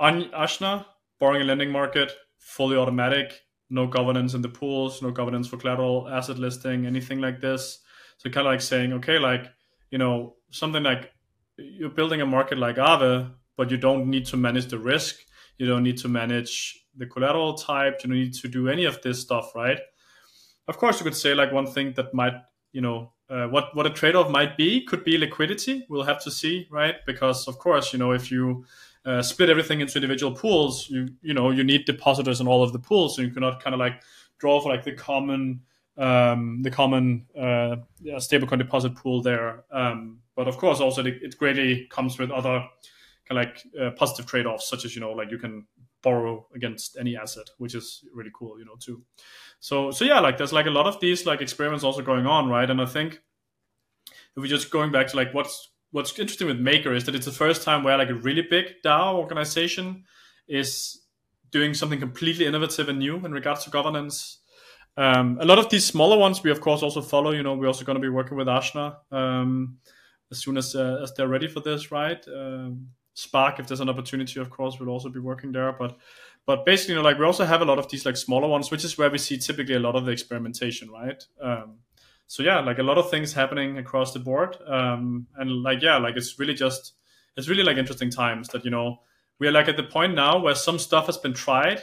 Ajna, 0.00 0.84
borrowing 1.18 1.40
and 1.40 1.48
lending 1.48 1.70
market, 1.70 2.12
fully 2.38 2.76
automatic, 2.76 3.40
no 3.70 3.86
governance 3.86 4.34
in 4.34 4.42
the 4.42 4.48
pools, 4.48 5.00
no 5.00 5.10
governance 5.10 5.46
for 5.46 5.56
collateral, 5.56 6.08
asset 6.08 6.38
listing, 6.38 6.86
anything 6.86 7.20
like 7.20 7.40
this. 7.40 7.78
So 8.20 8.28
kind 8.28 8.46
of 8.46 8.52
like 8.52 8.60
saying, 8.60 8.92
okay, 8.92 9.18
like 9.18 9.46
you 9.90 9.96
know, 9.96 10.34
something 10.50 10.82
like 10.82 11.10
you're 11.56 11.88
building 11.88 12.20
a 12.20 12.26
market 12.26 12.58
like 12.58 12.76
Aave, 12.76 13.32
but 13.56 13.70
you 13.70 13.78
don't 13.78 14.08
need 14.08 14.26
to 14.26 14.36
manage 14.36 14.66
the 14.66 14.78
risk. 14.78 15.16
You 15.56 15.66
don't 15.66 15.82
need 15.82 15.96
to 15.98 16.08
manage 16.08 16.84
the 16.94 17.06
collateral 17.06 17.54
type. 17.54 18.00
You 18.02 18.10
don't 18.10 18.18
need 18.18 18.34
to 18.34 18.48
do 18.48 18.68
any 18.68 18.84
of 18.84 19.00
this 19.00 19.20
stuff, 19.20 19.54
right? 19.54 19.80
Of 20.68 20.76
course, 20.76 21.00
you 21.00 21.04
could 21.04 21.16
say 21.16 21.32
like 21.34 21.50
one 21.50 21.66
thing 21.66 21.94
that 21.94 22.12
might, 22.12 22.34
you 22.72 22.82
know, 22.82 23.12
uh, 23.30 23.46
what 23.46 23.74
what 23.74 23.86
a 23.86 23.90
trade-off 23.90 24.30
might 24.30 24.54
be 24.54 24.84
could 24.84 25.02
be 25.02 25.16
liquidity. 25.16 25.86
We'll 25.88 26.02
have 26.02 26.22
to 26.24 26.30
see, 26.30 26.68
right? 26.70 26.96
Because 27.06 27.48
of 27.48 27.58
course, 27.58 27.90
you 27.94 27.98
know, 27.98 28.12
if 28.12 28.30
you 28.30 28.66
uh, 29.06 29.22
split 29.22 29.48
everything 29.48 29.80
into 29.80 29.96
individual 29.96 30.34
pools, 30.34 30.90
you 30.90 31.08
you 31.22 31.32
know 31.32 31.50
you 31.50 31.64
need 31.64 31.86
depositors 31.86 32.42
in 32.42 32.46
all 32.46 32.62
of 32.62 32.74
the 32.74 32.78
pools, 32.78 33.16
so 33.16 33.22
you 33.22 33.30
cannot 33.30 33.62
kind 33.62 33.72
of 33.72 33.80
like 33.80 34.02
draw 34.38 34.60
for 34.60 34.68
like 34.68 34.84
the 34.84 34.92
common 34.92 35.62
um, 36.00 36.62
the 36.62 36.70
common 36.70 37.26
uh, 37.36 37.76
stablecoin 38.16 38.58
deposit 38.58 38.94
pool 38.96 39.22
there. 39.22 39.64
Um, 39.70 40.20
but 40.34 40.48
of 40.48 40.56
course, 40.56 40.80
also 40.80 41.04
it 41.04 41.36
greatly 41.38 41.86
comes 41.90 42.18
with 42.18 42.30
other 42.30 42.64
kind 43.28 43.38
of 43.38 43.46
like 43.46 43.62
uh, 43.80 43.90
positive 43.90 44.26
trade-offs, 44.26 44.68
such 44.68 44.84
as 44.84 44.94
you 44.94 45.00
know, 45.00 45.12
like 45.12 45.30
you 45.30 45.38
can 45.38 45.66
borrow 46.02 46.46
against 46.54 46.96
any 46.98 47.16
asset, 47.16 47.48
which 47.58 47.74
is 47.74 48.04
really 48.14 48.30
cool, 48.34 48.58
you 48.58 48.64
know, 48.64 48.76
too 48.80 49.02
so 49.60 49.90
so 49.90 50.04
yeah 50.04 50.18
like 50.18 50.38
there's 50.38 50.52
like 50.52 50.66
a 50.66 50.70
lot 50.70 50.86
of 50.86 50.98
these 51.00 51.26
like 51.26 51.42
experiments 51.42 51.84
also 51.84 52.02
going 52.02 52.26
on 52.26 52.48
right 52.48 52.70
and 52.70 52.80
i 52.80 52.86
think 52.86 53.14
if 53.14 54.36
we're 54.36 54.46
just 54.46 54.70
going 54.70 54.90
back 54.90 55.06
to 55.06 55.16
like 55.16 55.32
what's 55.32 55.70
what's 55.92 56.18
interesting 56.18 56.46
with 56.46 56.58
maker 56.58 56.94
is 56.94 57.04
that 57.04 57.14
it's 57.14 57.26
the 57.26 57.32
first 57.32 57.62
time 57.62 57.84
where 57.84 57.96
like 57.98 58.08
a 58.08 58.14
really 58.14 58.42
big 58.42 58.66
dao 58.84 59.14
organization 59.14 60.04
is 60.48 61.02
doing 61.52 61.74
something 61.74 62.00
completely 62.00 62.46
innovative 62.46 62.88
and 62.88 62.98
new 62.98 63.16
in 63.16 63.32
regards 63.32 63.64
to 63.64 63.70
governance 63.70 64.38
um, 65.00 65.38
a 65.40 65.44
lot 65.46 65.58
of 65.58 65.70
these 65.70 65.86
smaller 65.86 66.18
ones 66.18 66.42
we 66.42 66.50
of 66.50 66.60
course 66.60 66.82
also 66.82 67.00
follow. 67.00 67.30
You 67.30 67.42
know 67.42 67.54
we're 67.54 67.68
also 67.68 67.84
going 67.84 67.96
to 67.96 68.02
be 68.02 68.08
working 68.08 68.36
with 68.36 68.48
Ajna 68.48 68.96
um, 69.10 69.78
as 70.30 70.38
soon 70.38 70.56
as 70.56 70.74
uh, 70.74 71.00
as 71.02 71.12
they're 71.14 71.28
ready 71.28 71.48
for 71.48 71.60
this 71.60 71.90
right? 71.90 72.22
Um, 72.28 72.88
spark 73.14 73.58
if 73.58 73.66
there's 73.66 73.80
an 73.80 73.88
opportunity 73.88 74.40
of 74.40 74.50
course 74.50 74.78
we'll 74.78 74.90
also 74.90 75.08
be 75.08 75.20
working 75.20 75.52
there. 75.52 75.72
But 75.72 75.96
but 76.46 76.66
basically, 76.66 76.94
you 76.94 77.00
know, 77.00 77.08
like 77.08 77.18
we 77.18 77.24
also 77.24 77.44
have 77.44 77.62
a 77.62 77.64
lot 77.64 77.78
of 77.78 77.88
these 77.88 78.04
like 78.04 78.16
smaller 78.16 78.48
ones, 78.48 78.70
which 78.70 78.84
is 78.84 78.98
where 78.98 79.10
we 79.10 79.18
see 79.18 79.38
typically 79.38 79.74
a 79.74 79.80
lot 79.80 79.96
of 79.96 80.04
the 80.04 80.12
experimentation, 80.12 80.90
right? 80.90 81.22
Um, 81.40 81.78
so 82.26 82.42
yeah, 82.42 82.60
like 82.60 82.78
a 82.78 82.82
lot 82.82 82.98
of 82.98 83.10
things 83.10 83.32
happening 83.32 83.78
across 83.78 84.12
the 84.12 84.20
board, 84.20 84.56
um, 84.66 85.26
and 85.36 85.62
like 85.62 85.82
yeah, 85.82 85.96
like 85.96 86.16
it's 86.16 86.38
really 86.38 86.54
just 86.54 86.92
it's 87.36 87.48
really 87.48 87.62
like 87.62 87.76
interesting 87.76 88.10
times 88.10 88.48
that 88.48 88.64
you 88.64 88.70
know 88.70 88.98
we 89.38 89.48
are 89.48 89.52
like 89.52 89.68
at 89.68 89.76
the 89.76 89.82
point 89.82 90.14
now 90.14 90.38
where 90.38 90.54
some 90.54 90.78
stuff 90.78 91.06
has 91.06 91.18
been 91.18 91.32
tried, 91.32 91.82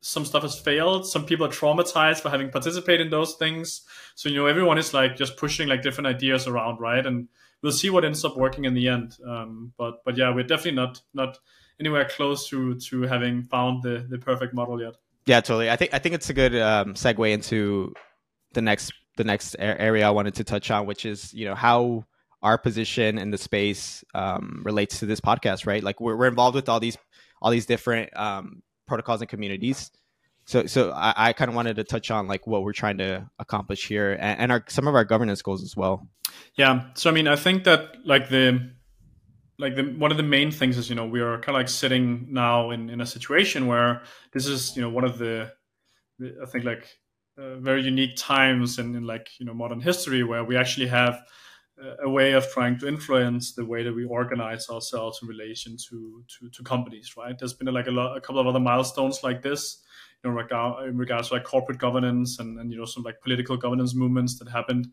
some 0.00 0.24
stuff 0.24 0.42
has 0.42 0.58
failed, 0.58 1.06
some 1.06 1.24
people 1.24 1.46
are 1.46 1.50
traumatized 1.50 2.20
for 2.20 2.30
having 2.30 2.50
participated 2.50 3.06
in 3.06 3.10
those 3.10 3.34
things. 3.34 3.82
So 4.14 4.28
you 4.28 4.36
know 4.36 4.46
everyone 4.46 4.78
is 4.78 4.94
like 4.94 5.16
just 5.16 5.36
pushing 5.36 5.68
like 5.68 5.82
different 5.82 6.06
ideas 6.06 6.46
around, 6.46 6.80
right? 6.80 7.04
And 7.04 7.28
we'll 7.62 7.72
see 7.72 7.90
what 7.90 8.04
ends 8.04 8.24
up 8.24 8.36
working 8.36 8.64
in 8.64 8.74
the 8.74 8.88
end. 8.88 9.16
Um, 9.26 9.72
but 9.76 10.04
but 10.04 10.16
yeah, 10.16 10.34
we're 10.34 10.44
definitely 10.44 10.76
not 10.76 11.02
not 11.14 11.38
anywhere 11.80 12.04
close 12.04 12.48
to 12.48 12.78
to 12.78 13.02
having 13.02 13.42
found 13.42 13.82
the 13.82 14.06
the 14.08 14.18
perfect 14.18 14.54
model 14.54 14.80
yet. 14.80 14.94
Yeah, 15.26 15.40
totally. 15.40 15.70
I 15.70 15.76
think 15.76 15.92
I 15.92 15.98
think 15.98 16.14
it's 16.14 16.30
a 16.30 16.34
good 16.34 16.54
um, 16.56 16.94
segue 16.94 17.32
into 17.32 17.92
the 18.54 18.62
next 18.62 18.92
the 19.16 19.24
next 19.24 19.56
area 19.58 20.06
I 20.06 20.10
wanted 20.10 20.34
to 20.36 20.44
touch 20.44 20.70
on, 20.70 20.86
which 20.86 21.04
is 21.04 21.34
you 21.34 21.46
know 21.46 21.54
how 21.54 22.04
our 22.42 22.58
position 22.58 23.18
in 23.18 23.30
the 23.30 23.38
space 23.38 24.04
um, 24.14 24.62
relates 24.64 25.00
to 25.00 25.06
this 25.06 25.20
podcast, 25.20 25.66
right? 25.66 25.82
Like 25.82 26.00
we're 26.00 26.16
we're 26.16 26.28
involved 26.28 26.54
with 26.54 26.68
all 26.68 26.80
these 26.80 26.96
all 27.42 27.50
these 27.50 27.66
different 27.66 28.16
um, 28.16 28.62
protocols 28.86 29.20
and 29.20 29.28
communities. 29.28 29.90
So, 30.44 30.66
so 30.66 30.92
I, 30.92 31.14
I 31.16 31.32
kind 31.32 31.48
of 31.48 31.56
wanted 31.56 31.76
to 31.76 31.84
touch 31.84 32.10
on 32.10 32.28
like 32.28 32.46
what 32.46 32.62
we're 32.62 32.72
trying 32.72 32.98
to 32.98 33.28
accomplish 33.38 33.88
here 33.88 34.12
and, 34.12 34.40
and 34.40 34.52
our 34.52 34.64
some 34.68 34.86
of 34.86 34.94
our 34.94 35.04
governance 35.04 35.42
goals 35.42 35.62
as 35.62 35.76
well. 35.76 36.08
Yeah. 36.56 36.84
So 36.94 37.10
I 37.10 37.12
mean, 37.12 37.26
I 37.26 37.36
think 37.36 37.64
that 37.64 37.96
like 38.04 38.28
the 38.28 38.70
like 39.58 39.74
the 39.74 39.82
one 39.82 40.10
of 40.10 40.16
the 40.16 40.22
main 40.22 40.50
things 40.50 40.76
is 40.76 40.88
you 40.88 40.94
know 40.94 41.06
we 41.06 41.20
are 41.20 41.38
kind 41.38 41.56
of 41.56 41.60
like 41.60 41.68
sitting 41.68 42.28
now 42.30 42.70
in 42.70 42.90
in 42.90 43.00
a 43.00 43.06
situation 43.06 43.66
where 43.66 44.02
this 44.32 44.46
is 44.46 44.76
you 44.76 44.82
know 44.82 44.90
one 44.90 45.04
of 45.04 45.18
the 45.18 45.52
I 46.20 46.46
think 46.46 46.64
like 46.64 46.86
uh, 47.38 47.56
very 47.56 47.82
unique 47.82 48.16
times 48.16 48.78
in, 48.78 48.94
in 48.94 49.04
like 49.04 49.28
you 49.38 49.46
know 49.46 49.54
modern 49.54 49.80
history 49.80 50.22
where 50.22 50.44
we 50.44 50.56
actually 50.56 50.86
have 50.86 51.20
a 52.02 52.08
way 52.08 52.32
of 52.32 52.48
trying 52.50 52.78
to 52.78 52.88
influence 52.88 53.52
the 53.52 53.64
way 53.64 53.82
that 53.82 53.94
we 53.94 54.04
organize 54.04 54.68
ourselves 54.70 55.18
in 55.22 55.28
relation 55.28 55.76
to 55.88 56.24
to, 56.26 56.48
to 56.50 56.62
companies 56.62 57.14
right? 57.16 57.38
There's 57.38 57.54
been 57.54 57.72
like 57.72 57.86
a, 57.86 57.90
lot, 57.90 58.16
a 58.16 58.20
couple 58.20 58.40
of 58.40 58.46
other 58.46 58.60
milestones 58.60 59.22
like 59.22 59.42
this 59.42 59.82
you 60.24 60.30
know 60.30 60.78
in 60.84 60.96
regards 60.96 61.28
to 61.28 61.34
like 61.34 61.44
corporate 61.44 61.78
governance 61.78 62.38
and, 62.38 62.58
and 62.58 62.70
you 62.70 62.78
know 62.78 62.84
some 62.84 63.02
like 63.02 63.20
political 63.20 63.56
governance 63.56 63.94
movements 63.94 64.38
that 64.38 64.48
happened 64.48 64.88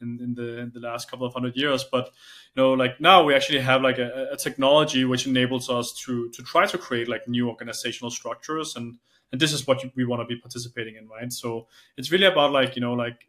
in, 0.00 0.18
in 0.22 0.34
the 0.34 0.58
in 0.58 0.70
the 0.72 0.80
last 0.80 1.10
couple 1.10 1.26
of 1.26 1.32
hundred 1.32 1.56
years. 1.56 1.84
But 1.90 2.06
you 2.54 2.62
know 2.62 2.72
like 2.72 3.00
now 3.00 3.24
we 3.24 3.34
actually 3.34 3.60
have 3.60 3.82
like 3.82 3.98
a, 3.98 4.28
a 4.32 4.36
technology 4.36 5.04
which 5.04 5.26
enables 5.26 5.68
us 5.68 5.92
to 6.04 6.30
to 6.30 6.42
try 6.42 6.66
to 6.66 6.78
create 6.78 7.08
like 7.08 7.28
new 7.28 7.48
organizational 7.48 8.10
structures. 8.10 8.76
And 8.76 8.98
and 9.32 9.40
this 9.40 9.52
is 9.52 9.66
what 9.66 9.84
we 9.94 10.04
want 10.04 10.22
to 10.22 10.26
be 10.26 10.40
participating 10.40 10.96
in 10.96 11.08
right? 11.08 11.32
So 11.32 11.66
it's 11.96 12.10
really 12.10 12.26
about 12.26 12.52
like 12.52 12.76
you 12.76 12.82
know 12.82 12.94
like 12.94 13.26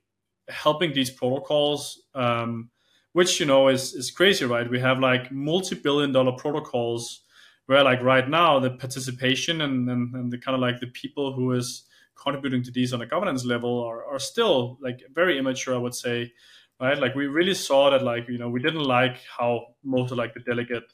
helping 0.47 0.93
these 0.93 1.09
protocols 1.09 2.01
um, 2.15 2.69
which 3.13 3.39
you 3.39 3.45
know 3.45 3.67
is 3.67 3.93
is 3.93 4.11
crazy 4.11 4.45
right? 4.45 4.69
We 4.69 4.79
have 4.79 4.99
like 4.99 5.31
multi-billion 5.31 6.11
dollar 6.11 6.33
protocols 6.33 7.21
where 7.65 7.83
like 7.83 8.01
right 8.01 8.27
now 8.27 8.59
the 8.59 8.71
participation 8.71 9.61
and, 9.61 9.89
and, 9.89 10.15
and 10.15 10.31
the 10.31 10.37
kind 10.37 10.55
of 10.55 10.61
like 10.61 10.79
the 10.79 10.87
people 10.87 11.33
who 11.33 11.51
is 11.53 11.83
contributing 12.15 12.63
to 12.63 12.71
these 12.71 12.93
on 12.93 13.01
a 13.01 13.05
governance 13.05 13.45
level 13.45 13.81
are, 13.83 14.03
are 14.05 14.19
still 14.19 14.77
like 14.81 15.01
very 15.13 15.37
immature 15.37 15.73
i 15.73 15.77
would 15.77 15.95
say 15.95 16.29
right? 16.79 16.97
Like 16.97 17.15
we 17.15 17.27
really 17.27 17.53
saw 17.53 17.89
that 17.89 18.03
like 18.03 18.27
you 18.27 18.37
know 18.37 18.49
we 18.49 18.61
didn't 18.61 18.83
like 18.83 19.17
how 19.37 19.67
most 19.83 20.11
of 20.11 20.17
like 20.17 20.33
the 20.33 20.39
delegate 20.39 20.91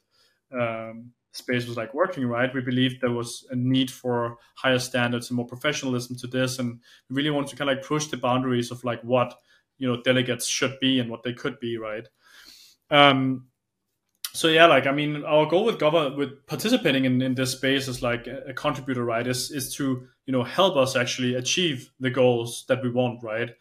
um, 0.51 1.11
space 1.31 1.67
was 1.67 1.77
like 1.77 1.93
working 1.93 2.25
right? 2.25 2.53
We 2.53 2.61
believed 2.61 3.01
there 3.01 3.11
was 3.11 3.45
a 3.51 3.55
need 3.55 3.91
for 3.91 4.37
higher 4.55 4.79
standards 4.79 5.29
and 5.29 5.37
more 5.37 5.47
professionalism 5.47 6.15
to 6.17 6.27
this 6.27 6.59
and 6.59 6.79
we 7.09 7.15
really 7.15 7.31
wanted 7.31 7.49
to 7.49 7.55
kind 7.55 7.69
of 7.69 7.77
like 7.77 7.85
push 7.85 8.07
the 8.07 8.17
boundaries 8.17 8.71
of 8.71 8.83
like 8.83 9.01
what 9.03 9.35
you 9.77 9.87
know 9.87 10.01
delegates 10.01 10.47
should 10.47 10.79
be 10.79 10.99
and 10.99 11.09
what 11.09 11.23
they 11.23 11.33
could 11.33 11.59
be 11.59 11.77
right? 11.77 12.07
Um 12.89 13.47
so 14.35 14.49
yeah 14.49 14.65
like 14.65 14.85
i 14.85 14.91
mean 14.91 15.23
our 15.23 15.45
goal 15.45 15.63
with 15.63 15.79
govern 15.79 16.17
with 16.17 16.45
participating 16.45 17.05
in, 17.05 17.21
in 17.21 17.33
this 17.35 17.53
space 17.53 17.87
is 17.87 18.01
like 18.01 18.27
a, 18.27 18.53
contributor 18.53 19.05
right 19.05 19.27
is 19.27 19.49
is 19.49 19.73
to 19.73 20.05
you 20.25 20.33
know 20.33 20.43
help 20.43 20.75
us 20.75 20.95
actually 20.95 21.35
achieve 21.35 21.89
the 21.99 22.09
goals 22.09 22.65
that 22.67 22.83
we 22.83 22.91
want 22.91 23.23
right? 23.23 23.51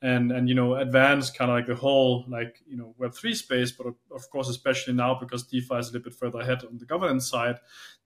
And 0.00 0.32
and 0.32 0.48
you 0.48 0.54
know 0.56 0.74
advance 0.74 1.30
kind 1.30 1.48
of 1.48 1.56
like 1.56 1.66
the 1.66 1.76
whole 1.76 2.24
like 2.28 2.60
you 2.66 2.76
know 2.76 2.92
web 2.98 3.14
3 3.14 3.34
space 3.34 3.70
but 3.70 3.86
of 3.86 4.30
course 4.30 4.48
especially 4.48 4.94
now 4.94 5.14
because 5.14 5.44
defi 5.44 5.76
is 5.76 5.90
a 5.90 5.92
little 5.92 6.10
bit 6.10 6.14
further 6.14 6.40
ahead 6.40 6.64
on 6.64 6.76
the 6.78 6.86
governance 6.86 7.28
side 7.28 7.58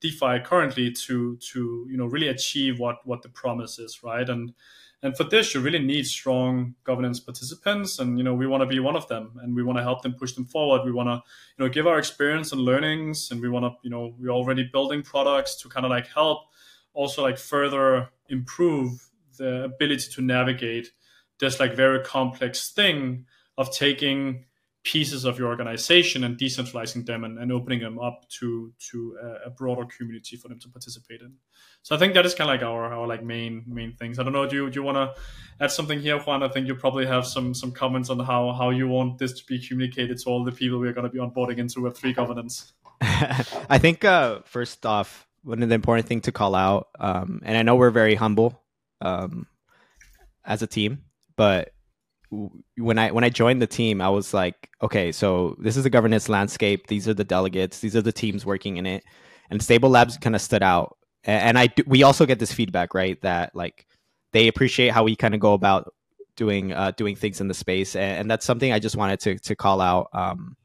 defi 0.02 0.40
currently 0.44 0.92
to 0.92 1.38
to 1.38 1.86
you 1.88 1.96
know 1.96 2.04
really 2.04 2.28
achieve 2.28 2.78
what 2.78 2.96
what 3.06 3.22
the 3.22 3.30
promise 3.30 3.78
is 3.78 4.02
right? 4.02 4.28
And 4.28 4.52
and 5.02 5.16
for 5.16 5.24
this 5.24 5.54
you 5.54 5.60
really 5.60 5.78
need 5.78 6.06
strong 6.06 6.74
governance 6.84 7.20
participants. 7.20 7.98
And 7.98 8.18
you 8.18 8.24
know 8.24 8.34
we 8.34 8.46
want 8.46 8.62
to 8.62 8.66
be 8.66 8.80
one 8.80 8.96
of 8.96 9.08
them. 9.08 9.38
And 9.42 9.54
we 9.54 9.62
want 9.62 9.78
to 9.78 9.82
help 9.82 10.02
them 10.02 10.14
push 10.14 10.32
them 10.32 10.46
forward. 10.46 10.84
We 10.84 10.92
want 10.92 11.08
to 11.08 11.22
you 11.56 11.64
know 11.64 11.68
give 11.68 11.86
our 11.86 11.98
experience 11.98 12.52
and 12.52 12.60
learnings. 12.60 13.30
And 13.30 13.40
we 13.40 13.48
want 13.48 13.64
to 13.64 13.72
you 13.82 13.90
know 13.90 14.14
we're 14.18 14.30
already 14.30 14.68
building 14.72 15.02
products 15.02 15.56
to 15.62 15.68
kind 15.68 15.84
of 15.84 15.90
like 15.90 16.08
help 16.08 16.40
also 16.96 17.22
like 17.22 17.38
further 17.38 18.08
improve 18.28 19.08
the 19.36 19.64
ability 19.64 20.10
to 20.10 20.22
navigate 20.22 20.88
this 21.38 21.60
like 21.60 21.76
very 21.76 22.02
complex 22.02 22.70
thing 22.70 23.26
of 23.58 23.70
taking 23.70 24.44
pieces 24.86 25.24
of 25.24 25.36
your 25.36 25.48
organization 25.48 26.22
and 26.22 26.38
decentralizing 26.38 27.04
them 27.04 27.24
and, 27.24 27.40
and 27.40 27.50
opening 27.50 27.80
them 27.80 27.98
up 27.98 28.24
to 28.28 28.72
to 28.78 29.18
a, 29.20 29.48
a, 29.48 29.50
broader 29.50 29.84
community 29.84 30.36
for 30.36 30.46
them 30.46 30.60
to 30.60 30.68
participate 30.68 31.20
in. 31.20 31.32
So 31.82 31.96
I 31.96 31.98
think 31.98 32.14
that 32.14 32.24
is 32.24 32.34
kind 32.34 32.48
of 32.48 32.54
like 32.54 32.62
our, 32.62 32.94
our 32.94 33.04
like 33.04 33.24
main 33.24 33.64
main 33.66 33.94
things. 33.94 34.20
I 34.20 34.22
don't 34.22 34.32
know. 34.32 34.48
Do 34.48 34.54
you 34.54 34.70
do 34.70 34.78
you 34.78 34.84
want 34.84 34.96
to 34.96 35.20
add 35.60 35.72
something 35.72 35.98
here, 35.98 36.20
Juan? 36.20 36.44
I 36.44 36.48
think 36.48 36.68
you 36.68 36.76
probably 36.76 37.04
have 37.04 37.26
some 37.26 37.52
some 37.52 37.72
comments 37.72 38.10
on 38.10 38.20
how 38.20 38.52
how 38.52 38.70
you 38.70 38.86
want 38.86 39.18
this 39.18 39.32
to 39.40 39.44
be 39.44 39.58
communicated 39.58 40.18
to 40.18 40.30
all 40.30 40.44
the 40.44 40.52
people 40.52 40.78
we 40.78 40.86
are 40.86 40.92
going 40.92 41.10
to 41.10 41.12
be 41.12 41.18
onboarding 41.18 41.58
into 41.58 41.80
Web 41.80 41.96
three 41.96 42.12
governance. 42.20 42.72
I 43.00 43.78
think 43.78 44.04
uh, 44.04 44.40
first 44.44 44.86
off, 44.86 45.26
one 45.42 45.64
of 45.64 45.68
the 45.68 45.74
important 45.74 46.06
thing 46.06 46.20
to 46.22 46.32
call 46.32 46.54
out, 46.54 46.88
um, 47.00 47.40
and 47.44 47.58
I 47.58 47.62
know 47.62 47.74
we're 47.74 47.90
very 47.90 48.14
humble 48.14 48.62
um, 49.00 49.48
as 50.44 50.62
a 50.62 50.66
team, 50.68 51.02
but 51.34 51.72
when 52.30 52.98
I 52.98 53.10
when 53.10 53.24
I 53.24 53.28
joined 53.28 53.62
the 53.62 53.66
team, 53.66 54.00
I 54.00 54.08
was 54.08 54.34
like, 54.34 54.70
okay, 54.82 55.12
so 55.12 55.56
this 55.60 55.76
is 55.76 55.84
the 55.84 55.90
governance 55.90 56.28
landscape. 56.28 56.86
These 56.86 57.08
are 57.08 57.14
the 57.14 57.24
delegates. 57.24 57.80
These 57.80 57.96
are 57.96 58.02
the 58.02 58.12
teams 58.12 58.44
working 58.44 58.76
in 58.76 58.86
it. 58.86 59.04
And 59.50 59.62
Stable 59.62 59.90
Labs 59.90 60.16
kind 60.18 60.34
of 60.34 60.42
stood 60.42 60.62
out. 60.62 60.96
And 61.24 61.58
I 61.58 61.68
we 61.86 62.02
also 62.02 62.26
get 62.26 62.38
this 62.38 62.52
feedback, 62.52 62.94
right? 62.94 63.20
That 63.22 63.54
like 63.54 63.86
they 64.32 64.48
appreciate 64.48 64.92
how 64.92 65.04
we 65.04 65.16
kind 65.16 65.34
of 65.34 65.40
go 65.40 65.54
about 65.54 65.92
doing 66.36 66.72
uh, 66.72 66.92
doing 66.92 67.16
things 67.16 67.40
in 67.40 67.48
the 67.48 67.54
space, 67.54 67.96
and, 67.96 68.20
and, 68.20 68.30
that's 68.30 68.44
something 68.44 68.72
I 68.72 68.78
just 68.78 68.96
wanted 68.96 69.18
to 69.20 69.38
to 69.38 69.56
call 69.56 69.80
out. 69.80 70.08
Um, 70.12 70.56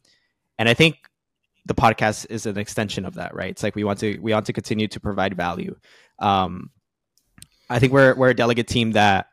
and 0.59 0.69
I 0.69 0.73
think 0.73 0.97
the 1.65 1.73
podcast 1.73 2.27
is 2.29 2.45
an 2.45 2.57
extension 2.57 3.05
of 3.05 3.15
that, 3.15 3.33
right? 3.33 3.49
It's 3.49 3.63
like 3.63 3.75
we 3.75 3.83
want 3.83 3.99
to 3.99 4.19
we 4.19 4.33
want 4.33 4.45
to 4.47 4.53
continue 4.53 4.87
to 4.87 4.99
provide 4.99 5.35
value. 5.35 5.75
Um, 6.19 6.69
I 7.69 7.79
think 7.79 7.93
we're 7.93 8.13
we're 8.15 8.29
a 8.29 8.35
delegate 8.35 8.67
team 8.67 8.91
that 8.91 9.27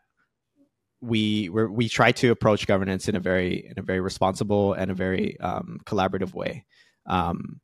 we 1.01 1.49
we 1.49 1.67
we 1.67 1.89
try 1.89 2.13
to 2.13 2.31
approach 2.31 2.67
governance 2.67 3.09
in 3.09 3.17
a 3.17 3.21
very 3.21 3.67
in 3.67 3.79
a 3.79 3.83
very 3.83 4.01
responsible 4.01 4.73
and 4.73 4.91
a 4.91 4.95
very 4.95 5.39
um, 5.41 5.79
collaborative 5.85 6.35
way. 6.35 6.65
Um, 7.07 7.61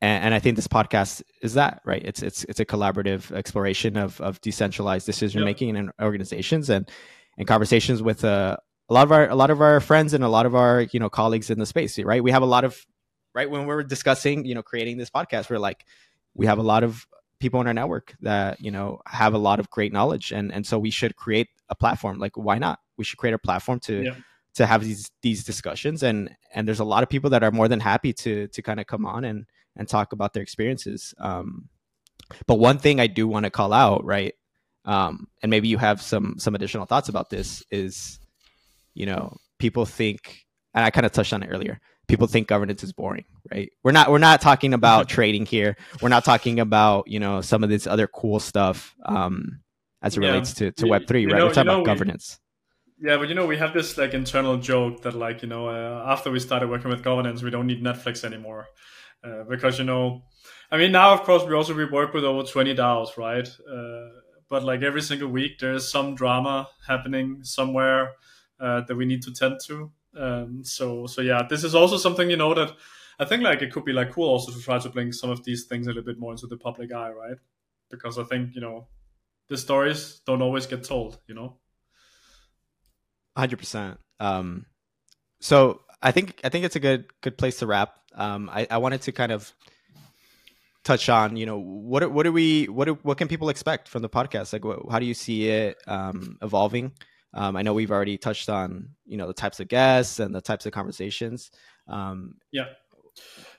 and, 0.00 0.24
and, 0.24 0.34
I 0.34 0.38
think 0.38 0.56
this 0.56 0.66
podcast 0.66 1.22
is 1.42 1.54
that 1.54 1.82
right. 1.84 2.02
It's 2.04 2.22
it's 2.22 2.44
it's 2.44 2.60
a 2.60 2.64
collaborative 2.64 3.30
exploration 3.32 3.96
of 3.96 4.20
of 4.20 4.40
decentralized 4.40 5.06
decision 5.06 5.44
making 5.44 5.76
in 5.76 5.90
organizations 6.00 6.70
and 6.70 6.88
and 7.38 7.46
conversations 7.46 8.02
with 8.02 8.24
uh, 8.24 8.56
a 8.88 8.94
lot 8.94 9.04
of 9.04 9.12
our 9.12 9.28
a 9.28 9.34
lot 9.34 9.50
of 9.50 9.60
our 9.60 9.80
friends 9.80 10.14
and 10.14 10.24
a 10.24 10.28
lot 10.28 10.46
of 10.46 10.54
our 10.54 10.82
you 10.92 11.00
know 11.00 11.08
colleagues 11.08 11.50
in 11.50 11.58
the 11.58 11.66
space. 11.66 11.98
Right, 11.98 12.22
we 12.22 12.30
have 12.30 12.42
a 12.42 12.46
lot 12.46 12.64
of 12.64 12.84
right 13.34 13.50
when 13.50 13.66
we're 13.66 13.82
discussing 13.82 14.44
you 14.44 14.54
know 14.54 14.62
creating 14.62 14.98
this 14.98 15.10
podcast, 15.10 15.50
we're 15.50 15.58
like 15.58 15.84
we 16.34 16.46
have 16.46 16.58
a 16.58 16.62
lot 16.62 16.82
of 16.84 17.06
people 17.38 17.60
in 17.60 17.66
our 17.66 17.74
network 17.74 18.14
that 18.20 18.60
you 18.60 18.70
know 18.70 19.00
have 19.06 19.34
a 19.34 19.38
lot 19.38 19.58
of 19.58 19.68
great 19.68 19.92
knowledge 19.92 20.30
and 20.30 20.52
and 20.52 20.64
so 20.64 20.78
we 20.78 20.90
should 20.90 21.16
create 21.16 21.48
a 21.72 21.74
platform 21.74 22.18
like 22.18 22.36
why 22.36 22.58
not 22.58 22.78
we 22.98 23.04
should 23.04 23.18
create 23.18 23.34
a 23.34 23.38
platform 23.38 23.80
to 23.80 24.02
yeah. 24.02 24.14
to 24.54 24.66
have 24.66 24.84
these 24.84 25.10
these 25.22 25.42
discussions 25.42 26.02
and 26.02 26.30
and 26.54 26.68
there's 26.68 26.80
a 26.80 26.84
lot 26.84 27.02
of 27.02 27.08
people 27.08 27.30
that 27.30 27.42
are 27.42 27.50
more 27.50 27.66
than 27.66 27.80
happy 27.80 28.12
to 28.12 28.46
to 28.48 28.62
kind 28.62 28.78
of 28.78 28.86
come 28.86 29.06
on 29.06 29.24
and 29.24 29.46
and 29.76 29.88
talk 29.88 30.12
about 30.12 30.34
their 30.34 30.42
experiences 30.42 31.14
um 31.18 31.68
but 32.46 32.56
one 32.56 32.78
thing 32.78 33.00
i 33.00 33.06
do 33.06 33.26
want 33.26 33.44
to 33.44 33.50
call 33.50 33.72
out 33.72 34.04
right 34.04 34.34
um 34.84 35.26
and 35.42 35.50
maybe 35.50 35.68
you 35.68 35.78
have 35.78 36.00
some 36.00 36.34
some 36.38 36.54
additional 36.54 36.86
thoughts 36.86 37.08
about 37.08 37.30
this 37.30 37.64
is 37.70 38.20
you 38.94 39.06
know 39.06 39.34
people 39.58 39.86
think 39.86 40.44
and 40.74 40.84
i 40.84 40.90
kind 40.90 41.06
of 41.06 41.12
touched 41.12 41.32
on 41.32 41.42
it 41.42 41.48
earlier 41.48 41.80
people 42.08 42.26
think 42.26 42.46
governance 42.46 42.82
is 42.82 42.92
boring, 42.92 43.24
right? 43.50 43.70
We're 43.82 43.92
not 43.92 44.10
we're 44.10 44.18
not 44.18 44.40
talking 44.40 44.74
about 44.74 45.08
trading 45.16 45.46
here. 45.46 45.76
We're 46.00 46.08
not 46.08 46.24
talking 46.24 46.60
about 46.60 47.08
you 47.08 47.20
know 47.20 47.40
some 47.40 47.64
of 47.64 47.70
this 47.70 47.86
other 47.86 48.06
cool 48.06 48.40
stuff 48.40 48.94
um, 49.06 49.60
as 50.02 50.16
it 50.16 50.22
yeah. 50.22 50.30
relates 50.30 50.52
to, 50.54 50.72
to 50.72 50.86
Web 50.86 51.06
three, 51.06 51.26
right? 51.26 51.38
Know, 51.38 51.46
we're 51.46 51.52
talking 51.52 51.68
about 51.68 51.80
we, 51.80 51.84
governance. 51.86 52.38
Yeah, 52.98 53.16
but 53.16 53.28
you 53.28 53.34
know 53.34 53.46
we 53.46 53.56
have 53.58 53.72
this 53.72 53.98
like 53.98 54.14
internal 54.14 54.56
joke 54.58 55.02
that 55.02 55.14
like 55.14 55.42
you 55.42 55.48
know 55.48 55.68
uh, 55.68 56.04
after 56.06 56.30
we 56.30 56.38
started 56.38 56.68
working 56.68 56.90
with 56.90 57.02
governance, 57.02 57.42
we 57.42 57.50
don't 57.50 57.66
need 57.66 57.82
Netflix 57.82 58.24
anymore 58.24 58.66
uh, 59.24 59.44
because 59.48 59.78
you 59.78 59.84
know, 59.84 60.22
I 60.70 60.78
mean 60.78 60.92
now 60.92 61.12
of 61.12 61.22
course 61.22 61.44
we 61.44 61.54
also 61.54 61.74
we 61.74 61.84
work 61.84 62.14
with 62.14 62.24
over 62.24 62.42
twenty 62.42 62.74
DAOs, 62.74 63.16
right? 63.16 63.48
Uh, 63.70 64.08
but 64.48 64.64
like 64.64 64.82
every 64.82 65.02
single 65.02 65.28
week 65.28 65.58
there 65.58 65.72
is 65.74 65.90
some 65.90 66.14
drama 66.14 66.68
happening 66.86 67.42
somewhere 67.42 68.12
uh, 68.60 68.82
that 68.82 68.94
we 68.94 69.06
need 69.06 69.22
to 69.22 69.32
tend 69.32 69.58
to 69.66 69.90
um, 70.16 70.62
so 70.64 71.06
so 71.06 71.22
yeah, 71.22 71.42
this 71.48 71.64
is 71.64 71.74
also 71.74 71.96
something 71.96 72.30
you 72.30 72.36
know 72.36 72.54
that 72.54 72.72
I 73.18 73.24
think 73.24 73.42
like 73.42 73.62
it 73.62 73.72
could 73.72 73.84
be 73.84 73.92
like 73.92 74.12
cool 74.12 74.28
also 74.28 74.52
to 74.52 74.60
try 74.60 74.78
to 74.78 74.88
bring 74.88 75.12
some 75.12 75.30
of 75.30 75.44
these 75.44 75.64
things 75.64 75.86
a 75.86 75.90
little 75.90 76.02
bit 76.02 76.18
more 76.18 76.32
into 76.32 76.46
the 76.46 76.56
public 76.56 76.92
eye, 76.92 77.10
right? 77.10 77.36
Because 77.90 78.18
I 78.18 78.24
think 78.24 78.54
you 78.54 78.60
know 78.60 78.88
the 79.52 79.58
stories 79.58 80.20
don't 80.26 80.42
always 80.42 80.66
get 80.66 80.82
told, 80.82 81.18
you 81.28 81.34
know. 81.34 81.58
Hundred 83.36 83.56
um, 83.56 83.58
percent. 83.58 84.00
So 85.40 85.82
I 86.02 86.10
think 86.10 86.40
I 86.42 86.48
think 86.48 86.64
it's 86.64 86.76
a 86.76 86.80
good 86.80 87.04
good 87.20 87.36
place 87.36 87.58
to 87.58 87.66
wrap. 87.66 87.96
Um, 88.14 88.50
I, 88.50 88.66
I 88.70 88.78
wanted 88.78 89.02
to 89.02 89.12
kind 89.12 89.30
of 89.30 89.52
touch 90.84 91.08
on 91.08 91.36
you 91.36 91.46
know 91.46 91.58
what 91.58 92.10
what 92.10 92.24
do 92.24 92.32
we 92.32 92.64
what 92.66 92.86
do, 92.86 92.98
what 93.02 93.18
can 93.18 93.28
people 93.28 93.48
expect 93.50 93.88
from 93.88 94.02
the 94.02 94.08
podcast 94.08 94.52
like 94.52 94.64
what, 94.64 94.80
how 94.90 94.98
do 94.98 95.06
you 95.06 95.14
see 95.14 95.48
it 95.48 95.76
um, 95.86 96.36
evolving 96.42 96.92
um, 97.34 97.56
I 97.56 97.62
know 97.62 97.72
we've 97.72 97.90
already 97.90 98.18
touched 98.18 98.48
on 98.48 98.90
you 99.06 99.16
know 99.16 99.26
the 99.26 99.34
types 99.34 99.60
of 99.60 99.68
guests 99.68 100.18
and 100.18 100.34
the 100.34 100.40
types 100.40 100.66
of 100.66 100.72
conversations. 100.72 101.50
Um, 101.88 102.36
yeah. 102.50 102.66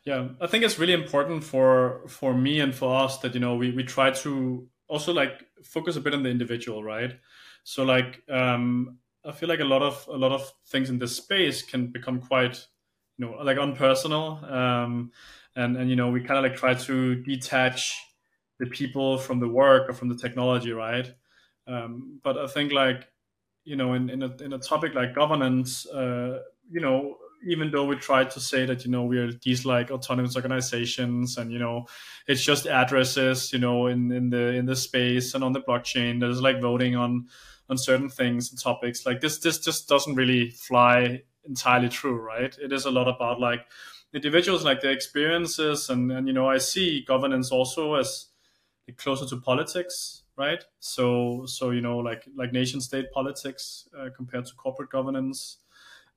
Yeah, 0.05 0.29
I 0.41 0.47
think 0.47 0.63
it's 0.63 0.79
really 0.79 0.93
important 0.93 1.43
for 1.43 2.01
for 2.07 2.33
me 2.33 2.59
and 2.59 2.73
for 2.73 2.93
us 2.95 3.19
that 3.19 3.33
you 3.35 3.39
know 3.39 3.55
we 3.55 3.71
we 3.71 3.83
try 3.83 4.11
to 4.11 4.67
also 4.93 5.11
like 5.11 5.47
focus 5.63 5.95
a 5.95 6.01
bit 6.01 6.13
on 6.13 6.21
the 6.21 6.29
individual, 6.29 6.83
right? 6.83 7.19
So 7.63 7.83
like 7.83 8.21
um, 8.29 8.99
I 9.25 9.31
feel 9.31 9.49
like 9.49 9.59
a 9.59 9.65
lot 9.65 9.81
of 9.81 10.07
a 10.07 10.17
lot 10.17 10.31
of 10.31 10.53
things 10.67 10.89
in 10.89 10.99
this 10.99 11.17
space 11.17 11.63
can 11.63 11.87
become 11.87 12.21
quite 12.21 12.67
you 13.17 13.25
know 13.25 13.33
like 13.43 13.57
unpersonal, 13.57 14.43
um, 14.51 15.11
and 15.55 15.75
and 15.77 15.89
you 15.89 15.95
know 15.95 16.09
we 16.11 16.21
kind 16.21 16.37
of 16.37 16.43
like 16.43 16.59
try 16.59 16.75
to 16.75 17.15
detach 17.23 17.99
the 18.59 18.67
people 18.67 19.17
from 19.17 19.39
the 19.39 19.47
work 19.49 19.89
or 19.89 19.93
from 19.93 20.09
the 20.09 20.15
technology, 20.15 20.71
right? 20.71 21.11
Um, 21.67 22.19
but 22.23 22.37
I 22.37 22.45
think 22.45 22.71
like 22.71 23.07
you 23.63 23.75
know 23.75 23.93
in 23.95 24.11
in 24.11 24.21
a, 24.21 24.35
in 24.43 24.53
a 24.53 24.59
topic 24.59 24.93
like 24.93 25.15
governance, 25.15 25.87
uh, 25.87 26.39
you 26.69 26.81
know 26.81 27.17
even 27.45 27.71
though 27.71 27.85
we 27.85 27.95
try 27.95 28.23
to 28.23 28.39
say 28.39 28.65
that 28.65 28.85
you 28.85 28.91
know 28.91 29.03
we're 29.03 29.31
these 29.43 29.65
like 29.65 29.91
autonomous 29.91 30.35
organizations 30.35 31.37
and 31.37 31.51
you 31.51 31.59
know 31.59 31.85
it's 32.27 32.43
just 32.43 32.65
addresses 32.67 33.51
you 33.53 33.59
know 33.59 33.87
in 33.87 34.11
in 34.11 34.29
the 34.29 34.47
in 34.53 34.65
the 34.65 34.75
space 34.75 35.33
and 35.33 35.43
on 35.43 35.53
the 35.53 35.61
blockchain 35.61 36.19
there's 36.19 36.41
like 36.41 36.61
voting 36.61 36.95
on 36.95 37.27
on 37.69 37.77
certain 37.77 38.09
things 38.09 38.49
and 38.51 38.61
topics 38.61 39.05
like 39.05 39.21
this 39.21 39.39
this 39.39 39.59
just 39.59 39.87
doesn't 39.87 40.15
really 40.15 40.49
fly 40.51 41.21
entirely 41.45 41.89
true 41.89 42.15
right? 42.19 42.57
It 42.61 42.71
is 42.71 42.85
a 42.85 42.91
lot 42.91 43.07
about 43.07 43.39
like 43.39 43.65
individuals 44.13 44.63
like 44.63 44.81
their 44.81 44.91
experiences 44.91 45.89
and 45.89 46.11
and 46.11 46.27
you 46.27 46.33
know 46.33 46.47
i 46.47 46.59
see 46.59 47.03
governance 47.03 47.51
also 47.51 47.95
as 47.95 48.27
closer 48.97 49.25
to 49.25 49.37
politics 49.41 50.23
right? 50.35 50.63
So 50.79 51.45
so 51.45 51.69
you 51.69 51.81
know 51.81 51.97
like 51.97 52.27
like 52.35 52.51
nation 52.51 52.81
state 52.81 53.11
politics 53.11 53.87
uh, 53.97 54.09
compared 54.15 54.45
to 54.47 54.55
corporate 54.55 54.89
governance 54.89 55.57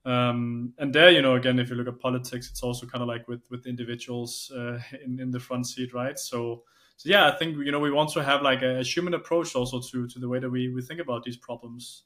um, 0.06 0.72
and 0.78 0.94
there, 0.94 1.10
you 1.10 1.20
know, 1.20 1.34
again, 1.34 1.58
if 1.58 1.68
you 1.68 1.74
look 1.74 1.88
at 1.88 1.98
politics, 1.98 2.48
it's 2.48 2.62
also 2.62 2.86
kind 2.86 3.02
of 3.02 3.08
like 3.08 3.26
with 3.26 3.42
with 3.50 3.66
individuals 3.66 4.52
uh, 4.56 4.78
in 5.04 5.18
in 5.18 5.32
the 5.32 5.40
front 5.40 5.66
seat, 5.66 5.92
right? 5.92 6.16
So, 6.16 6.62
so 6.96 7.08
yeah, 7.08 7.26
I 7.26 7.36
think 7.36 7.56
you 7.58 7.72
know 7.72 7.80
we 7.80 7.90
want 7.90 8.10
to 8.12 8.22
have 8.22 8.40
like 8.40 8.62
a 8.62 8.84
human 8.84 9.14
approach 9.14 9.56
also 9.56 9.80
to 9.80 10.06
to 10.06 10.18
the 10.20 10.28
way 10.28 10.38
that 10.38 10.48
we 10.48 10.72
we 10.72 10.80
think 10.80 11.00
about 11.00 11.24
these 11.24 11.36
problems. 11.36 12.04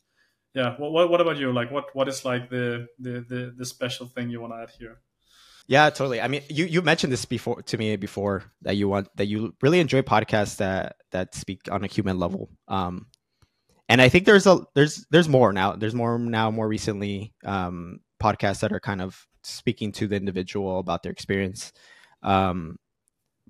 Yeah. 0.54 0.76
What 0.78 0.92
what, 0.92 1.10
what 1.10 1.20
about 1.20 1.36
you? 1.36 1.52
Like, 1.52 1.70
what 1.70 1.94
what 1.94 2.08
is 2.08 2.24
like 2.24 2.48
the 2.48 2.86
the 2.98 3.20
the, 3.28 3.54
the 3.56 3.66
special 3.66 4.06
thing 4.06 4.30
you 4.30 4.40
want 4.40 4.54
to 4.54 4.62
add 4.62 4.70
here? 4.78 5.00
Yeah, 5.66 5.90
totally. 5.90 6.22
I 6.22 6.28
mean, 6.28 6.42
you 6.48 6.64
you 6.64 6.80
mentioned 6.80 7.12
this 7.12 7.26
before 7.26 7.60
to 7.62 7.76
me 7.76 7.96
before 7.96 8.44
that 8.62 8.76
you 8.76 8.88
want 8.88 9.08
that 9.16 9.26
you 9.26 9.54
really 9.60 9.78
enjoy 9.78 10.00
podcasts 10.00 10.56
that 10.56 10.96
that 11.12 11.34
speak 11.34 11.68
on 11.70 11.84
a 11.84 11.86
human 11.86 12.18
level. 12.18 12.48
Um, 12.66 13.08
and 13.90 14.00
I 14.00 14.08
think 14.08 14.24
there's 14.24 14.46
a 14.46 14.60
there's 14.74 15.04
there's 15.10 15.28
more 15.28 15.52
now. 15.52 15.74
There's 15.74 15.96
more 15.96 16.16
now 16.16 16.52
more 16.52 16.68
recently 16.68 17.34
um, 17.44 17.98
podcasts 18.22 18.60
that 18.60 18.72
are 18.72 18.78
kind 18.78 19.02
of 19.02 19.26
speaking 19.42 19.90
to 19.92 20.06
the 20.06 20.14
individual 20.14 20.78
about 20.78 21.02
their 21.02 21.10
experience, 21.10 21.72
um, 22.22 22.76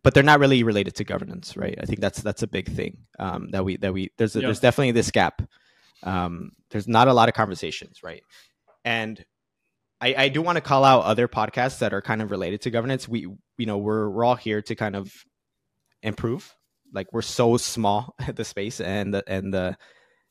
but 0.02 0.14
they're 0.14 0.22
not 0.22 0.40
really 0.40 0.62
related 0.62 0.94
to 0.94 1.04
governance, 1.04 1.58
right? 1.58 1.78
I 1.78 1.84
think 1.84 2.00
that's 2.00 2.22
that's 2.22 2.42
a 2.42 2.46
big 2.46 2.72
thing 2.72 2.96
um, 3.18 3.50
that 3.50 3.66
we 3.66 3.76
that 3.76 3.92
we 3.92 4.12
there's 4.16 4.34
a, 4.34 4.40
yeah. 4.40 4.46
there's 4.46 4.60
definitely 4.60 4.92
this 4.92 5.10
gap. 5.10 5.42
Um, 6.04 6.52
there's 6.70 6.88
not 6.88 7.08
a 7.08 7.12
lot 7.12 7.28
of 7.28 7.34
conversations, 7.34 8.02
right? 8.02 8.22
And 8.82 9.22
I, 10.00 10.14
I 10.16 10.28
do 10.30 10.40
want 10.40 10.56
to 10.56 10.62
call 10.62 10.84
out 10.84 11.04
other 11.04 11.28
podcasts 11.28 11.80
that 11.80 11.92
are 11.92 12.00
kind 12.00 12.22
of 12.22 12.30
related 12.30 12.62
to 12.62 12.70
governance. 12.70 13.06
We 13.06 13.28
you 13.58 13.66
know 13.66 13.76
we're 13.76 14.08
we're 14.08 14.24
all 14.24 14.36
here 14.36 14.62
to 14.62 14.74
kind 14.74 14.96
of 14.96 15.12
improve. 16.02 16.54
Like 16.94 17.12
we're 17.12 17.20
so 17.20 17.58
small 17.58 18.14
at 18.26 18.36
the 18.36 18.44
space 18.46 18.80
and 18.80 19.12
the 19.12 19.22
and 19.26 19.52
the 19.52 19.76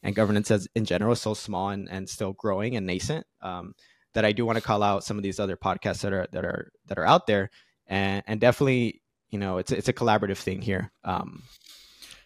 and 0.03 0.15
governance 0.15 0.51
as 0.51 0.67
in 0.75 0.85
general 0.85 1.13
is 1.13 1.21
so 1.21 1.33
small 1.33 1.69
and, 1.69 1.89
and 1.89 2.09
still 2.09 2.33
growing 2.33 2.75
and 2.75 2.85
nascent 2.85 3.25
um, 3.41 3.73
that 4.13 4.25
I 4.25 4.31
do 4.31 4.45
want 4.45 4.57
to 4.57 4.63
call 4.63 4.83
out 4.83 5.03
some 5.03 5.17
of 5.17 5.23
these 5.23 5.39
other 5.39 5.57
podcasts 5.57 6.01
that 6.01 6.13
are 6.13 6.27
that 6.31 6.45
are 6.45 6.71
that 6.87 6.97
are 6.97 7.05
out 7.05 7.27
there. 7.27 7.49
And 7.87 8.23
and 8.27 8.39
definitely 8.39 9.01
you 9.29 9.39
know 9.39 9.57
it's 9.57 9.71
it's 9.71 9.89
a 9.89 9.93
collaborative 9.93 10.37
thing 10.37 10.61
here. 10.61 10.91
Um, 11.03 11.43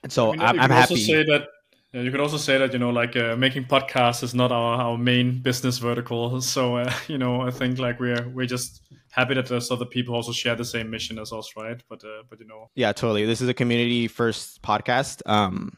and 0.04 0.12
so 0.12 0.30
I 0.30 0.32
mean, 0.32 0.42
I'm, 0.42 0.60
I'm 0.60 0.70
happy. 0.70 0.98
say 0.98 1.24
that 1.24 1.48
you 1.94 2.10
could 2.10 2.20
also 2.20 2.38
say 2.38 2.58
that 2.58 2.74
you 2.74 2.80
know 2.80 2.90
like 2.90 3.16
uh, 3.16 3.36
making 3.36 3.66
podcasts 3.66 4.24
is 4.24 4.34
not 4.34 4.52
our, 4.52 4.82
our 4.82 4.98
main 4.98 5.42
business 5.42 5.78
vertical. 5.78 6.42
So 6.42 6.78
uh, 6.78 6.94
you 7.08 7.18
know 7.18 7.42
I 7.42 7.52
think 7.52 7.80
like 7.80 8.00
we're 8.00 8.28
we're 8.30 8.46
just 8.46 8.82
happy 9.12 9.36
that 9.36 9.48
there's 9.48 9.72
other 9.72 9.86
people 9.86 10.16
also 10.16 10.32
share 10.32 10.56
the 10.56 10.66
same 10.66 10.90
mission 10.90 11.20
as 11.20 11.32
us 11.32 11.54
right? 11.56 11.82
But 11.90 12.04
uh, 12.04 12.24
but 12.30 12.40
you 12.40 12.48
know. 12.48 12.70
Yeah 12.76 12.92
totally. 12.92 13.26
This 13.26 13.42
is 13.42 13.50
a 13.50 13.54
community 13.54 14.08
first 14.08 14.62
podcast. 14.62 15.22
Um 15.26 15.78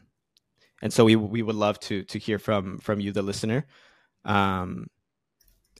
and 0.86 0.92
so 0.92 1.04
we 1.04 1.16
we 1.16 1.42
would 1.42 1.56
love 1.56 1.80
to 1.80 2.04
to 2.04 2.16
hear 2.16 2.38
from 2.38 2.78
from 2.78 3.00
you, 3.00 3.10
the 3.10 3.20
listener. 3.20 3.66
Um, 4.24 4.86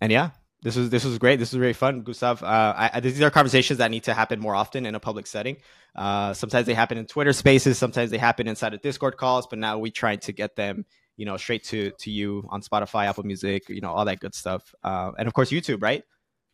and 0.01 0.11
yeah, 0.11 0.31
this 0.63 0.75
was 0.75 0.91
this 0.91 1.05
was 1.05 1.17
great. 1.17 1.39
This 1.39 1.53
was 1.53 1.61
very 1.61 1.75
fun, 1.75 2.03
Gustav. 2.03 2.43
Uh, 2.43 2.75
I, 2.93 2.99
these 2.99 3.23
are 3.23 3.31
conversations 3.31 3.79
that 3.79 3.89
need 3.93 4.03
to 4.03 4.15
happen 4.15 4.41
more 4.41 4.57
often 4.57 4.85
in 4.85 4.97
a 4.97 5.01
public 5.01 5.29
setting. 5.29 5.59
Uh, 5.95 6.35
sometimes 6.35 6.67
they 6.67 6.75
happen 6.75 6.99
in 6.99 7.07
Twitter 7.07 7.33
Spaces, 7.33 7.79
sometimes 7.79 8.11
they 8.11 8.19
happen 8.19 8.49
inside 8.49 8.75
of 8.75 8.83
Discord 8.83 9.17
calls, 9.17 9.47
but 9.47 9.61
now 9.61 9.79
we 9.79 9.93
trying 9.93 10.19
to 10.19 10.33
get 10.33 10.57
them, 10.57 10.85
you 11.17 11.25
know, 11.25 11.37
straight 11.37 11.63
to 11.67 11.93
to 12.01 12.11
you 12.11 12.45
on 12.49 12.61
Spotify, 12.61 13.07
Apple 13.07 13.23
Music, 13.23 13.69
you 13.69 13.81
know, 13.81 13.93
all 13.93 14.05
that 14.07 14.19
good 14.19 14.35
stuff, 14.35 14.75
uh, 14.83 15.13
and 15.17 15.29
of 15.29 15.35
course 15.35 15.53
YouTube, 15.53 15.85
right? 15.85 16.03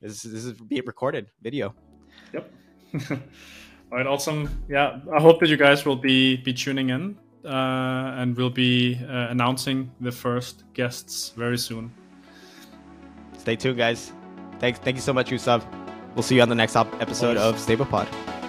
This, 0.03 0.21
this 0.21 0.45
is 0.45 0.61
being 0.61 0.83
recorded 0.85 1.31
video. 1.41 1.75
Yep. 2.35 2.53
all 3.11 3.19
right, 3.93 4.07
awesome. 4.07 4.63
Yeah, 4.69 5.01
I 5.17 5.23
hope 5.23 5.41
that 5.41 5.49
you 5.49 5.57
guys 5.57 5.87
will 5.87 5.97
be 5.97 6.37
be 6.37 6.53
tuning 6.53 6.91
in 6.91 7.17
uh, 7.45 8.15
and 8.17 8.37
we'll 8.37 8.51
be 8.51 8.99
uh, 9.09 9.29
announcing 9.31 9.91
the 10.01 10.13
first 10.13 10.65
guests 10.75 11.31
very 11.37 11.59
soon. 11.59 11.93
Stay 13.39 13.57
tuned, 13.57 13.79
guys. 13.79 14.13
Thanks, 14.59 14.79
thank 14.79 14.97
you 14.97 15.03
so 15.03 15.13
much, 15.13 15.31
Gustav. 15.31 15.67
We'll 16.15 16.23
see 16.23 16.37
you 16.37 16.43
on 16.43 16.49
the 16.49 16.55
next 16.55 16.77
episode 16.77 17.37
of 17.37 17.57
StablePod. 17.57 18.42